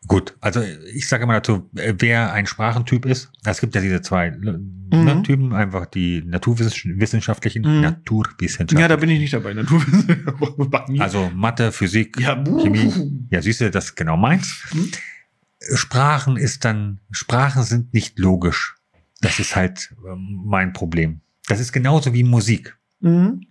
gut. 0.08 0.36
Also 0.42 0.62
ich 0.94 1.08
sage 1.08 1.24
immer 1.24 1.34
dazu, 1.34 1.70
wer 1.74 2.34
ein 2.34 2.46
Sprachentyp 2.48 3.06
ist, 3.06 3.32
es 3.46 3.60
gibt 3.62 3.76
ja 3.76 3.82
diese 3.82 4.02
zwei 4.02 4.30
ne, 4.32 4.60
Mhm. 4.94 5.24
Typen, 5.24 5.54
einfach 5.54 5.86
die 5.86 6.22
naturwissenschaftlichen, 6.22 7.62
Mhm. 7.64 7.82
naturwissenschaftlichen. 7.82 8.82
Ja, 8.82 8.90
da 8.90 8.98
bin 8.98 9.10
ich 9.10 9.20
nicht 9.20 9.34
dabei. 9.34 9.54
Naturwissenschaft. 9.54 10.38
Bei 10.70 10.86
mir. 10.90 11.02
also 11.02 11.32
Mathe, 11.34 11.72
Physik, 11.72 12.20
ja. 12.20 12.36
Chemie. 12.44 13.28
Ja, 13.30 13.42
siehst 13.42 13.62
du, 13.62 13.72
das 13.72 13.86
ist 13.86 13.96
genau 13.96 14.18
meins. 14.18 14.66
Mhm. 14.74 14.92
Sprachen 15.76 16.38
ist 16.38 16.66
dann, 16.66 17.00
Sprachen 17.12 17.64
sind 17.64 17.94
nicht 17.94 18.20
logisch. 18.20 18.76
Das 19.22 19.40
ist 19.40 19.56
halt 19.56 19.94
ähm, 20.12 20.42
mein 20.46 20.74
Problem. 20.74 21.22
Das 21.48 21.60
ist 21.60 21.72
genauso 21.72 22.14
wie 22.14 22.24
Musik. 22.24 22.76
Mhm. 23.00 23.46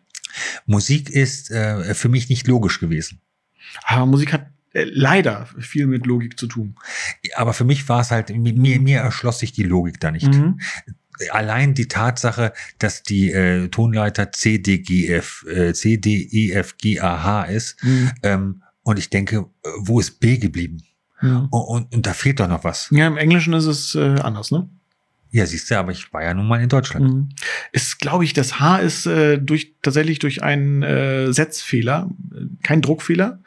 Musik 0.66 1.11
ist 1.11 1.51
äh, 1.51 1.95
für 1.95 2.09
mich 2.09 2.28
nicht 2.28 2.47
logisch 2.47 2.81
gewesen. 2.81 3.20
Aber 3.85 4.07
Musik 4.07 4.33
hat 4.33 4.47
äh, 4.72 4.85
leider 4.85 5.47
viel 5.59 5.87
mit 5.87 6.07
Logik 6.07 6.39
zu 6.39 6.47
tun. 6.47 6.76
Aber 7.35 7.53
für 7.53 7.64
mich 7.64 7.89
war 7.89 8.01
es 8.01 8.11
halt, 8.11 8.31
mir, 8.31 8.81
mir 8.81 8.99
erschloss 9.01 9.41
sich 9.41 9.53
die 9.53 9.64
Logik 9.64 10.01
da 10.01 10.11
nicht. 10.11 10.33
Mhm. 10.33 10.61
Allein 11.33 11.74
die 11.74 11.89
Tatsache, 11.89 12.53
dass 12.78 13.03
die 13.03 13.31
äh, 13.31 13.68
Tonleiter 13.68 14.33
C, 14.33 14.59
D, 14.59 14.78
G, 14.78 15.09
F, 15.09 15.45
äh, 15.49 15.74
C, 15.74 15.99
D, 15.99 16.11
E, 16.11 16.53
F, 16.53 16.78
G, 16.78 17.01
A, 17.01 17.22
H 17.22 17.45
ist. 17.45 17.83
Mhm. 17.83 18.11
Ähm, 18.22 18.62
und 18.83 18.99
ich 18.99 19.11
denke, 19.11 19.47
wo 19.78 20.01
ist 20.01 20.20
B 20.20 20.39
geblieben? 20.39 20.83
Ja. 21.20 21.49
Und, 21.51 21.62
und, 21.62 21.95
und 21.95 22.07
da 22.07 22.14
fehlt 22.14 22.41
doch 22.41 22.49
noch 22.49 22.64
was. 22.64 22.89
ja, 22.91 23.07
im 23.07 23.18
Englischen 23.18 23.53
ist 23.53 23.66
es 23.66 23.95
äh, 23.95 24.20
anders, 24.20 24.51
ne? 24.51 24.70
Ja, 25.33 25.47
siehst 25.47 25.70
du, 25.70 25.78
aber 25.78 25.93
ich 25.93 26.12
war 26.12 26.22
ja 26.22 26.35
nun 26.35 26.49
mal 26.49 26.61
in 26.61 26.68
Deutschland. 26.68 27.09
Mhm. 27.09 27.28
Ist, 27.72 28.01
glaube 28.01 28.24
ich, 28.24 28.33
das 28.33 28.59
H 28.59 28.78
ist 28.78 29.07
äh, 29.07 29.39
durch 29.39 29.74
tatsächlich 29.83 30.18
durch 30.18 30.43
einen 30.43 30.83
äh, 30.83 31.33
Setzfehler, 31.33 32.11
äh, 32.35 32.47
kein 32.62 32.83
Druckfehler. 32.83 33.41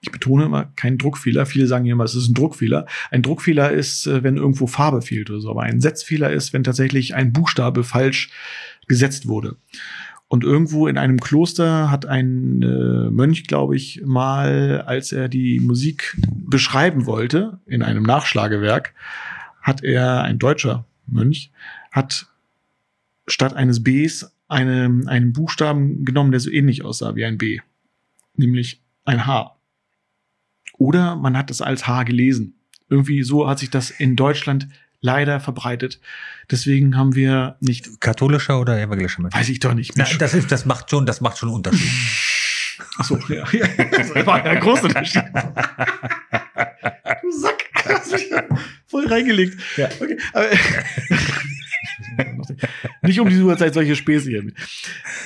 Ich 0.00 0.10
betone 0.10 0.46
immer 0.46 0.72
kein 0.74 0.98
Druckfehler. 0.98 1.46
Viele 1.46 1.68
sagen 1.68 1.86
immer, 1.86 2.02
es 2.02 2.16
ist 2.16 2.28
ein 2.28 2.34
Druckfehler. 2.34 2.86
Ein 3.12 3.22
Druckfehler 3.22 3.70
ist, 3.70 4.06
äh, 4.08 4.24
wenn 4.24 4.36
irgendwo 4.36 4.66
Farbe 4.66 5.00
fehlt 5.00 5.30
oder 5.30 5.40
so. 5.40 5.50
Aber 5.50 5.62
ein 5.62 5.80
Setzfehler 5.80 6.32
ist, 6.32 6.52
wenn 6.52 6.64
tatsächlich 6.64 7.14
ein 7.14 7.32
Buchstabe 7.32 7.84
falsch 7.84 8.30
gesetzt 8.88 9.28
wurde. 9.28 9.56
Und 10.26 10.42
irgendwo 10.42 10.88
in 10.88 10.98
einem 10.98 11.20
Kloster 11.20 11.90
hat 11.90 12.06
ein 12.06 12.62
äh, 12.62 13.10
Mönch, 13.10 13.46
glaube 13.46 13.76
ich, 13.76 14.00
mal, 14.04 14.82
als 14.86 15.12
er 15.12 15.28
die 15.28 15.60
Musik 15.60 16.16
beschreiben 16.26 17.06
wollte, 17.06 17.60
in 17.66 17.82
einem 17.82 18.02
Nachschlagewerk, 18.02 18.94
hat 19.60 19.84
er, 19.84 20.22
ein 20.22 20.38
deutscher 20.38 20.86
Mönch, 21.12 21.50
hat 21.90 22.26
statt 23.26 23.54
eines 23.54 23.82
Bs 23.82 24.32
eine, 24.48 25.02
einen 25.06 25.32
Buchstaben 25.32 26.04
genommen, 26.04 26.30
der 26.30 26.40
so 26.40 26.50
ähnlich 26.50 26.84
aussah 26.84 27.14
wie 27.14 27.24
ein 27.24 27.38
B. 27.38 27.60
Nämlich 28.34 28.82
ein 29.04 29.26
H. 29.26 29.56
Oder 30.78 31.16
man 31.16 31.36
hat 31.36 31.50
es 31.50 31.60
als 31.60 31.86
H 31.86 32.02
gelesen. 32.04 32.54
Irgendwie 32.88 33.22
so 33.22 33.48
hat 33.48 33.58
sich 33.58 33.70
das 33.70 33.90
in 33.90 34.16
Deutschland 34.16 34.68
leider 35.00 35.40
verbreitet. 35.40 36.00
Deswegen 36.50 36.96
haben 36.96 37.14
wir 37.14 37.56
nicht, 37.60 38.00
Katholischer 38.00 38.60
oder 38.60 38.80
evangelischer 38.80 39.22
Mensch? 39.22 39.34
weiß 39.34 39.48
ich 39.48 39.60
doch 39.60 39.74
nicht, 39.74 39.96
mit 39.96 40.20
das 40.20 40.34
ist, 40.34 40.50
das 40.50 40.64
macht 40.64 40.90
schon, 40.90 41.06
das 41.06 41.20
macht 41.20 41.38
schon 41.38 41.48
einen 41.50 41.56
Unterschied. 41.56 41.90
Achso, 42.98 43.18
ja, 43.28 43.44
ja. 43.52 43.66
Das 43.90 44.14
war 44.26 44.44
ja 44.44 44.52
ein 44.52 44.60
großer 44.60 44.84
Unterschied. 44.84 45.24
du 47.22 47.30
Sack. 47.30 47.64
Reingelegt. 49.12 49.60
Ja. 49.76 49.88
Okay. 50.00 50.16
Aber, 50.32 50.48
nicht 53.02 53.20
um 53.20 53.28
diese 53.28 53.42
Uhrzeit 53.42 53.74
solche 53.74 53.96
Späße 53.96 54.30
hier. 54.30 54.44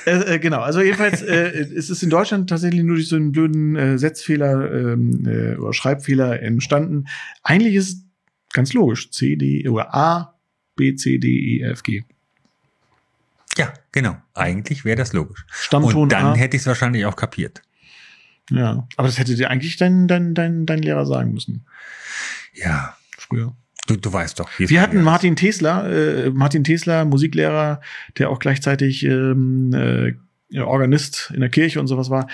Äh, 0.06 0.34
äh, 0.34 0.38
genau, 0.38 0.60
also 0.60 0.80
jedenfalls 0.80 1.22
äh, 1.22 1.66
es 1.76 1.90
ist 1.90 2.02
in 2.02 2.10
Deutschland 2.10 2.48
tatsächlich 2.48 2.82
nur 2.82 2.96
durch 2.96 3.08
so 3.08 3.16
einen 3.16 3.32
blöden 3.32 3.76
äh, 3.76 3.98
Setzfehler 3.98 4.72
ähm, 4.72 5.26
äh, 5.26 5.56
oder 5.56 5.72
Schreibfehler 5.72 6.42
entstanden. 6.42 7.06
Eigentlich 7.42 7.74
ist 7.74 7.88
es 7.88 8.04
ganz 8.52 8.72
logisch. 8.72 9.10
C, 9.10 9.36
D 9.36 9.68
oder 9.68 9.94
A, 9.94 10.34
B, 10.76 10.94
C, 10.94 11.18
D, 11.18 11.28
E, 11.28 11.62
F, 11.62 11.82
G. 11.82 12.04
Ja, 13.56 13.72
genau. 13.92 14.16
Eigentlich 14.34 14.84
wäre 14.84 14.96
das 14.96 15.12
logisch. 15.12 15.44
Stammton 15.50 15.94
Und 15.94 16.12
dann 16.12 16.26
A. 16.26 16.34
hätte 16.34 16.56
ich 16.56 16.62
es 16.62 16.66
wahrscheinlich 16.66 17.04
auch 17.06 17.16
kapiert. 17.16 17.62
Ja, 18.50 18.86
aber 18.96 19.08
das 19.08 19.18
hätte 19.18 19.34
dir 19.34 19.50
eigentlich 19.50 19.76
dein, 19.76 20.06
dein, 20.06 20.34
dein, 20.34 20.66
dein 20.66 20.78
Lehrer 20.78 21.04
sagen 21.04 21.32
müssen. 21.32 21.66
Ja, 22.54 22.96
Früher. 23.28 23.56
Du, 23.86 23.96
du 23.96 24.12
weißt 24.12 24.38
doch. 24.40 24.50
Wir 24.58 24.80
hatten. 24.80 25.02
Martin 25.02 25.36
Tesla, 25.36 25.88
äh, 25.88 26.30
Martin 26.30 26.64
Tesla, 26.64 27.04
Musiklehrer, 27.04 27.80
der 28.18 28.30
auch 28.30 28.38
gleichzeitig 28.38 29.04
ähm, 29.04 29.72
äh, 29.72 30.60
Organist 30.60 31.32
in 31.34 31.40
der 31.40 31.50
Kirche 31.50 31.80
und 31.80 31.86
sowas 31.86 32.10
war. 32.10 32.28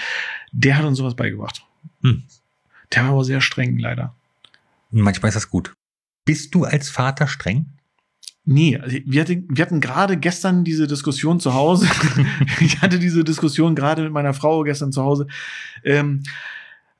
Der 0.52 0.76
hat 0.76 0.84
uns 0.84 0.98
sowas 0.98 1.16
beigebracht. 1.16 1.64
Hm. 2.02 2.24
Der 2.92 3.04
war 3.04 3.10
aber 3.12 3.24
sehr 3.24 3.40
streng, 3.40 3.78
leider. 3.78 4.14
Manchmal 4.90 5.30
ist 5.30 5.36
das 5.36 5.48
gut. 5.48 5.74
Bist 6.24 6.54
du 6.54 6.64
als 6.64 6.90
Vater 6.90 7.26
streng? 7.26 7.66
Nee, 8.44 8.76
also 8.76 8.96
wir 9.04 9.20
hatten, 9.20 9.46
wir 9.48 9.64
hatten 9.64 9.80
gerade 9.80 10.16
gestern 10.16 10.64
diese 10.64 10.86
Diskussion 10.86 11.38
zu 11.38 11.54
Hause. 11.54 11.88
ich 12.60 12.82
hatte 12.82 12.98
diese 12.98 13.24
Diskussion 13.24 13.74
gerade 13.74 14.02
mit 14.02 14.12
meiner 14.12 14.34
Frau 14.34 14.62
gestern 14.64 14.92
zu 14.92 15.02
Hause. 15.02 15.26
Ähm, 15.84 16.22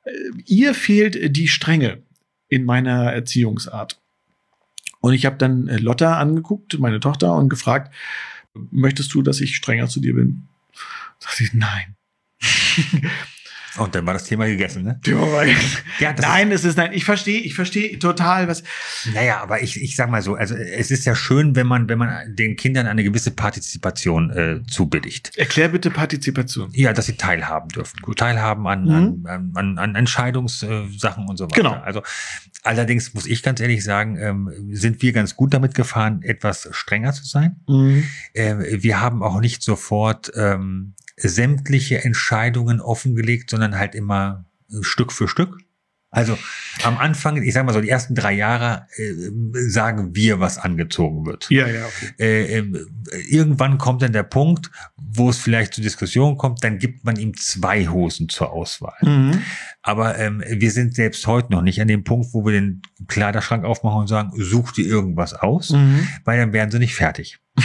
äh, 0.05 0.13
ihr 0.47 0.75
fehlt 0.75 1.37
die 1.37 1.49
Strenge 1.49 2.03
in 2.49 2.65
meiner 2.65 3.13
Erziehungsart. 3.13 4.02
Und 5.03 5.15
ich 5.15 5.27
habe 5.27 5.37
dann 5.37 5.67
äh, 5.67 5.79
Lotta 5.79 6.17
angeguckt, 6.19 6.79
meine 6.79 7.01
Tochter, 7.01 7.35
und 7.35 7.49
gefragt, 7.49 7.93
möchtest 8.71 9.13
du, 9.13 9.23
dass 9.23 9.41
ich 9.41 9.57
strenger 9.57 9.89
zu 9.89 10.01
dir 10.01 10.15
bin? 10.15 10.49
Sagt 11.19 11.37
sie, 11.37 11.51
nein. 11.53 11.97
Und 13.79 13.95
dann 13.95 14.07
war 14.07 14.13
das 14.13 14.25
Thema 14.25 14.47
gegessen, 14.47 14.83
ne? 14.85 15.01
Ja, 15.99 16.13
nein, 16.21 16.53
es 16.53 16.65
ist 16.65 16.77
nein. 16.77 16.93
Ich 16.93 17.05
verstehe, 17.05 17.41
ich 17.41 17.55
verstehe 17.55 17.99
total, 17.99 18.47
was. 18.49 18.63
Naja, 19.15 19.41
aber 19.41 19.63
ich, 19.63 19.81
ich 19.81 19.97
sag 19.97 20.11
mal 20.11 20.21
so, 20.21 20.35
also 20.35 20.55
es 20.55 20.91
ist 20.91 21.07
ja 21.07 21.15
schön, 21.15 21.57
wenn 21.57 21.67
man, 21.67 21.89
wenn 21.89 21.99
man 21.99 22.37
den 22.37 22.57
Kindern 22.57 22.87
eine 22.87 23.03
gewisse 23.03 23.31
Partizipation 23.31 24.31
äh, 24.31 24.61
zubilligt. 24.69 25.37
Erklär 25.39 25.69
bitte 25.69 25.91
Partizipation. 25.91 26.71
Ja, 26.75 26.93
dass 26.93 27.07
sie 27.07 27.15
teilhaben 27.17 27.69
dürfen. 27.71 27.99
Gut, 28.03 28.19
teilhaben 28.19 28.67
an, 28.67 28.83
Mhm. 28.85 29.27
an, 29.27 29.53
an, 29.55 29.79
an 29.79 29.95
Entscheidungssachen 29.95 31.27
und 31.29 31.37
so 31.37 31.45
weiter. 31.47 31.57
Genau. 31.57 31.73
Also 31.73 32.03
allerdings 32.63 33.15
muss 33.15 33.27
ich 33.27 33.43
ganz 33.43 33.61
ehrlich 33.61 33.83
sagen, 33.85 34.17
ähm, 34.19 34.53
sind 34.73 35.03
wir 35.03 35.13
ganz 35.13 35.37
gut 35.37 35.55
damit 35.55 35.75
gefahren, 35.75 36.23
etwas 36.23 36.69
strenger 36.73 37.13
zu 37.13 37.25
sein. 37.25 37.57
Mhm. 37.69 38.05
Äh, 38.35 38.83
wir 38.83 39.01
haben 39.01 39.23
auch 39.23 39.41
nicht 39.41 39.63
sofort 39.63 40.31
ähm, 40.37 40.95
sämtliche 41.29 42.05
Entscheidungen 42.05 42.81
offengelegt, 42.81 43.51
sondern 43.51 43.79
halt 43.79 43.95
immer 43.95 44.45
äh, 44.71 44.83
Stück 44.83 45.13
für 45.13 45.29
Stück. 45.29 45.59
Also 46.15 46.37
am 46.83 46.99
Anfang, 46.99 47.43
ich 47.43 47.55
sag 47.55 47.65
mal 47.65 47.73
so, 47.73 47.81
die 47.81 47.89
ersten 47.89 48.15
drei 48.15 48.35
Jahre 48.35 48.87
äh, 48.99 49.31
sagen 49.71 50.15
wir, 50.15 50.41
was 50.41 50.59
angezogen 50.59 51.25
wird. 51.25 51.49
Ja, 51.49 51.67
ja, 51.67 51.87
okay. 51.87 52.13
Äh, 52.19 52.59
ähm, 52.59 52.87
irgendwann 53.31 53.79
kommt 53.79 54.03
dann 54.03 54.13
der 54.13 54.23
Punkt, 54.23 54.71
wo 54.99 55.31
es 55.31 55.39
vielleicht 55.39 55.73
zur 55.73 55.83
Diskussion 55.83 56.37
kommt, 56.37 56.63
dann 56.65 56.79
gibt 56.79 57.05
man 57.07 57.17
ihm 57.17 57.35
zwei 57.39 57.87
Hosen 57.89 58.29
zur 58.29 58.53
Auswahl. 58.53 58.97
Mhm. 59.01 59.41
Aber 59.81 60.19
ähm, 60.19 60.45
wir 60.47 60.71
sind 60.71 60.95
selbst 60.95 61.27
heute 61.27 61.51
noch 61.51 61.63
nicht 61.63 61.81
an 61.81 61.89
dem 61.89 62.05
Punkt, 62.05 62.35
wo 62.35 62.45
wir 62.45 62.53
den 62.53 62.83
Kleiderschrank 63.09 63.65
aufmachen 63.65 64.01
und 64.03 64.07
sagen, 64.09 64.33
such 64.37 64.73
dir 64.73 64.85
irgendwas 64.87 65.33
aus, 65.33 65.71
Mhm. 65.71 66.07
weil 66.25 66.39
dann 66.39 66.53
wären 66.53 66.71
sie 66.71 66.79
nicht 66.79 66.95
fertig. 66.95 67.39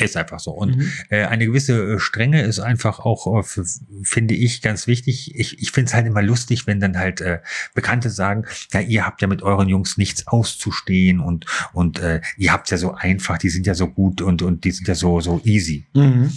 Ist 0.00 0.16
einfach 0.16 0.40
so. 0.40 0.50
Und 0.50 0.76
Mhm. 0.76 0.92
äh, 1.10 1.24
eine 1.24 1.46
gewisse 1.46 1.94
äh, 1.94 1.98
Strenge 2.00 2.42
ist 2.42 2.58
einfach 2.58 2.98
auch, 3.00 3.38
äh, 3.38 3.62
finde 4.02 4.34
ich, 4.34 4.60
ganz 4.62 4.86
wichtig. 4.86 5.34
Ich, 5.36 5.60
ich 5.60 5.70
finde 5.70 5.88
es 5.88 5.94
halt 5.94 6.06
immer 6.06 6.22
lustig, 6.22 6.66
wenn 6.66 6.80
dann 6.80 6.98
halt 6.98 7.20
äh, 7.20 7.40
Bekannte 7.74 8.10
sagen, 8.10 8.44
ja, 8.72 8.80
ihr 8.80 9.06
habt 9.06 9.22
ja 9.22 9.28
mit 9.28 9.42
euren 9.42 9.68
Jungs 9.68 9.96
nichts 9.96 10.26
auszustehen 10.26 11.20
und, 11.20 11.46
und 11.72 12.00
äh, 12.00 12.20
ihr 12.36 12.52
habt 12.52 12.70
ja 12.70 12.76
so 12.76 12.94
einfach, 12.94 13.38
die 13.38 13.50
sind 13.50 13.66
ja 13.66 13.74
so 13.74 13.88
gut 13.88 14.20
und, 14.20 14.42
und 14.42 14.64
die 14.64 14.72
sind 14.72 14.88
ja 14.88 14.94
so, 14.94 15.20
so 15.20 15.40
easy. 15.44 15.86
Mhm. 15.94 16.32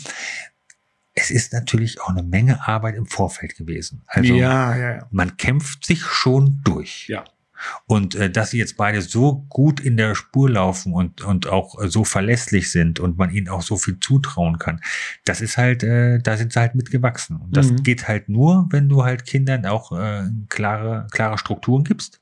Es 1.13 1.31
ist 1.31 1.51
natürlich 1.51 1.99
auch 1.99 2.09
eine 2.09 2.21
Menge 2.21 2.67
Arbeit 2.67 2.95
im 2.95 3.07
Vorfeld 3.07 3.55
gewesen. 3.55 4.03
Also 4.05 4.35
ja, 4.35 4.75
ja, 4.77 4.91
ja. 4.97 5.07
man 5.09 5.35
kämpft 5.37 5.83
sich 5.83 6.01
schon 6.01 6.61
durch. 6.63 7.07
Ja. 7.07 7.25
Und 7.85 8.15
äh, 8.15 8.29
dass 8.29 8.51
sie 8.51 8.57
jetzt 8.57 8.77
beide 8.77 9.01
so 9.01 9.45
gut 9.49 9.79
in 9.79 9.97
der 9.97 10.15
Spur 10.15 10.49
laufen 10.49 10.93
und, 10.93 11.21
und 11.21 11.47
auch 11.47 11.81
äh, 11.81 11.87
so 11.89 12.03
verlässlich 12.03 12.71
sind 12.71 12.99
und 12.99 13.17
man 13.17 13.31
ihnen 13.31 13.49
auch 13.49 13.61
so 13.61 13.77
viel 13.77 13.99
zutrauen 13.99 14.59
kann, 14.59 14.81
das 15.25 15.41
ist 15.41 15.57
halt, 15.57 15.83
äh, 15.83 16.19
da 16.19 16.37
sind 16.37 16.53
sie 16.53 16.59
halt 16.59 16.75
mitgewachsen. 16.75 17.37
Und 17.37 17.55
das 17.55 17.71
Mhm. 17.71 17.83
geht 17.83 18.07
halt 18.07 18.29
nur, 18.29 18.67
wenn 18.69 18.89
du 18.89 19.03
halt 19.03 19.25
Kindern 19.25 19.65
auch 19.65 19.91
äh, 19.91 20.23
klare, 20.49 21.07
klare 21.11 21.37
Strukturen 21.37 21.83
gibst. 21.83 22.19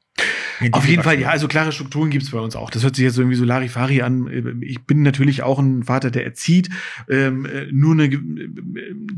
Auf 0.72 0.88
jeden 0.88 1.04
Fall, 1.04 1.20
ja, 1.20 1.30
also 1.30 1.50
klare 1.50 1.74
Strukturen 1.74 2.10
gibt's 2.10 2.32
bei 2.32 2.40
uns 2.40 2.56
auch. 2.56 2.70
Das 2.70 2.84
hört 2.84 2.96
sich 2.96 3.04
jetzt 3.04 3.18
irgendwie 3.18 3.36
so 3.36 3.44
Larifari 3.44 4.02
an. 4.02 4.62
Ich 4.62 4.86
bin 4.86 5.02
natürlich 5.02 5.44
auch 5.44 5.60
ein 5.60 5.84
Vater, 5.84 6.10
der 6.12 6.24
erzieht. 6.24 6.70
Ähm, 7.10 7.46
äh, 7.46 7.66
nur 7.72 7.92
eine, 7.94 8.10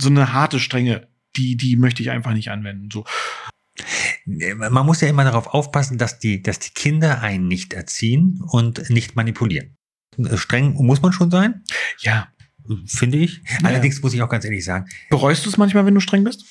so 0.01 0.09
eine 0.09 0.33
harte 0.33 0.59
Strenge, 0.59 1.07
die, 1.35 1.55
die 1.55 1.75
möchte 1.75 2.01
ich 2.01 2.09
einfach 2.09 2.33
nicht 2.33 2.49
anwenden. 2.49 2.89
So. 2.91 3.05
Man 4.25 4.85
muss 4.85 5.01
ja 5.01 5.07
immer 5.07 5.23
darauf 5.23 5.47
aufpassen, 5.47 5.97
dass 5.97 6.19
die, 6.19 6.41
dass 6.41 6.59
die 6.59 6.71
Kinder 6.71 7.21
einen 7.21 7.47
nicht 7.47 7.73
erziehen 7.73 8.41
und 8.47 8.89
nicht 8.89 9.15
manipulieren. 9.15 9.75
Streng 10.35 10.73
muss 10.73 11.01
man 11.01 11.13
schon 11.13 11.29
sein, 11.31 11.63
Ja. 11.99 12.27
finde 12.87 13.17
ich. 13.19 13.41
Ja. 13.49 13.59
Allerdings 13.67 14.01
muss 14.01 14.13
ich 14.13 14.21
auch 14.21 14.29
ganz 14.29 14.43
ehrlich 14.45 14.65
sagen, 14.65 14.87
Bereust 15.09 15.45
du 15.45 15.49
es 15.49 15.57
manchmal, 15.57 15.85
wenn 15.85 15.93
du 15.93 15.99
streng 16.01 16.23
bist? 16.23 16.43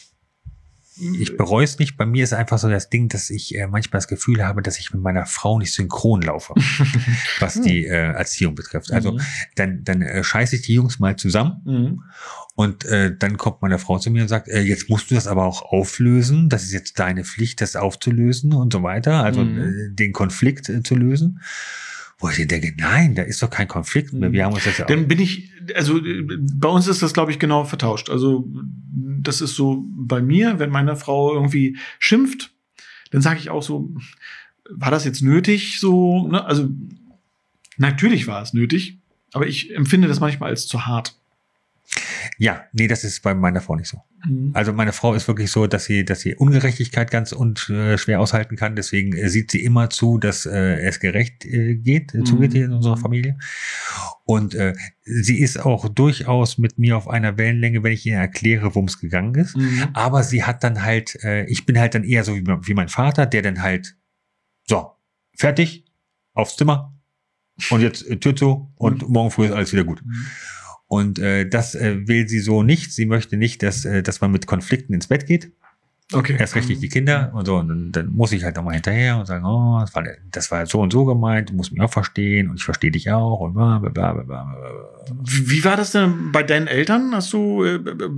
Ich 1.20 1.36
bereue 1.36 1.62
es 1.64 1.78
nicht. 1.78 1.98
Bei 1.98 2.06
mir 2.06 2.24
ist 2.24 2.32
einfach 2.32 2.56
so 2.58 2.70
das 2.70 2.88
Ding, 2.88 3.08
dass 3.10 3.28
ich 3.28 3.54
äh, 3.54 3.66
manchmal 3.66 3.98
das 3.98 4.08
Gefühl 4.08 4.42
habe, 4.42 4.62
dass 4.62 4.78
ich 4.78 4.94
mit 4.94 5.02
meiner 5.02 5.26
Frau 5.26 5.58
nicht 5.58 5.74
synchron 5.74 6.22
laufe, 6.22 6.54
was 7.38 7.60
die 7.60 7.84
äh, 7.84 8.12
Erziehung 8.14 8.54
betrifft. 8.54 8.90
Also 8.92 9.12
Mhm. 9.12 9.20
dann, 9.56 9.84
dann 9.84 10.00
äh, 10.00 10.24
scheiße 10.24 10.56
ich 10.56 10.62
die 10.62 10.72
Jungs 10.72 10.98
mal 10.98 11.16
zusammen 11.16 11.60
Mhm. 11.66 12.02
Und 12.56 12.86
äh, 12.86 13.14
dann 13.16 13.36
kommt 13.36 13.60
meine 13.60 13.78
Frau 13.78 13.98
zu 13.98 14.10
mir 14.10 14.22
und 14.22 14.28
sagt, 14.28 14.48
äh, 14.48 14.62
jetzt 14.62 14.88
musst 14.88 15.10
du 15.10 15.14
das 15.14 15.26
aber 15.26 15.44
auch 15.44 15.60
auflösen. 15.62 16.48
Das 16.48 16.64
ist 16.64 16.72
jetzt 16.72 16.98
deine 16.98 17.22
Pflicht, 17.22 17.60
das 17.60 17.76
aufzulösen 17.76 18.54
und 18.54 18.72
so 18.72 18.82
weiter. 18.82 19.22
Also 19.22 19.42
Mhm. 19.44 19.58
äh, 19.58 19.94
den 19.94 20.12
Konflikt 20.12 20.68
äh, 20.70 20.82
zu 20.82 20.94
lösen. 20.96 21.40
Wo 22.18 22.30
ich 22.30 22.48
denke, 22.48 22.72
nein, 22.78 23.14
da 23.14 23.22
ist 23.24 23.42
doch 23.42 23.50
kein 23.50 23.68
Konflikt 23.68 24.14
mehr. 24.14 24.32
Wir 24.32 24.46
haben 24.46 24.54
uns 24.54 24.64
das 24.64 24.78
ja 24.78 24.86
Dann 24.86 25.06
bin 25.06 25.20
ich, 25.20 25.52
also 25.74 25.98
äh, 25.98 26.22
bei 26.54 26.68
uns 26.68 26.88
ist 26.88 27.02
das, 27.02 27.12
glaube 27.12 27.30
ich, 27.30 27.38
genau 27.38 27.64
vertauscht. 27.64 28.08
Also 28.08 28.48
das 29.20 29.42
ist 29.42 29.54
so 29.54 29.84
bei 29.94 30.22
mir, 30.22 30.58
wenn 30.58 30.70
meine 30.70 30.96
Frau 30.96 31.34
irgendwie 31.34 31.76
schimpft, 31.98 32.54
dann 33.10 33.20
sage 33.20 33.38
ich 33.38 33.50
auch 33.50 33.62
so, 33.62 33.94
war 34.70 34.90
das 34.90 35.04
jetzt 35.04 35.20
nötig? 35.20 35.78
So, 35.78 36.26
ne? 36.28 36.42
Also 36.42 36.70
natürlich 37.76 38.26
war 38.26 38.40
es 38.40 38.54
nötig, 38.54 38.98
aber 39.34 39.46
ich 39.46 39.74
empfinde 39.76 40.08
das 40.08 40.20
manchmal 40.20 40.48
als 40.48 40.66
zu 40.66 40.86
hart. 40.86 41.16
Ja, 42.38 42.64
nee, 42.72 42.88
das 42.88 43.04
ist 43.04 43.22
bei 43.22 43.34
meiner 43.34 43.60
Frau 43.60 43.76
nicht 43.76 43.88
so. 43.88 44.02
Also 44.54 44.72
meine 44.72 44.92
Frau 44.92 45.14
ist 45.14 45.28
wirklich 45.28 45.50
so, 45.52 45.66
dass 45.68 45.84
sie, 45.84 46.04
dass 46.04 46.20
sie 46.20 46.34
Ungerechtigkeit 46.34 47.10
ganz 47.12 47.30
und, 47.32 47.68
äh, 47.70 47.96
schwer 47.96 48.18
aushalten 48.20 48.56
kann. 48.56 48.74
Deswegen 48.74 49.12
äh, 49.16 49.28
sieht 49.28 49.52
sie 49.52 49.62
immer 49.62 49.88
zu, 49.90 50.18
dass 50.18 50.46
äh, 50.46 50.80
es 50.80 50.98
gerecht 50.98 51.44
äh, 51.44 51.76
geht, 51.76 52.12
äh, 52.14 52.18
Mhm. 52.18 52.26
zugeht 52.26 52.52
hier 52.52 52.64
in 52.64 52.72
unserer 52.72 52.96
Familie. 52.96 53.38
Und 54.24 54.54
äh, 54.56 54.74
sie 55.04 55.38
ist 55.40 55.58
auch 55.64 55.88
durchaus 55.88 56.58
mit 56.58 56.76
mir 56.78 56.96
auf 56.96 57.08
einer 57.08 57.38
Wellenlänge, 57.38 57.84
wenn 57.84 57.92
ich 57.92 58.04
ihr 58.04 58.16
erkläre, 58.16 58.74
worum 58.74 58.86
es 58.86 58.98
gegangen 58.98 59.34
ist. 59.36 59.56
Mhm. 59.56 59.88
Aber 59.92 60.24
sie 60.24 60.42
hat 60.42 60.64
dann 60.64 60.82
halt, 60.82 61.22
äh, 61.22 61.44
ich 61.46 61.64
bin 61.64 61.78
halt 61.78 61.94
dann 61.94 62.02
eher 62.02 62.24
so 62.24 62.34
wie, 62.34 62.44
wie 62.44 62.74
mein 62.74 62.88
Vater, 62.88 63.26
der 63.26 63.42
dann 63.42 63.62
halt, 63.62 63.96
so, 64.68 64.90
fertig, 65.36 65.84
aufs 66.34 66.56
Zimmer 66.56 66.92
und 67.70 67.80
jetzt 67.80 68.04
äh, 68.08 68.16
Tür 68.16 68.34
zu 68.34 68.72
und 68.74 69.08
morgen 69.08 69.30
früh 69.30 69.46
ist 69.46 69.52
alles 69.52 69.72
wieder 69.72 69.84
gut. 69.84 70.04
Mhm. 70.04 70.26
Und 70.88 71.18
äh, 71.18 71.48
das 71.48 71.74
äh, 71.74 72.06
will 72.06 72.28
sie 72.28 72.38
so 72.38 72.62
nicht. 72.62 72.92
Sie 72.92 73.06
möchte 73.06 73.36
nicht, 73.36 73.62
dass, 73.62 73.84
äh, 73.84 74.02
dass 74.02 74.20
man 74.20 74.30
mit 74.30 74.46
Konflikten 74.46 74.94
ins 74.94 75.08
Bett 75.08 75.26
geht. 75.26 75.52
Okay. 76.12 76.36
Erst 76.38 76.54
recht 76.54 76.68
nicht 76.68 76.80
die 76.80 76.88
Kinder 76.88 77.32
und 77.34 77.46
so. 77.46 77.56
Und 77.56 77.68
dann, 77.68 77.92
dann 77.92 78.12
muss 78.12 78.30
ich 78.30 78.44
halt 78.44 78.54
nochmal 78.54 78.74
hinterher 78.74 79.18
und 79.18 79.26
sagen, 79.26 79.44
oh, 79.44 79.80
das 79.80 79.92
war, 79.92 80.04
das 80.30 80.50
war 80.52 80.64
so 80.66 80.80
und 80.80 80.92
so 80.92 81.04
gemeint, 81.04 81.50
du 81.50 81.54
musst 81.54 81.72
mich 81.72 81.80
auch 81.80 81.90
verstehen 81.90 82.48
und 82.48 82.56
ich 82.56 82.64
verstehe 82.64 82.92
dich 82.92 83.10
auch 83.10 83.40
und 83.40 83.54
bla 83.54 83.80
bla 83.80 83.90
bla 83.90 84.12
bla 84.12 84.22
bla. 84.22 84.56
Wie 85.24 85.64
war 85.64 85.76
das 85.76 85.90
denn 85.90 86.30
bei 86.30 86.44
deinen 86.44 86.68
Eltern? 86.68 87.12
Hast 87.12 87.32
du, 87.32 87.64
äh, 87.64 87.74
äh, 87.74 88.08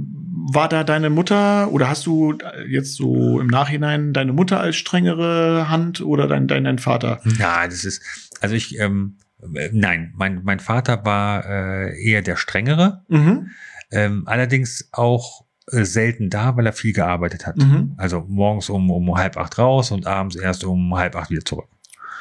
war 0.51 0.69
da 0.69 0.85
deine 0.85 1.09
Mutter 1.09 1.73
oder 1.73 1.89
hast 1.89 2.05
du 2.05 2.37
jetzt 2.69 2.95
so 2.95 3.41
im 3.41 3.47
Nachhinein 3.47 4.13
deine 4.13 4.35
Mutter 4.35 4.61
als 4.61 4.77
strengere 4.77 5.71
Hand 5.71 6.03
oder 6.03 6.27
dein, 6.27 6.47
dein, 6.47 6.65
dein 6.65 6.79
Vater? 6.79 7.23
Ja, 7.39 7.67
das 7.67 7.87
ist, 7.87 8.03
also 8.43 8.55
ich, 8.55 8.79
ähm, 8.79 9.17
äh, 9.19 9.28
nein, 9.73 10.13
mein, 10.17 10.43
mein 10.45 10.61
Vater 10.61 11.05
war 11.05 11.45
äh, 11.47 12.03
eher 12.03 12.23
der 12.23 12.37
strengere, 12.37 13.03
Mhm. 13.09 13.51
ähm, 13.91 14.23
allerdings 14.27 14.89
auch 14.93 15.45
äh, 15.71 15.85
selten 15.85 16.31
da, 16.31 16.57
weil 16.57 16.67
er 16.67 16.73
viel 16.73 16.93
gearbeitet 16.93 17.47
hat. 17.47 17.57
Mhm. 17.59 17.95
Also 17.97 18.25
morgens 18.29 18.69
um, 18.71 18.91
um 18.91 19.15
halb 19.17 19.37
acht 19.37 19.59
raus 19.59 19.91
und 19.91 20.07
abends 20.07 20.37
erst 20.37 20.65
um 20.65 20.95
halb 20.97 21.15
acht 21.17 21.31
wieder 21.31 21.45
zurück. 21.45 21.69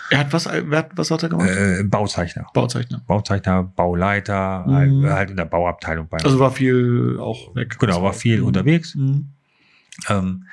Er 0.09 0.19
hat 0.19 0.31
was, 0.31 0.45
wer 0.45 0.77
hat, 0.79 0.91
was 0.95 1.11
hat 1.11 1.23
er 1.23 1.29
gemacht? 1.29 1.49
Äh, 1.49 1.83
Bauzeichner. 1.83 2.47
Bauzeichner. 2.53 3.01
Bauzeichner, 3.07 3.63
Bauleiter, 3.63 4.63
Mhm. 4.65 4.73
halt, 5.03 5.13
halt 5.13 5.29
in 5.31 5.37
der 5.37 5.45
Bauabteilung 5.45 6.07
bei 6.07 6.17
Also 6.23 6.39
war 6.39 6.51
viel 6.51 7.17
auch 7.19 7.53
weg. 7.55 7.77
Genau, 7.79 8.01
war 8.03 8.13
viel 8.13 8.39
Mhm. 8.39 8.45
unterwegs. 8.47 8.95
Mhm. 8.95 9.29
Ähm, 10.09 10.45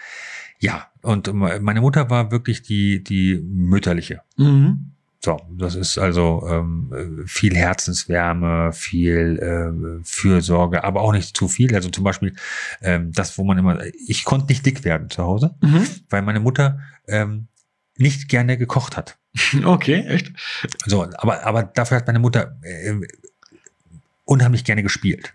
ja, 0.58 0.86
und 1.02 1.32
meine 1.32 1.80
Mutter 1.82 2.08
war 2.10 2.30
wirklich 2.32 2.62
die, 2.62 3.04
die 3.04 3.40
mütterliche. 3.44 4.22
Mhm. 4.36 4.92
So, 5.24 5.40
das 5.48 5.74
ist 5.74 5.96
also 5.96 6.46
ähm, 6.50 7.22
äh, 7.24 7.26
viel 7.26 7.56
Herzenswärme, 7.56 8.74
viel 8.74 9.38
äh, 9.38 10.04
Fürsorge, 10.04 10.84
aber 10.84 11.00
auch 11.00 11.12
nicht 11.12 11.34
zu 11.34 11.48
viel. 11.48 11.74
Also 11.74 11.88
zum 11.88 12.04
Beispiel 12.04 12.34
ähm, 12.82 13.10
das, 13.10 13.38
wo 13.38 13.44
man 13.44 13.56
immer, 13.56 13.82
ich 14.06 14.24
konnte 14.26 14.48
nicht 14.48 14.66
dick 14.66 14.84
werden 14.84 15.08
zu 15.08 15.22
Hause, 15.24 15.54
Mhm. 15.62 15.86
weil 16.10 16.20
meine 16.20 16.40
Mutter 16.40 16.78
ähm, 17.08 17.46
nicht 17.96 18.28
gerne 18.28 18.58
gekocht 18.58 18.98
hat. 18.98 19.16
Okay, 19.64 20.04
echt? 20.06 20.30
So, 20.84 21.04
aber, 21.16 21.46
aber 21.46 21.62
dafür 21.62 21.96
hat 21.96 22.06
meine 22.06 22.18
Mutter 22.18 22.58
äh, 22.60 22.92
unheimlich 24.26 24.64
gerne 24.64 24.82
gespielt. 24.82 25.32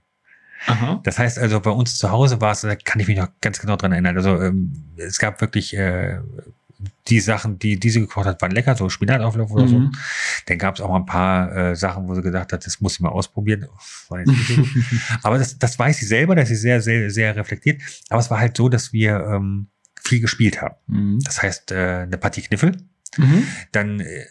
Aha. 0.67 0.99
Das 1.03 1.17
heißt 1.17 1.39
also, 1.39 1.59
bei 1.61 1.71
uns 1.71 1.97
zu 1.97 2.11
Hause 2.11 2.41
war 2.41 2.51
es, 2.51 2.61
da 2.61 2.75
kann 2.75 2.99
ich 2.99 3.07
mich 3.07 3.17
noch 3.17 3.29
ganz 3.41 3.59
genau 3.59 3.75
dran 3.75 3.91
erinnern. 3.93 4.17
Also 4.17 4.39
ähm, 4.39 4.71
es 4.97 5.17
gab 5.17 5.41
wirklich 5.41 5.75
äh, 5.75 6.19
die 7.07 7.19
Sachen, 7.19 7.59
die 7.59 7.80
diese 7.80 7.99
gekocht 7.99 8.25
hat, 8.25 8.41
waren 8.41 8.51
lecker, 8.51 8.75
so 8.75 8.89
Spinatauflauf 8.89 9.51
oder 9.51 9.67
so. 9.67 9.80
Mhm. 9.80 9.91
Dann 10.45 10.57
gab 10.57 10.75
es 10.75 10.82
auch 10.82 10.89
mal 10.89 10.97
ein 10.97 11.05
paar 11.05 11.55
äh, 11.55 11.75
Sachen, 11.75 12.07
wo 12.07 12.15
sie 12.15 12.21
gedacht 12.21 12.53
hat, 12.53 12.65
das 12.65 12.80
muss 12.80 12.93
ich 12.93 12.99
mal 13.01 13.09
ausprobieren. 13.09 13.67
So. 14.07 14.15
Aber 15.23 15.38
das, 15.38 15.57
das 15.57 15.77
weiß 15.77 15.97
sie 15.97 16.05
selber, 16.05 16.36
dass 16.36 16.49
sie 16.49 16.55
sehr, 16.55 16.82
sehr, 16.82 17.09
sehr 17.09 17.36
reflektiert. 17.36 17.82
Aber 18.09 18.19
es 18.19 18.30
war 18.32 18.39
halt 18.39 18.55
so, 18.55 18.69
dass 18.69 18.93
wir 18.93 19.19
ähm, 19.19 19.67
viel 20.01 20.21
gespielt 20.21 20.61
haben. 20.61 20.75
Mhm. 20.88 21.19
Das 21.23 21.41
heißt, 21.41 21.71
äh, 21.71 22.03
eine 22.03 22.17
Partie 22.17 22.41
Kniffel 22.41 22.77
Mhm. 23.18 23.43
dann 23.72 23.99
äh, 23.99 24.26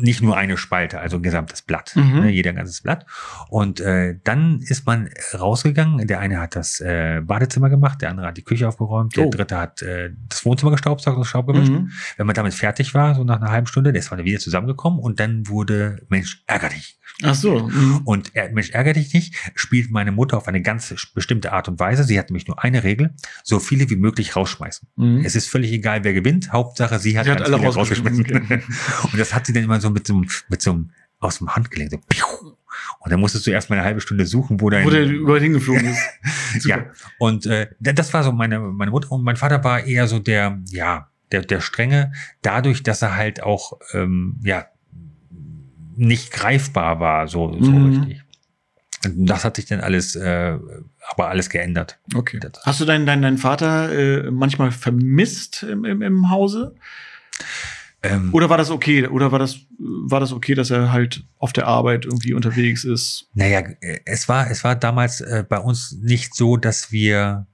nicht 0.00 0.22
nur 0.22 0.36
eine 0.36 0.56
Spalte, 0.56 1.00
also 1.00 1.16
ein 1.16 1.22
gesamtes 1.22 1.62
Blatt, 1.62 1.92
Mhm. 1.96 2.20
ne, 2.20 2.30
jeder 2.30 2.52
ganzes 2.52 2.82
Blatt. 2.82 3.06
Und 3.48 3.80
äh, 3.80 4.16
dann 4.24 4.60
ist 4.60 4.86
man 4.86 5.08
rausgegangen. 5.38 6.06
Der 6.06 6.20
eine 6.20 6.40
hat 6.40 6.54
das 6.56 6.80
äh, 6.80 7.20
Badezimmer 7.24 7.70
gemacht, 7.70 8.02
der 8.02 8.10
andere 8.10 8.26
hat 8.26 8.36
die 8.36 8.42
Küche 8.44 8.68
aufgeräumt, 8.68 9.16
der 9.16 9.26
Oh. 9.26 9.30
dritte 9.30 9.56
hat 9.58 9.82
äh, 9.82 10.10
das 10.28 10.44
Wohnzimmer 10.44 10.72
gestaubsaugt 10.72 11.16
und 11.16 11.24
Staub 11.24 11.46
gewischt. 11.46 11.70
Mhm. 11.72 11.90
Wenn 12.16 12.26
man 12.26 12.34
damit 12.34 12.54
fertig 12.54 12.94
war, 12.94 13.14
so 13.14 13.24
nach 13.24 13.40
einer 13.40 13.50
halben 13.50 13.66
Stunde, 13.66 13.90
ist 13.90 14.10
man 14.10 14.18
dann 14.18 14.26
wieder 14.26 14.38
zusammengekommen 14.38 14.98
und 14.98 15.20
dann 15.20 15.48
wurde 15.48 16.02
Mensch 16.08 16.42
ärger 16.46 16.68
dich. 16.68 16.98
Ach 17.22 17.34
so. 17.34 17.68
Mhm. 17.68 18.02
Und 18.04 18.36
äh, 18.36 18.50
Mensch 18.52 18.70
ärger 18.70 18.92
dich 18.92 19.12
nicht 19.12 19.34
spielt 19.54 19.90
meine 19.90 20.12
Mutter 20.12 20.36
auf 20.36 20.46
eine 20.46 20.62
ganz 20.62 20.94
bestimmte 21.14 21.52
Art 21.52 21.66
und 21.68 21.80
Weise. 21.80 22.04
Sie 22.04 22.18
hat 22.18 22.30
nämlich 22.30 22.46
nur 22.46 22.62
eine 22.62 22.84
Regel: 22.84 23.14
so 23.42 23.58
viele 23.58 23.90
wie 23.90 23.96
möglich 23.96 24.36
rausschmeißen. 24.36 24.88
Mhm. 24.96 25.22
Es 25.24 25.34
ist 25.34 25.48
völlig 25.48 25.72
egal, 25.72 26.04
wer 26.04 26.12
gewinnt. 26.12 26.52
Hauptsache, 26.52 26.98
sie 26.98 27.18
hat, 27.18 27.24
Sie 27.24 27.32
hat 27.32 27.42
alle 27.42 27.56
rausgeschmissen. 27.56 28.17
Und 28.18 29.18
das 29.18 29.34
hat 29.34 29.46
sie 29.46 29.52
dann 29.52 29.64
immer 29.64 29.80
so 29.80 29.90
mit 29.90 30.06
so, 30.06 30.14
einem- 30.14 30.28
mit 30.48 30.62
so 30.62 30.70
einem 30.72 30.90
aus 31.20 31.38
dem 31.38 31.54
Handgelenk. 31.54 31.90
So, 31.90 31.98
piu. 32.08 32.24
und 33.00 33.10
dann 33.12 33.18
musstest 33.20 33.46
du 33.46 33.50
erst 33.50 33.70
mal 33.70 33.76
eine 33.76 33.84
halbe 33.84 34.00
Stunde 34.00 34.24
suchen, 34.26 34.60
wo 34.60 34.70
dein 34.70 34.84
Wo 34.86 34.90
der 34.90 35.04
überall 35.04 35.40
hingeflogen 35.40 35.86
ist. 35.86 36.00
Ja. 36.66 36.86
Und 37.18 37.44
äh, 37.46 37.68
da- 37.80 37.92
das 37.92 38.12
war 38.14 38.22
so 38.24 38.32
meine 38.32 38.58
meine 38.60 38.90
Mutter 38.90 39.10
und 39.12 39.22
mein 39.24 39.36
Vater 39.36 39.62
war 39.64 39.84
eher 39.84 40.06
so 40.06 40.18
der 40.18 40.58
ja 40.70 41.08
der 41.32 41.42
der 41.42 41.60
strenge 41.60 42.12
dadurch, 42.42 42.82
dass 42.82 43.02
er 43.02 43.16
halt 43.16 43.42
auch 43.42 43.72
ähm, 43.92 44.38
ja 44.42 44.66
nicht 45.96 46.32
greifbar 46.32 47.00
war 47.00 47.28
so 47.28 47.56
so 47.60 47.70
Mhm. 47.72 47.86
richtig. 48.00 48.22
Und 49.04 49.26
das 49.26 49.44
hat 49.44 49.56
sich 49.56 49.66
dann 49.66 49.80
alles 49.80 50.16
äh, 50.16 50.56
aber 51.10 51.28
alles 51.28 51.50
geändert. 51.50 51.98
Okay. 52.14 52.40
Hast 52.64 52.80
du 52.80 52.84
deinen, 52.84 53.06
deinen, 53.06 53.22
deinen 53.22 53.38
Vater 53.38 53.92
äh, 53.92 54.30
manchmal 54.30 54.72
vermisst 54.72 55.62
im, 55.62 55.84
im, 55.84 56.02
im 56.02 56.30
Hause? 56.30 56.74
Ähm, 58.02 58.30
Oder 58.32 58.48
war 58.48 58.58
das 58.58 58.70
okay? 58.70 59.06
Oder 59.06 59.32
war 59.32 59.38
das, 59.38 59.58
war 59.78 60.20
das 60.20 60.32
okay, 60.32 60.54
dass 60.54 60.70
er 60.70 60.92
halt 60.92 61.24
auf 61.38 61.52
der 61.52 61.66
Arbeit 61.66 62.04
irgendwie 62.04 62.32
unterwegs 62.32 62.84
ist? 62.84 63.28
Naja, 63.34 63.62
es 64.04 64.28
war, 64.28 64.50
es 64.50 64.62
war 64.62 64.76
damals 64.76 65.20
äh, 65.20 65.44
bei 65.48 65.58
uns 65.58 65.96
nicht 66.00 66.34
so, 66.34 66.56
dass 66.56 66.92
wir 66.92 67.46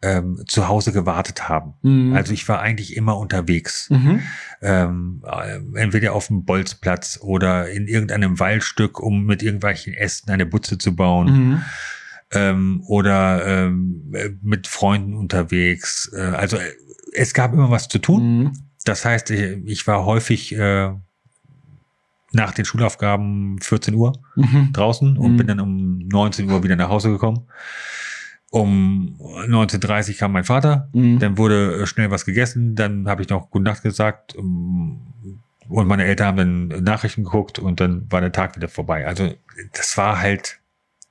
ähm, 0.00 0.44
zu 0.46 0.68
Hause 0.68 0.92
gewartet 0.92 1.48
haben. 1.48 1.74
Mhm. 1.82 2.14
Also 2.14 2.32
ich 2.32 2.48
war 2.48 2.60
eigentlich 2.60 2.96
immer 2.96 3.18
unterwegs. 3.18 3.90
Mhm. 3.90 4.22
Ähm, 4.62 5.24
äh, 5.26 5.80
entweder 5.80 6.12
auf 6.12 6.28
dem 6.28 6.44
Bolzplatz 6.44 7.18
oder 7.20 7.68
in 7.70 7.88
irgendeinem 7.88 8.38
Waldstück, 8.38 9.00
um 9.00 9.24
mit 9.24 9.42
irgendwelchen 9.42 9.94
Ästen 9.94 10.30
eine 10.30 10.46
Butze 10.46 10.78
zu 10.78 10.94
bauen. 10.94 11.26
Mhm. 11.32 11.62
Ähm, 12.30 12.82
oder 12.86 13.44
ähm, 13.46 14.12
äh, 14.14 14.30
mit 14.42 14.68
Freunden 14.68 15.14
unterwegs. 15.14 16.10
Äh, 16.14 16.20
also 16.20 16.56
äh, 16.58 16.70
es 17.14 17.34
gab 17.34 17.52
immer 17.52 17.70
was 17.70 17.88
zu 17.88 17.98
tun. 17.98 18.52
Das 18.88 19.04
heißt, 19.04 19.30
ich, 19.30 19.40
ich 19.66 19.86
war 19.86 20.04
häufig 20.06 20.54
äh, 20.54 20.90
nach 22.32 22.52
den 22.52 22.64
Schulaufgaben 22.64 23.58
14 23.60 23.94
Uhr 23.94 24.12
Mhm. 24.36 24.70
draußen 24.72 25.16
und 25.18 25.32
Mhm. 25.32 25.36
bin 25.36 25.46
dann 25.46 25.60
um 25.60 25.98
19 25.98 26.50
Uhr 26.50 26.62
wieder 26.62 26.76
nach 26.76 26.88
Hause 26.88 27.10
gekommen. 27.10 27.46
Um 28.50 29.16
19.30 29.46 30.12
Uhr 30.12 30.18
kam 30.18 30.32
mein 30.32 30.44
Vater, 30.44 30.88
Mhm. 30.94 31.18
dann 31.18 31.36
wurde 31.36 31.82
äh, 31.82 31.86
schnell 31.86 32.10
was 32.10 32.24
gegessen, 32.24 32.74
dann 32.74 33.06
habe 33.08 33.20
ich 33.22 33.28
noch 33.28 33.50
Gute 33.50 33.64
Nacht 33.64 33.82
gesagt 33.82 34.34
und 34.34 35.02
meine 35.68 36.04
Eltern 36.04 36.26
haben 36.28 36.68
dann 36.70 36.82
Nachrichten 36.82 37.24
geguckt 37.24 37.58
und 37.58 37.78
dann 37.80 38.10
war 38.10 38.22
der 38.22 38.32
Tag 38.32 38.56
wieder 38.56 38.68
vorbei. 38.68 39.06
Also 39.06 39.34
das 39.74 39.98
war 39.98 40.18
halt, 40.18 40.60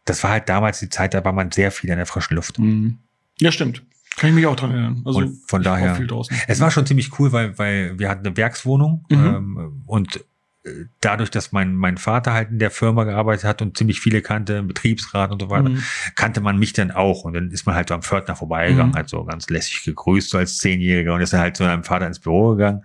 das 0.05 0.23
war 0.23 0.31
halt 0.31 0.49
damals 0.49 0.79
die 0.79 0.89
Zeit, 0.89 1.13
da 1.13 1.23
war 1.23 1.31
man 1.33 1.51
sehr 1.51 1.71
viel 1.71 1.91
in 1.91 1.97
der 1.97 2.07
frischen 2.07 2.35
Luft. 2.35 2.57
Mhm. 2.57 2.97
Ja, 3.39 3.51
stimmt. 3.51 3.83
Kann 4.17 4.29
ich 4.31 4.35
mich 4.35 4.45
auch 4.47 4.55
dran 4.55 4.71
erinnern. 4.71 5.01
Also 5.05 5.19
Und 5.19 5.37
von 5.47 5.61
daher- 5.63 5.93
auch 5.93 5.97
viel 5.97 6.07
draußen. 6.07 6.35
Es 6.47 6.59
war 6.59 6.71
schon 6.71 6.85
ziemlich 6.85 7.17
cool, 7.19 7.31
weil, 7.31 7.57
weil 7.57 7.97
wir 7.99 8.09
hatten 8.09 8.25
eine 8.25 8.35
Werkswohnung 8.35 9.05
Mhm. 9.09 9.15
ähm, 9.25 9.83
und 9.85 10.17
äh, 10.65 10.69
dadurch, 11.01 11.29
dass 11.29 11.51
mein, 11.51 11.75
mein 11.75 11.97
Vater 11.97 12.33
halt 12.33 12.49
in 12.49 12.59
der 12.59 12.71
Firma 12.71 13.03
gearbeitet 13.03 13.45
hat 13.45 13.61
und 13.61 13.77
ziemlich 13.77 13.99
viele 14.01 14.21
kannte, 14.21 14.63
Betriebsrat 14.63 15.31
und 15.31 15.41
so 15.41 15.49
weiter, 15.49 15.69
Mhm. 15.69 15.83
kannte 16.15 16.41
man 16.41 16.57
mich 16.57 16.73
dann 16.73 16.91
auch. 16.91 17.23
Und 17.25 17.33
dann 17.35 17.51
ist 17.51 17.65
man 17.67 17.75
halt 17.75 17.89
so 17.89 17.95
am 17.95 18.01
Pförtner 18.01 18.35
vorbeigegangen, 18.35 18.91
Mhm. 18.91 18.95
halt 18.95 19.07
so 19.07 19.23
ganz 19.23 19.49
lässig 19.49 19.83
gegrüßt, 19.83 20.31
so 20.31 20.37
als 20.39 20.57
Zehnjähriger 20.57 21.13
und 21.13 21.21
ist 21.21 21.31
dann 21.33 21.39
halt 21.41 21.55
zu 21.55 21.63
seinem 21.63 21.83
Vater 21.83 22.07
ins 22.07 22.19
Büro 22.19 22.51
gegangen. 22.55 22.83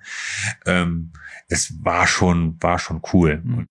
Ähm, 0.67 1.11
es 1.49 1.75
war 1.83 2.07
schon, 2.07 2.57
war 2.63 2.79
schon 2.79 3.01
cool. 3.13 3.41
Mhm. 3.43 3.67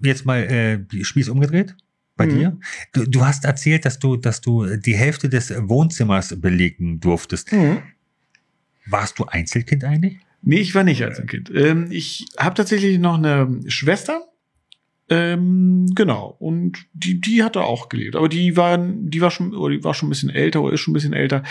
Jetzt 0.00 0.26
mal 0.26 0.38
äh, 0.44 0.78
die 0.84 1.04
Spieß 1.04 1.28
umgedreht 1.28 1.74
bei 2.18 2.26
Mhm. 2.26 2.30
dir. 2.38 2.58
Du, 2.92 3.04
du 3.06 3.24
hast 3.24 3.46
erzählt, 3.46 3.86
dass 3.86 3.98
du, 3.98 4.16
dass 4.16 4.42
du 4.42 4.76
die 4.76 4.94
Hälfte 4.96 5.30
des 5.30 5.50
Wohnzimmers 5.56 6.38
belegen 6.38 7.00
durftest. 7.00 7.50
Mhm. 7.52 7.78
Warst 8.84 9.18
du 9.18 9.24
Einzelkind 9.24 9.84
eigentlich? 9.84 10.18
Nee, 10.42 10.56
ich 10.58 10.74
war 10.74 10.84
nicht 10.84 11.02
als 11.02 11.18
ein 11.18 11.26
Kind. 11.26 11.50
Ähm, 11.54 11.88
ich 11.90 12.26
habe 12.38 12.54
tatsächlich 12.54 12.98
noch 12.98 13.16
eine 13.16 13.60
Schwester. 13.68 14.22
Ähm, 15.10 15.86
genau. 15.94 16.36
Und 16.38 16.86
die, 16.92 17.20
die 17.20 17.42
hatte 17.42 17.62
auch 17.62 17.88
gelebt. 17.88 18.14
Aber 18.14 18.28
die 18.28 18.56
war, 18.56 18.76
die 18.78 19.20
war 19.22 19.30
schon, 19.30 19.54
oder 19.54 19.74
die 19.74 19.82
war 19.82 19.94
schon 19.94 20.08
ein 20.08 20.10
bisschen 20.10 20.30
älter 20.30 20.60
oder 20.60 20.74
ist 20.74 20.80
schon 20.80 20.92
ein 20.92 20.94
bisschen 20.94 21.14
älter 21.14 21.42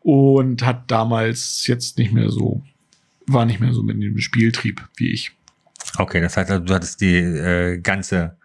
und 0.00 0.64
hat 0.64 0.90
damals 0.90 1.66
jetzt 1.66 1.98
nicht 1.98 2.12
mehr 2.12 2.30
so, 2.30 2.62
war 3.26 3.46
nicht 3.46 3.60
mehr 3.60 3.72
so 3.72 3.82
mit 3.82 4.00
dem 4.00 4.18
Spieltrieb 4.18 4.88
wie 4.96 5.10
ich. 5.10 5.32
Okay, 5.98 6.20
das 6.20 6.36
heißt, 6.36 6.50
also, 6.50 6.64
du 6.64 6.72
hattest 6.74 7.00
die 7.00 7.16
äh, 7.16 7.78
ganze 7.80 8.36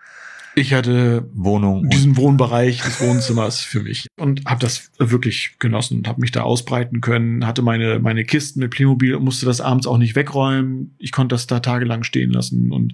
Ich 0.56 0.74
hatte 0.74 1.30
Wohnung 1.34 1.90
diesen 1.90 2.16
Wohnbereich 2.16 2.82
des 2.82 3.02
Wohnzimmers 3.02 3.60
für 3.60 3.82
mich 3.82 4.08
und 4.18 4.46
habe 4.46 4.62
das 4.62 4.90
wirklich 4.98 5.60
genossen 5.60 5.98
und 5.98 6.08
habe 6.08 6.22
mich 6.22 6.32
da 6.32 6.44
ausbreiten 6.44 7.02
können, 7.02 7.46
hatte 7.46 7.62
meine 7.62 8.00
meine 8.00 8.24
Kisten 8.24 8.62
mit 8.62 8.72
Playmobil 8.72 9.16
und 9.16 9.26
musste 9.26 9.46
das 9.46 9.60
abends 9.60 9.86
auch 9.86 9.98
nicht 9.98 10.16
wegräumen. 10.16 10.96
Ich 10.98 11.12
konnte 11.12 11.36
das 11.36 11.46
da 11.48 11.60
tagelang 11.60 12.04
stehen 12.04 12.32
lassen 12.32 12.72
und 12.72 12.94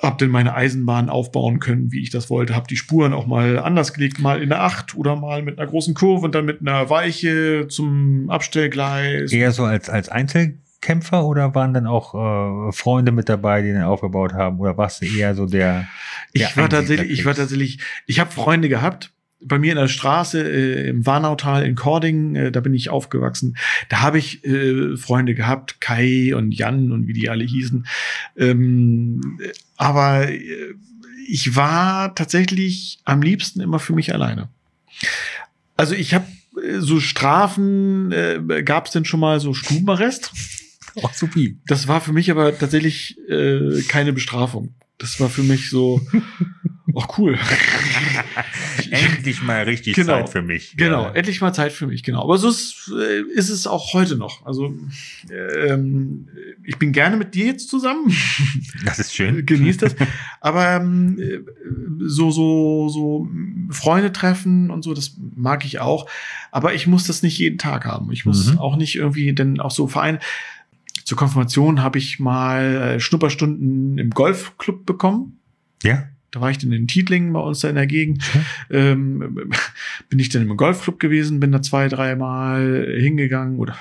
habe 0.00 0.16
dann 0.18 0.30
meine 0.30 0.54
Eisenbahn 0.54 1.10
aufbauen 1.10 1.58
können, 1.58 1.92
wie 1.92 2.00
ich 2.00 2.10
das 2.10 2.30
wollte. 2.30 2.54
Habe 2.54 2.68
die 2.68 2.76
Spuren 2.76 3.12
auch 3.12 3.26
mal 3.26 3.58
anders 3.58 3.92
gelegt, 3.92 4.18
mal 4.18 4.40
in 4.40 4.48
der 4.48 4.62
Acht 4.62 4.96
oder 4.96 5.16
mal 5.16 5.42
mit 5.42 5.58
einer 5.58 5.68
großen 5.68 5.94
Kurve 5.94 6.24
und 6.24 6.34
dann 6.34 6.44
mit 6.44 6.60
einer 6.60 6.88
Weiche 6.88 7.66
zum 7.68 8.30
Abstellgleis. 8.30 9.32
eher 9.32 9.52
so 9.52 9.64
als, 9.64 9.90
als 9.90 10.08
Einzelkämpfer 10.78 11.24
oder 11.24 11.54
waren 11.54 11.74
dann 11.74 11.86
auch 11.86 12.14
äh, 12.14 12.72
Freunde 12.72 13.12
mit 13.12 13.28
dabei, 13.28 13.62
die 13.62 13.68
den 13.68 13.82
aufgebaut 13.82 14.32
haben? 14.32 14.58
Oder 14.60 14.76
warst 14.76 15.02
du 15.02 15.06
eher 15.06 15.34
so 15.34 15.46
der. 15.46 15.88
Ich 16.32 16.46
der 16.46 16.56
war 16.56 16.68
tatsächlich, 16.68 17.10
ich 17.10 17.24
war 17.24 17.34
tatsächlich, 17.34 17.78
ich 18.06 18.20
habe 18.20 18.30
Freunde 18.30 18.68
gehabt. 18.68 19.12
Bei 19.40 19.56
mir 19.56 19.70
in 19.70 19.78
der 19.78 19.86
Straße 19.86 20.42
äh, 20.42 20.88
im 20.88 21.06
Warnautal 21.06 21.64
in 21.64 21.76
Kording, 21.76 22.34
äh, 22.34 22.50
da 22.50 22.58
bin 22.58 22.74
ich 22.74 22.90
aufgewachsen. 22.90 23.56
Da 23.88 24.00
habe 24.00 24.18
ich 24.18 24.44
äh, 24.44 24.96
Freunde 24.96 25.36
gehabt, 25.36 25.80
Kai 25.80 26.34
und 26.34 26.50
Jan 26.50 26.90
und 26.90 27.06
wie 27.06 27.12
die 27.12 27.30
alle 27.30 27.44
hießen. 27.44 27.86
Ähm, 28.36 29.38
äh, 29.40 29.52
aber 29.76 30.28
äh, 30.28 30.74
ich 31.28 31.54
war 31.54 32.16
tatsächlich 32.16 32.98
am 33.04 33.22
liebsten 33.22 33.60
immer 33.60 33.78
für 33.78 33.92
mich 33.92 34.12
alleine. 34.12 34.48
Also 35.76 35.94
ich 35.94 36.14
habe 36.14 36.26
äh, 36.60 36.80
so 36.80 36.98
Strafen, 36.98 38.10
äh, 38.10 38.64
gab 38.64 38.86
es 38.86 38.92
denn 38.92 39.04
schon 39.04 39.20
mal 39.20 39.38
so 39.38 39.54
Stubenarrest? 39.54 40.32
Oh, 41.02 41.08
supi. 41.12 41.58
Das 41.66 41.86
war 41.88 42.00
für 42.00 42.12
mich 42.12 42.30
aber 42.30 42.56
tatsächlich 42.58 43.16
äh, 43.28 43.82
keine 43.88 44.12
Bestrafung. 44.12 44.74
Das 44.98 45.20
war 45.20 45.28
für 45.28 45.44
mich 45.44 45.70
so, 45.70 46.00
ach 46.96 47.18
cool. 47.18 47.38
Endlich 48.90 49.42
mal 49.42 49.62
richtig 49.64 49.94
Genau. 49.94 50.14
Zeit 50.14 50.28
für 50.30 50.42
mich. 50.42 50.76
Genau, 50.76 51.04
Ja. 51.04 51.12
endlich 51.12 51.40
mal 51.40 51.52
Zeit 51.52 51.72
für 51.72 51.86
mich, 51.86 52.02
genau. 52.02 52.22
Aber 52.22 52.38
so 52.38 52.48
ist, 52.48 52.90
äh, 52.98 53.20
ist 53.32 53.48
es 53.48 53.66
auch 53.66 53.92
heute 53.92 54.16
noch. 54.16 54.44
Also 54.46 54.74
ähm, 55.30 56.28
ich 56.64 56.78
bin 56.78 56.92
gerne 56.92 57.16
mit 57.16 57.34
dir 57.34 57.46
jetzt 57.46 57.68
zusammen, 57.68 58.12
Das 58.84 58.98
ist 58.98 59.14
schön. 59.14 59.44
genieß 59.46 59.76
das. 59.78 59.94
Aber 60.40 60.76
ähm, 60.76 61.18
äh, 61.20 61.38
so 62.06 62.30
so 62.30 62.88
so 62.88 63.28
Freunde 63.70 64.12
treffen 64.12 64.70
und 64.70 64.82
so, 64.82 64.94
das 64.94 65.16
mag 65.36 65.64
ich 65.64 65.78
auch. 65.80 66.08
Aber 66.50 66.74
ich 66.74 66.86
muss 66.86 67.04
das 67.06 67.22
nicht 67.22 67.38
jeden 67.38 67.58
Tag 67.58 67.84
haben. 67.84 68.10
Ich 68.12 68.24
muss 68.24 68.52
Mhm. 68.52 68.58
auch 68.58 68.76
nicht 68.76 68.96
irgendwie 68.96 69.32
denn 69.32 69.60
auch 69.60 69.70
so 69.70 69.86
Vereine. 69.86 70.18
Zur 71.08 71.16
Konfirmation 71.16 71.82
habe 71.82 71.96
ich 71.96 72.20
mal 72.20 72.96
äh, 72.96 73.00
Schnupperstunden 73.00 73.96
im 73.96 74.10
Golfclub 74.10 74.84
bekommen. 74.84 75.40
Ja? 75.82 76.04
Da 76.32 76.42
war 76.42 76.50
ich 76.50 76.58
dann 76.58 76.70
in 76.70 76.86
Tietlingen 76.86 77.32
bei 77.32 77.40
uns 77.40 77.60
da 77.60 77.70
in 77.70 77.76
der 77.76 77.86
Gegend. 77.86 78.22
Ähm, 78.70 79.50
bin 80.10 80.18
ich 80.18 80.28
dann 80.28 80.42
im 80.42 80.54
Golfclub 80.54 81.00
gewesen, 81.00 81.40
bin 81.40 81.50
da 81.50 81.62
zwei, 81.62 81.88
dreimal 81.88 82.94
hingegangen 83.00 83.58
oder 83.58 83.74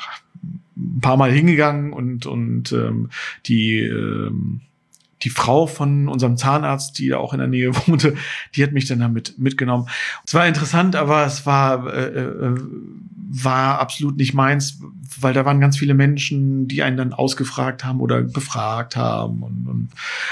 ein 0.77 1.01
paar 1.01 1.17
Mal 1.17 1.33
hingegangen 1.33 1.91
und, 1.91 2.25
und 2.25 2.71
ähm, 2.71 3.09
die, 3.45 3.79
ähm, 3.79 4.61
die 5.23 5.29
Frau 5.29 5.67
von 5.67 6.07
unserem 6.07 6.37
Zahnarzt, 6.37 6.97
die 6.97 7.09
da 7.09 7.17
auch 7.17 7.33
in 7.33 7.39
der 7.39 7.49
Nähe 7.49 7.75
wohnte, 7.87 8.15
die 8.55 8.63
hat 8.63 8.71
mich 8.71 8.85
dann 8.85 8.99
damit 8.99 9.37
mitgenommen. 9.37 9.89
Es 10.25 10.33
war 10.33 10.47
interessant, 10.47 10.95
aber 10.95 11.25
es 11.25 11.45
war 11.45 11.93
äh, 11.93 12.05
äh, 12.05 12.55
war 13.29 13.79
absolut 13.79 14.17
nicht 14.17 14.33
meins, 14.33 14.79
weil 15.19 15.33
da 15.33 15.45
waren 15.45 15.59
ganz 15.59 15.77
viele 15.77 15.93
Menschen, 15.93 16.67
die 16.67 16.83
einen 16.83 16.97
dann 16.97 17.13
ausgefragt 17.13 17.83
haben 17.83 17.99
oder 17.99 18.21
befragt 18.21 18.95
haben 18.95 19.43
und, 19.43 19.67
und 19.67 19.89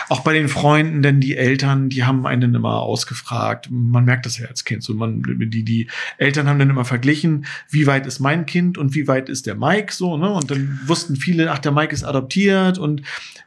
auch 0.10 0.22
bei 0.22 0.34
den 0.34 0.48
Freunden, 0.48 1.02
denn 1.02 1.20
die 1.20 1.36
Eltern, 1.36 1.90
die 1.90 2.04
haben 2.04 2.26
einen 2.26 2.56
immer 2.56 2.82
ausgefragt. 2.82 3.70
Man 3.70 4.06
merkt 4.06 4.26
das 4.26 4.38
ja 4.38 4.48
als 4.48 4.64
Kind 4.64 4.84
so, 4.84 4.94
man 4.94 5.24
die 5.24 5.64
die 5.64 5.88
Eltern 6.18 6.48
haben 6.48 6.60
dann 6.60 6.70
immer 6.70 6.86
verglichen, 6.86 7.46
wie 7.70 7.88
weit 7.88 8.06
ist 8.06 8.20
mein 8.20 8.46
Kind 8.46 8.78
und 8.78 8.96
wie 8.96 9.08
weit 9.08 9.30
ist 9.30 9.46
der 9.46 9.56
Mike 9.56 9.94
so, 9.94 10.18
ne? 10.18 10.32
Und 10.32 10.52
dann 10.52 10.80
wussten 10.86 11.16
viele, 11.16 11.52
ach 11.52 11.60
der 11.60 11.72
Mike 11.72 11.94
ist 11.94 12.04
adoptiert 12.04 12.78
und 12.78 13.02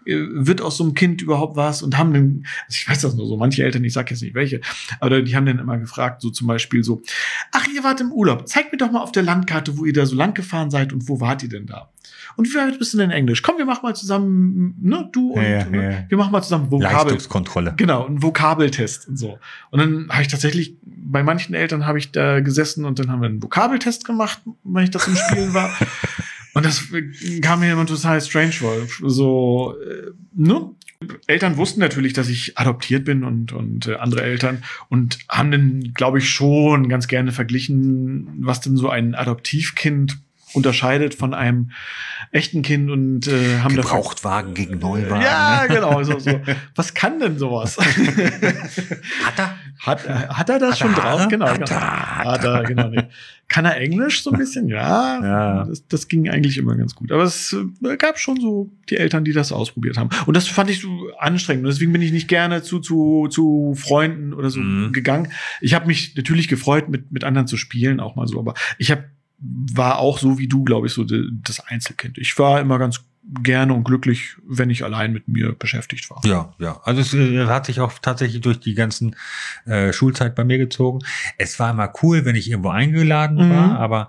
äh, 0.05 0.17
wird 0.31 0.61
aus 0.61 0.77
so 0.77 0.85
einem 0.85 0.95
Kind 0.95 1.23
überhaupt 1.23 1.57
was 1.57 1.83
und 1.83 1.97
haben 1.97 2.13
dann, 2.13 2.45
also 2.67 2.77
ich 2.77 2.89
weiß 2.89 3.01
das 3.03 3.15
nur 3.15 3.27
so, 3.27 3.37
manche 3.37 3.65
Eltern, 3.65 3.85
ich 3.85 3.93
sag 3.93 4.11
jetzt 4.11 4.23
nicht 4.23 4.35
welche, 4.35 4.61
aber 5.01 5.23
die 5.23 5.37
haben 5.37 5.47
dann 5.47 5.59
immer 5.59 5.79
gefragt, 5.79 6.23
so 6.23 6.31
zum 6.31 6.47
Beispiel 6.47 6.83
so, 6.83 7.03
ach 7.53 7.67
ihr 7.75 7.85
wart 7.85 8.01
im 8.01 8.13
Urlaub, 8.13 8.49
zeigt 8.49 8.73
mir 8.73 8.79
doch 8.79 8.91
mal 8.91 9.01
auf 9.01 9.13
der 9.13 9.23
Landkarte, 9.23 9.38
wo 9.77 9.85
ihr 9.85 9.93
da 9.93 10.07
so 10.07 10.17
lang 10.17 10.35
gefahren 10.35 10.71
seid 10.71 10.93
und 10.93 11.09
wo 11.09 11.21
wart 11.21 11.43
ihr 11.43 11.49
denn 11.49 11.67
da? 11.67 11.91
Und 12.37 12.49
wie 12.49 12.55
weit 12.57 12.79
bist 12.79 12.95
du 12.95 12.99
denn 12.99 13.11
in 13.11 13.17
Englisch? 13.17 13.43
Komm, 13.43 13.59
wir 13.59 13.65
machen 13.65 13.81
mal 13.83 13.95
zusammen, 13.95 14.77
ne, 14.81 15.09
du 15.13 15.33
und 15.33 15.43
Ja, 15.43 15.49
ja, 15.49 15.65
ne, 15.65 16.07
wir 16.09 16.19
machen 16.19 16.31
mal 16.31 16.43
zusammen 16.43 16.71
Vokabel. 16.71 17.13
Leistungskontrolle. 17.13 17.75
Genau, 17.77 18.07
ein 18.07 18.23
Vokabeltest 18.23 19.09
und 19.09 19.17
so. 19.17 19.39
Und 19.71 19.81
dann 19.81 20.09
habe 20.11 20.23
ich 20.23 20.29
tatsächlich, 20.29 20.77
bei 20.83 21.23
manchen 21.23 21.55
Eltern 21.55 21.87
habe 21.87 21.99
ich 21.99 22.13
da 22.13 22.41
gesessen 22.41 22.85
und 22.85 22.99
dann 22.99 23.11
haben 23.11 23.21
wir 23.21 23.29
einen 23.29 23.43
Vokabeltest 23.43 24.05
gemacht, 24.05 24.41
wenn 24.63 24.85
ich 24.85 24.91
das 24.91 25.09
im 25.09 25.17
Spielen 25.17 25.55
war. 25.55 25.71
Und 26.55 26.65
das 26.65 26.87
kam 27.43 27.61
mir 27.61 27.73
immer 27.73 27.87
total 27.87 28.21
strange 28.21 28.51
vor. 28.51 28.75
So, 29.07 29.77
äh, 29.81 30.11
ne? 30.35 30.71
Eltern 31.27 31.57
wussten 31.57 31.81
natürlich, 31.81 32.13
dass 32.13 32.29
ich 32.29 32.59
adoptiert 32.59 33.05
bin 33.05 33.23
und, 33.23 33.53
und 33.53 33.87
äh, 33.87 33.95
andere 33.97 34.23
Eltern 34.23 34.65
und 34.89 35.19
haben 35.29 35.51
dann, 35.53 35.93
glaube 35.95 36.19
ich, 36.19 36.29
schon 36.29 36.89
ganz 36.89 37.07
gerne 37.07 37.31
verglichen, 37.31 38.35
was 38.41 38.61
denn 38.61 38.77
so 38.77 38.89
ein 38.89 39.15
Adoptivkind 39.15 40.19
unterscheidet 40.55 41.15
von 41.15 41.35
einem 41.35 41.71
echten 42.33 42.63
Kind 42.63 42.91
und 42.91 43.27
äh, 43.29 43.59
haben 43.61 43.77
da 43.77 43.83
Gebrauchtwagen 43.83 44.55
gegen 44.55 44.79
Neuwagen. 44.79 45.23
ja, 45.23 45.63
ne? 45.69 45.75
genau. 45.75 46.03
So, 46.03 46.19
so. 46.19 46.41
Was 46.75 46.95
kann 46.95 47.21
denn 47.21 47.39
sowas? 47.39 47.77
Hat 49.25 49.39
er? 49.39 49.55
Hat, 49.81 50.05
äh, 50.07 50.11
hat 50.29 50.49
er 50.51 50.59
das 50.59 50.73
Hat 50.73 50.79
schon 50.79 50.95
er 50.95 51.01
drauf? 51.01 51.29
Genau, 51.29 51.47
Hat 51.47 51.59
genau. 51.69 51.71
er, 51.81 52.17
hat 52.19 52.27
Hat 52.27 52.45
er, 52.45 52.63
genau. 52.65 52.89
Nee. 52.89 53.03
Kann 53.47 53.65
er 53.65 53.77
Englisch 53.81 54.23
so 54.23 54.31
ein 54.33 54.39
bisschen? 54.39 54.69
Ja. 54.69 55.21
Ja. 55.23 55.65
Das, 55.65 55.87
das 55.87 56.09
ging 56.09 56.29
eigentlich 56.29 56.59
immer 56.59 56.75
ganz 56.77 56.95
gut. 56.95 57.13
Aber 57.13 57.23
es 57.23 57.57
äh, 57.85 57.97
gab 57.97 58.19
schon 58.19 58.41
so 58.41 58.71
die 58.91 58.97
Eltern, 58.97 59.25
die 59.25 59.33
das 59.33 59.53
ausprobiert 59.53 59.97
haben. 59.97 60.11
Und 60.27 60.37
das 60.37 60.49
fand 60.49 60.69
ich 60.71 60.81
so 60.81 61.09
anstrengend. 61.19 61.65
Und 61.65 61.73
deswegen 61.73 61.93
bin 61.93 62.03
ich 62.03 62.13
nicht 62.13 62.29
gerne 62.29 62.63
zu, 62.63 62.81
zu, 62.81 63.29
zu 63.31 63.75
Freunden 63.77 64.35
oder 64.35 64.51
so 64.51 64.59
Mhm. 64.61 64.93
gegangen. 64.93 65.29
Ich 65.61 65.75
habe 65.75 65.87
mich 65.87 66.17
natürlich 66.17 66.49
gefreut, 66.49 66.89
mit, 66.89 67.13
mit 67.13 67.23
anderen 67.23 67.47
zu 67.47 67.57
spielen, 67.57 68.01
auch 68.01 68.17
mal 68.17 68.27
so. 68.27 68.41
Aber 68.41 68.55
ich 68.79 68.91
hab, 68.91 69.05
war 69.41 69.99
auch 69.99 70.19
so 70.19 70.39
wie 70.39 70.49
du, 70.49 70.65
glaube 70.65 70.87
ich, 70.89 70.93
so 70.93 71.05
de- 71.05 71.29
das 71.33 71.61
Einzelkind. 71.61 72.19
Ich 72.19 72.39
war 72.39 72.61
immer 72.61 72.79
ganz 72.79 73.05
gerne 73.43 73.75
und 73.75 73.85
glücklich, 73.85 74.37
wenn 74.47 74.71
ich 74.71 74.85
allein 74.85 75.13
mit 75.13 75.29
mir 75.29 75.53
beschäftigt 75.53 76.09
war. 76.11 76.21
Ja, 76.25 76.55
ja. 76.59 76.81
Also 76.85 77.01
es 77.03 77.13
äh, 77.15 77.47
hat 77.47 77.67
sich 77.67 77.81
auch 77.81 77.93
tatsächlich 78.01 78.41
durch 78.41 78.59
die 78.59 78.75
ganzen 78.75 79.15
äh, 79.67 79.93
Schulzeit 79.93 80.35
bei 80.35 80.45
mir 80.45 80.57
gezogen. 80.59 81.01
Es 81.37 81.59
war 81.61 81.71
immer 81.71 81.93
cool, 82.03 82.25
wenn 82.25 82.37
ich 82.37 82.51
irgendwo 82.51 82.71
eingeladen 82.71 83.37
Mhm. 83.37 83.51
war, 83.51 83.79
aber 83.79 84.09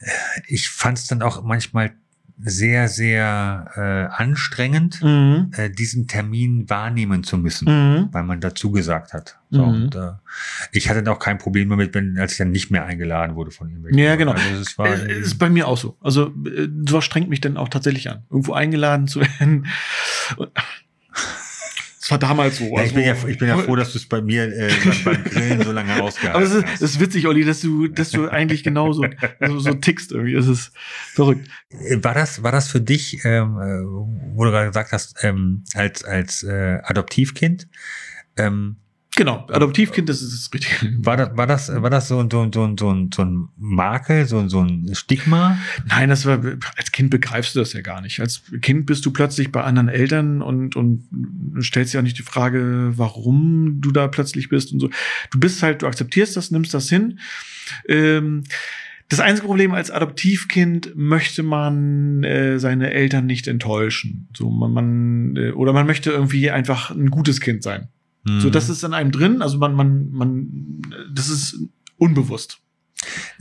äh, 0.00 0.10
ich 0.48 0.68
fand 0.68 0.98
es 0.98 1.06
dann 1.06 1.22
auch 1.22 1.42
manchmal 1.44 1.92
sehr, 2.38 2.88
sehr 2.88 3.70
äh, 3.76 4.14
anstrengend, 4.22 5.02
Mhm. 5.02 5.50
äh, 5.56 5.70
diesen 5.70 6.06
Termin 6.06 6.68
wahrnehmen 6.68 7.24
zu 7.24 7.38
müssen, 7.38 7.66
Mhm. 7.66 8.08
weil 8.12 8.24
man 8.24 8.40
dazu 8.40 8.70
gesagt 8.72 9.14
hat. 9.14 9.38
So, 9.50 9.62
Mhm. 9.64 9.68
und, 9.84 9.94
äh, 9.94 10.12
ich 10.72 10.90
hatte 10.90 11.02
dann 11.02 11.14
auch 11.14 11.18
kein 11.18 11.38
Problem 11.38 11.70
damit, 11.70 11.94
wenn, 11.94 12.18
als 12.18 12.32
ich 12.32 12.38
dann 12.38 12.50
nicht 12.50 12.70
mehr 12.70 12.84
eingeladen 12.84 13.36
wurde 13.36 13.50
von 13.52 13.68
irgendwelchen. 13.68 13.98
Ja, 13.98 14.16
genau. 14.16 14.32
Also 14.32 14.60
es 14.60 14.76
war, 14.76 14.86
Äh, 15.00 15.20
ist 15.20 15.38
bei 15.38 15.48
mir 15.48 15.66
auch 15.66 15.78
so. 15.78 15.96
Also 16.02 16.26
äh, 16.46 16.68
sowas 16.86 17.04
strengt 17.06 17.30
mich 17.30 17.40
dann 17.40 17.56
auch 17.56 17.68
tatsächlich 17.70 18.10
an, 18.10 18.24
irgendwo 18.28 18.52
eingeladen 18.52 19.06
zu 19.08 19.20
werden. 19.20 19.66
Das 22.06 22.12
war 22.12 22.18
damals 22.20 22.58
so. 22.58 22.64
ja, 22.76 22.84
ich, 22.84 22.94
bin 22.94 23.02
ja, 23.02 23.14
also- 23.14 23.26
ich 23.26 23.36
bin 23.36 23.48
ja 23.48 23.58
froh, 23.58 23.74
dass 23.74 23.90
du 23.90 23.98
es 23.98 24.06
bei 24.06 24.22
mir 24.22 24.44
äh, 24.44 24.70
beim, 25.04 25.24
Grillen 25.24 25.64
so 25.64 25.72
lange 25.72 26.00
ausgehalten 26.00 26.36
Aber 26.36 26.44
es 26.44 26.54
ist, 26.54 26.64
hast. 26.64 26.80
ist 26.82 27.00
witzig, 27.00 27.26
Olli, 27.26 27.44
dass 27.44 27.60
du, 27.62 27.88
dass 27.88 28.10
du 28.10 28.28
eigentlich 28.28 28.62
genauso 28.62 29.04
so, 29.44 29.58
so 29.58 29.74
tickst 29.74 30.12
irgendwie. 30.12 30.34
Es 30.34 30.46
ist 30.46 30.70
verrückt. 31.14 31.48
War 31.96 32.14
das, 32.14 32.44
war 32.44 32.52
das 32.52 32.68
für 32.68 32.80
dich, 32.80 33.24
ähm, 33.24 33.58
äh, 33.58 33.82
wo 34.36 34.44
du 34.44 34.52
gerade 34.52 34.68
gesagt 34.68 34.92
hast, 34.92 35.16
ähm, 35.24 35.64
als, 35.74 36.04
als 36.04 36.44
äh, 36.44 36.78
Adoptivkind, 36.84 37.66
ähm, 38.36 38.76
Genau, 39.16 39.46
Adoptivkind, 39.50 40.08
das 40.10 40.20
ist 40.20 40.32
das 40.34 40.52
Richtige. 40.54 40.92
war 41.04 41.16
das, 41.16 41.30
war 41.36 41.46
das, 41.46 41.72
war 41.82 41.88
das 41.88 42.08
so, 42.08 42.20
ein- 42.20 42.30
so, 42.30 42.42
ein- 42.42 42.52
so, 42.52 42.62
ein- 42.64 42.76
so, 42.78 42.90
ein- 42.90 43.10
so 43.14 43.22
ein 43.24 43.48
Makel, 43.56 44.26
so, 44.26 44.38
ein- 44.38 44.50
so 44.50 44.60
ein 44.60 44.90
Stigma? 44.94 45.58
Nein, 45.88 46.10
das 46.10 46.26
war, 46.26 46.38
als 46.76 46.92
Kind 46.92 47.08
begreifst 47.10 47.54
du 47.54 47.60
das 47.60 47.72
ja 47.72 47.80
gar 47.80 48.02
nicht. 48.02 48.20
Als 48.20 48.42
Kind 48.60 48.84
bist 48.84 49.06
du 49.06 49.10
plötzlich 49.12 49.50
bei 49.50 49.62
anderen 49.64 49.88
Eltern 49.88 50.42
und, 50.42 50.76
und 50.76 51.08
stellst 51.62 51.94
dir 51.94 51.98
auch 51.98 52.02
nicht 52.02 52.18
die 52.18 52.22
Frage, 52.24 52.92
warum 52.96 53.80
du 53.80 53.90
da 53.90 54.06
plötzlich 54.08 54.50
bist 54.50 54.72
und 54.72 54.80
so. 54.80 54.90
Du 55.30 55.40
bist 55.40 55.62
halt, 55.62 55.80
du 55.80 55.86
akzeptierst 55.86 56.36
das, 56.36 56.50
nimmst 56.50 56.74
das 56.74 56.88
hin. 56.90 57.18
Ähm, 57.88 58.44
das 59.08 59.20
einzige 59.20 59.46
Problem 59.46 59.72
als 59.72 59.90
Adoptivkind 59.90 60.92
möchte 60.96 61.42
man 61.42 62.22
äh, 62.24 62.58
seine 62.58 62.92
Eltern 62.92 63.24
nicht 63.24 63.46
enttäuschen. 63.46 64.28
So 64.36 64.50
man, 64.50 64.72
man 64.72 65.36
äh, 65.36 65.50
oder 65.52 65.72
man 65.72 65.86
möchte 65.86 66.10
irgendwie 66.10 66.50
einfach 66.50 66.90
ein 66.90 67.08
gutes 67.10 67.40
Kind 67.40 67.62
sein. 67.62 67.88
So, 68.26 68.48
Mhm. 68.48 68.52
das 68.52 68.68
ist 68.68 68.82
in 68.82 68.92
einem 68.94 69.12
drin. 69.12 69.40
Also 69.42 69.58
man, 69.58 69.74
man, 69.74 70.10
man, 70.10 70.82
das 71.12 71.28
ist 71.28 71.58
unbewusst. 71.96 72.58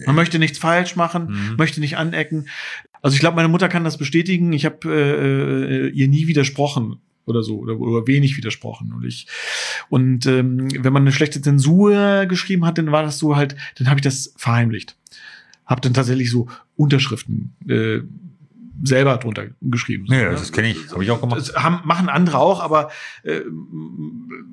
Man 0.06 0.16
möchte 0.16 0.38
nichts 0.38 0.58
falsch 0.60 0.96
machen, 0.96 1.28
Mhm. 1.28 1.56
möchte 1.58 1.80
nicht 1.80 1.98
anecken. 1.98 2.48
Also 3.02 3.16
ich 3.16 3.20
glaube, 3.20 3.36
meine 3.36 3.48
Mutter 3.48 3.68
kann 3.70 3.84
das 3.84 3.98
bestätigen. 3.98 4.54
Ich 4.54 4.66
habe 4.66 4.78
äh, 4.90 5.88
äh, 5.88 5.90
ihr 5.90 6.08
nie 6.08 6.28
widersprochen 6.28 6.98
oder 7.26 7.42
so 7.42 7.58
oder, 7.60 7.80
oder 7.80 8.06
wenig 8.06 8.38
widersprochen 8.38 8.94
und 8.94 9.04
ich 9.04 9.28
und 9.90 10.28
ähm, 10.28 10.68
wenn 10.84 10.94
man 10.94 11.02
eine 11.04 11.12
schlechte 11.12 11.42
Zensur 11.42 12.26
geschrieben 12.28 12.66
hat, 12.66 12.78
dann 12.78 12.92
war 12.92 13.02
das 13.02 13.18
so 13.18 13.36
halt, 13.36 13.56
dann 13.78 13.88
habe 13.90 14.00
ich 14.00 14.04
das 14.04 14.34
verheimlicht. 14.38 14.96
Hab 15.66 15.82
dann 15.82 15.96
tatsächlich 15.96 16.30
so 16.30 16.48
Unterschriften 16.76 17.56
äh, 17.68 18.02
selber 18.84 19.18
drunter 19.18 19.48
geschrieben. 19.62 20.06
Ja, 20.10 20.32
das 20.32 20.52
kenne 20.52 20.72
ich. 20.72 20.92
Habe 20.92 21.04
ich 21.04 21.12
auch 21.12 21.22
gemacht. 21.22 21.40
Das 21.40 21.56
haben, 21.56 21.82
machen 21.86 22.10
andere 22.10 22.38
auch, 22.40 22.62
aber 22.62 22.92
äh, 23.24 23.42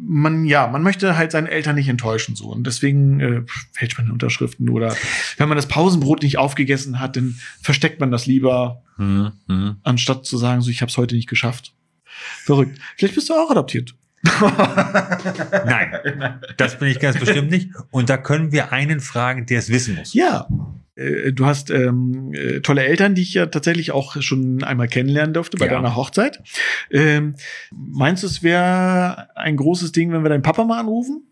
man, 0.00 0.44
ja, 0.44 0.66
man 0.66 0.82
möchte 0.82 1.16
halt 1.16 1.32
seine 1.32 1.50
Eltern 1.50 1.74
nicht 1.74 1.88
enttäuschen 1.88 2.36
so. 2.36 2.46
Und 2.48 2.66
deswegen 2.66 3.20
äh, 3.20 3.42
fälscht 3.72 3.98
man 3.98 4.10
Unterschriften 4.10 4.68
oder 4.68 4.94
wenn 5.36 5.48
man 5.48 5.56
das 5.56 5.66
Pausenbrot 5.66 6.22
nicht 6.22 6.38
aufgegessen 6.38 7.00
hat, 7.00 7.16
dann 7.16 7.36
versteckt 7.62 8.00
man 8.00 8.10
das 8.10 8.26
lieber, 8.26 8.82
Mhm. 8.98 9.32
Mhm. 9.48 9.76
anstatt 9.82 10.26
zu 10.26 10.36
sagen, 10.36 10.60
so 10.60 10.70
ich 10.70 10.82
habe 10.82 10.90
es 10.90 10.98
heute 10.98 11.14
nicht 11.14 11.28
geschafft. 11.28 11.72
Verrückt. 12.44 12.78
Vielleicht 12.96 13.14
bist 13.14 13.30
du 13.30 13.34
auch 13.34 13.50
adoptiert. 13.50 13.94
Nein, 15.66 16.38
das 16.56 16.78
bin 16.78 16.88
ich 16.88 17.00
ganz 17.00 17.18
bestimmt 17.18 17.50
nicht. 17.50 17.70
Und 17.90 18.08
da 18.08 18.16
können 18.16 18.52
wir 18.52 18.72
einen 18.72 19.00
fragen, 19.00 19.46
der 19.46 19.58
es 19.58 19.68
wissen 19.70 19.96
muss. 19.96 20.14
Ja. 20.14 20.46
Äh, 20.94 21.32
Du 21.32 21.46
hast 21.46 21.70
ähm, 21.70 22.32
äh, 22.34 22.60
tolle 22.60 22.84
Eltern, 22.84 23.14
die 23.14 23.22
ich 23.22 23.34
ja 23.34 23.46
tatsächlich 23.46 23.92
auch 23.92 24.20
schon 24.22 24.62
einmal 24.62 24.88
kennenlernen 24.88 25.32
durfte 25.34 25.56
bei 25.56 25.66
Ja. 25.66 25.72
deiner 25.72 25.96
Hochzeit. 25.96 26.42
Ähm, 26.90 27.34
meinst 27.70 28.22
du, 28.22 28.26
es 28.26 28.42
wäre 28.42 29.28
ein 29.36 29.56
großes 29.56 29.92
Ding, 29.92 30.12
wenn 30.12 30.22
wir 30.22 30.28
deinen 30.28 30.42
Papa 30.42 30.64
mal 30.64 30.80
anrufen? 30.80 31.22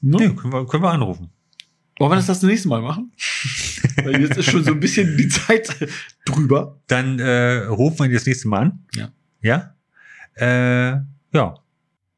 Ne? 0.00 0.16
Nee, 0.18 0.28
können, 0.34 0.52
wir, 0.52 0.66
können 0.66 0.82
wir 0.84 0.90
anrufen. 0.92 1.30
Wollen 1.98 2.12
wir 2.12 2.16
das 2.16 2.26
das 2.26 2.42
nächste 2.44 2.68
Mal 2.68 2.80
machen? 2.80 3.10
Weil 4.04 4.20
jetzt 4.20 4.36
ist 4.36 4.48
schon 4.50 4.62
so 4.62 4.70
ein 4.70 4.78
bisschen 4.80 5.16
die 5.16 5.26
Zeit 5.28 5.74
drüber. 6.24 6.80
Dann 6.86 7.18
äh, 7.18 7.64
rufen 7.64 7.98
wir 7.98 8.06
ihn 8.06 8.12
das 8.12 8.26
nächste 8.26 8.46
Mal 8.48 8.60
an. 8.60 8.84
Ja. 8.94 9.10
Ja? 9.40 9.74
Äh, 10.36 11.00
ja. 11.32 11.54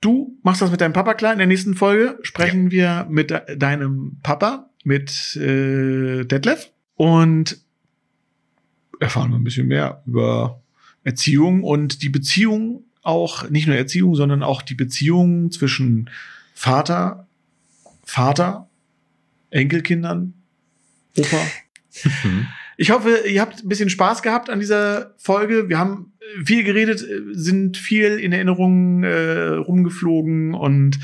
Du 0.02 0.38
machst 0.42 0.60
das 0.62 0.70
mit 0.70 0.80
deinem 0.80 0.92
Papa 0.92 1.14
klar. 1.14 1.32
In 1.32 1.38
der 1.38 1.46
nächsten 1.46 1.74
Folge 1.74 2.18
sprechen 2.22 2.70
wir 2.70 3.06
mit 3.10 3.30
de 3.30 3.56
deinem 3.56 4.18
Papa, 4.22 4.69
mit 4.84 5.36
äh, 5.36 6.24
Detlef 6.24 6.70
und 6.96 7.58
erfahren 8.98 9.30
wir 9.30 9.36
ein 9.36 9.44
bisschen 9.44 9.68
mehr 9.68 10.02
über 10.06 10.60
Erziehung 11.04 11.62
und 11.62 12.02
die 12.02 12.08
Beziehung 12.08 12.84
auch, 13.02 13.48
nicht 13.48 13.66
nur 13.66 13.76
Erziehung, 13.76 14.14
sondern 14.14 14.42
auch 14.42 14.62
die 14.62 14.74
Beziehung 14.74 15.50
zwischen 15.50 16.10
Vater, 16.54 17.26
Vater, 18.04 18.68
Enkelkindern, 19.50 20.34
Opa. 21.16 21.46
Mhm. 22.22 22.46
Ich 22.76 22.90
hoffe, 22.90 23.24
ihr 23.26 23.40
habt 23.40 23.62
ein 23.62 23.68
bisschen 23.68 23.90
Spaß 23.90 24.22
gehabt 24.22 24.48
an 24.48 24.60
dieser 24.60 25.14
Folge. 25.18 25.68
Wir 25.68 25.78
haben 25.78 26.12
viel 26.44 26.64
geredet, 26.64 27.02
äh, 27.02 27.20
sind 27.32 27.76
viel 27.76 28.18
in 28.18 28.32
Erinnerungen 28.32 29.04
äh, 29.04 29.48
rumgeflogen 29.48 30.54
und 30.54 30.98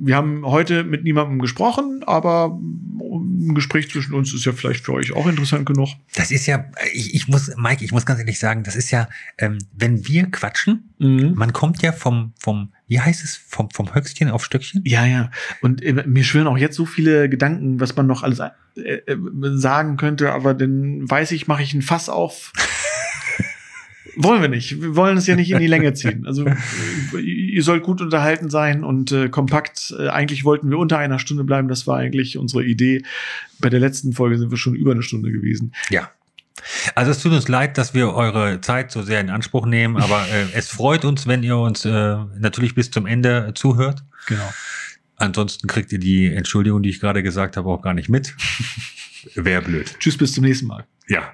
wir 0.00 0.16
haben 0.16 0.44
heute 0.46 0.84
mit 0.84 1.04
niemandem 1.04 1.38
gesprochen, 1.38 2.02
aber 2.06 2.58
ein 3.00 3.54
Gespräch 3.54 3.90
zwischen 3.90 4.14
uns 4.14 4.32
ist 4.32 4.44
ja 4.44 4.52
vielleicht 4.52 4.84
für 4.84 4.92
euch 4.92 5.12
auch 5.12 5.26
interessant 5.26 5.66
genug. 5.66 5.90
Das 6.14 6.30
ist 6.30 6.46
ja, 6.46 6.64
ich, 6.92 7.14
ich 7.14 7.28
muss, 7.28 7.50
Mike, 7.56 7.84
ich 7.84 7.92
muss 7.92 8.06
ganz 8.06 8.20
ehrlich 8.20 8.38
sagen, 8.38 8.62
das 8.62 8.76
ist 8.76 8.90
ja, 8.90 9.08
ähm, 9.38 9.58
wenn 9.76 10.06
wir 10.06 10.30
quatschen, 10.30 10.88
Mhm. 11.02 11.32
man 11.34 11.52
kommt 11.52 11.82
ja 11.82 11.90
vom, 11.90 12.32
vom, 12.38 12.72
wie 12.86 13.00
heißt 13.00 13.24
es, 13.24 13.36
vom, 13.36 13.70
vom 13.70 13.92
Höchstchen 13.92 14.30
auf 14.30 14.44
Stöckchen? 14.44 14.82
Ja, 14.84 15.04
ja. 15.04 15.32
Und 15.60 15.82
äh, 15.82 16.04
mir 16.06 16.22
schwirren 16.22 16.46
auch 16.46 16.56
jetzt 16.56 16.76
so 16.76 16.86
viele 16.86 17.28
Gedanken, 17.28 17.80
was 17.80 17.96
man 17.96 18.06
noch 18.06 18.22
alles 18.22 18.38
äh, 18.38 18.50
äh, 18.76 19.16
sagen 19.56 19.96
könnte, 19.96 20.32
aber 20.32 20.54
dann 20.54 21.10
weiß 21.10 21.32
ich, 21.32 21.48
mache 21.48 21.64
ich 21.64 21.74
ein 21.74 21.82
Fass 21.82 22.08
auf. 22.08 22.52
wollen 24.16 24.42
wir 24.42 24.48
nicht. 24.48 24.80
Wir 24.80 24.94
wollen 24.94 25.16
es 25.16 25.26
ja 25.26 25.34
nicht 25.34 25.50
in 25.50 25.58
die 25.58 25.66
Länge 25.66 25.92
ziehen. 25.94 26.24
Also 26.24 26.44
ihr 27.52 27.62
sollt 27.62 27.82
gut 27.82 28.00
unterhalten 28.00 28.48
sein 28.48 28.82
und 28.82 29.12
äh, 29.12 29.28
kompakt. 29.28 29.94
Äh, 29.98 30.08
eigentlich 30.08 30.44
wollten 30.44 30.70
wir 30.70 30.78
unter 30.78 30.96
einer 30.98 31.18
Stunde 31.18 31.44
bleiben. 31.44 31.68
Das 31.68 31.86
war 31.86 31.98
eigentlich 31.98 32.38
unsere 32.38 32.64
Idee. 32.64 33.02
Bei 33.60 33.68
der 33.68 33.78
letzten 33.78 34.14
Folge 34.14 34.38
sind 34.38 34.50
wir 34.50 34.56
schon 34.56 34.74
über 34.74 34.92
eine 34.92 35.02
Stunde 35.02 35.30
gewesen. 35.30 35.74
Ja. 35.90 36.10
Also 36.94 37.10
es 37.10 37.20
tut 37.20 37.32
uns 37.32 37.48
leid, 37.48 37.76
dass 37.76 37.92
wir 37.92 38.14
eure 38.14 38.60
Zeit 38.60 38.90
so 38.90 39.02
sehr 39.02 39.20
in 39.20 39.30
Anspruch 39.30 39.66
nehmen, 39.66 39.96
aber 39.96 40.26
äh, 40.28 40.46
es 40.54 40.68
freut 40.68 41.04
uns, 41.04 41.26
wenn 41.26 41.42
ihr 41.42 41.56
uns 41.56 41.84
äh, 41.84 42.16
natürlich 42.38 42.74
bis 42.74 42.90
zum 42.90 43.04
Ende 43.04 43.52
zuhört. 43.54 44.02
Genau. 44.28 44.48
Ansonsten 45.16 45.66
kriegt 45.66 45.92
ihr 45.92 45.98
die 45.98 46.32
Entschuldigung, 46.32 46.82
die 46.82 46.90
ich 46.90 47.00
gerade 47.00 47.22
gesagt 47.22 47.56
habe, 47.56 47.68
auch 47.68 47.82
gar 47.82 47.94
nicht 47.94 48.08
mit. 48.08 48.34
Wäre 49.34 49.62
blöd. 49.62 49.94
Tschüss, 49.98 50.16
bis 50.16 50.32
zum 50.32 50.44
nächsten 50.44 50.66
Mal. 50.66 50.86
Ja. 51.08 51.32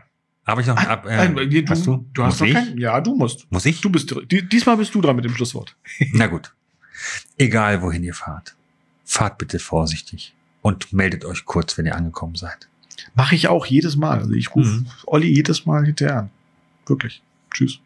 Habe 0.49 0.63
ich 0.63 0.67
noch 0.67 0.77
ab, 0.79 1.05
äh, 1.07 1.29
Nein, 1.29 1.51
du, 1.51 1.65
hast 1.69 1.87
du? 1.87 2.07
du 2.15 2.25
hast 2.25 2.41
ich? 2.41 2.55
keinen. 2.55 2.79
Ja, 2.79 3.01
du 3.03 3.15
musst. 3.15 3.47
Muss 3.53 3.67
ich? 3.67 3.81
Du 3.83 3.91
bist 3.91 4.15
diesmal 4.31 4.79
bist 4.79 4.95
du 4.95 5.01
dran 5.03 5.15
mit 5.15 5.25
dem 5.27 5.35
Schlusswort. 5.35 5.77
Na 6.15 6.27
gut. 6.27 6.55
Egal, 7.37 7.83
wohin 7.83 8.03
ihr 8.03 8.15
fahrt. 8.15 8.57
Fahrt 9.05 9.37
bitte 9.39 9.59
vorsichtig 9.59 10.35
und 10.63 10.93
meldet 10.93 11.25
euch 11.27 11.45
kurz, 11.45 11.77
wenn 11.77 11.85
ihr 11.87 11.95
angekommen 11.95 12.35
seid. 12.35 12.69
Mache 13.15 13.35
ich 13.35 13.49
auch 13.49 13.67
jedes 13.67 13.97
Mal. 13.97 14.19
Also 14.21 14.33
ich 14.33 14.55
rufe 14.55 14.69
Mhm. 14.81 14.87
Olli 15.07 15.29
jedes 15.29 15.67
Mal 15.67 15.85
hinterher 15.85 16.17
an. 16.19 16.31
Wirklich. 16.87 17.23
Tschüss. 17.53 17.81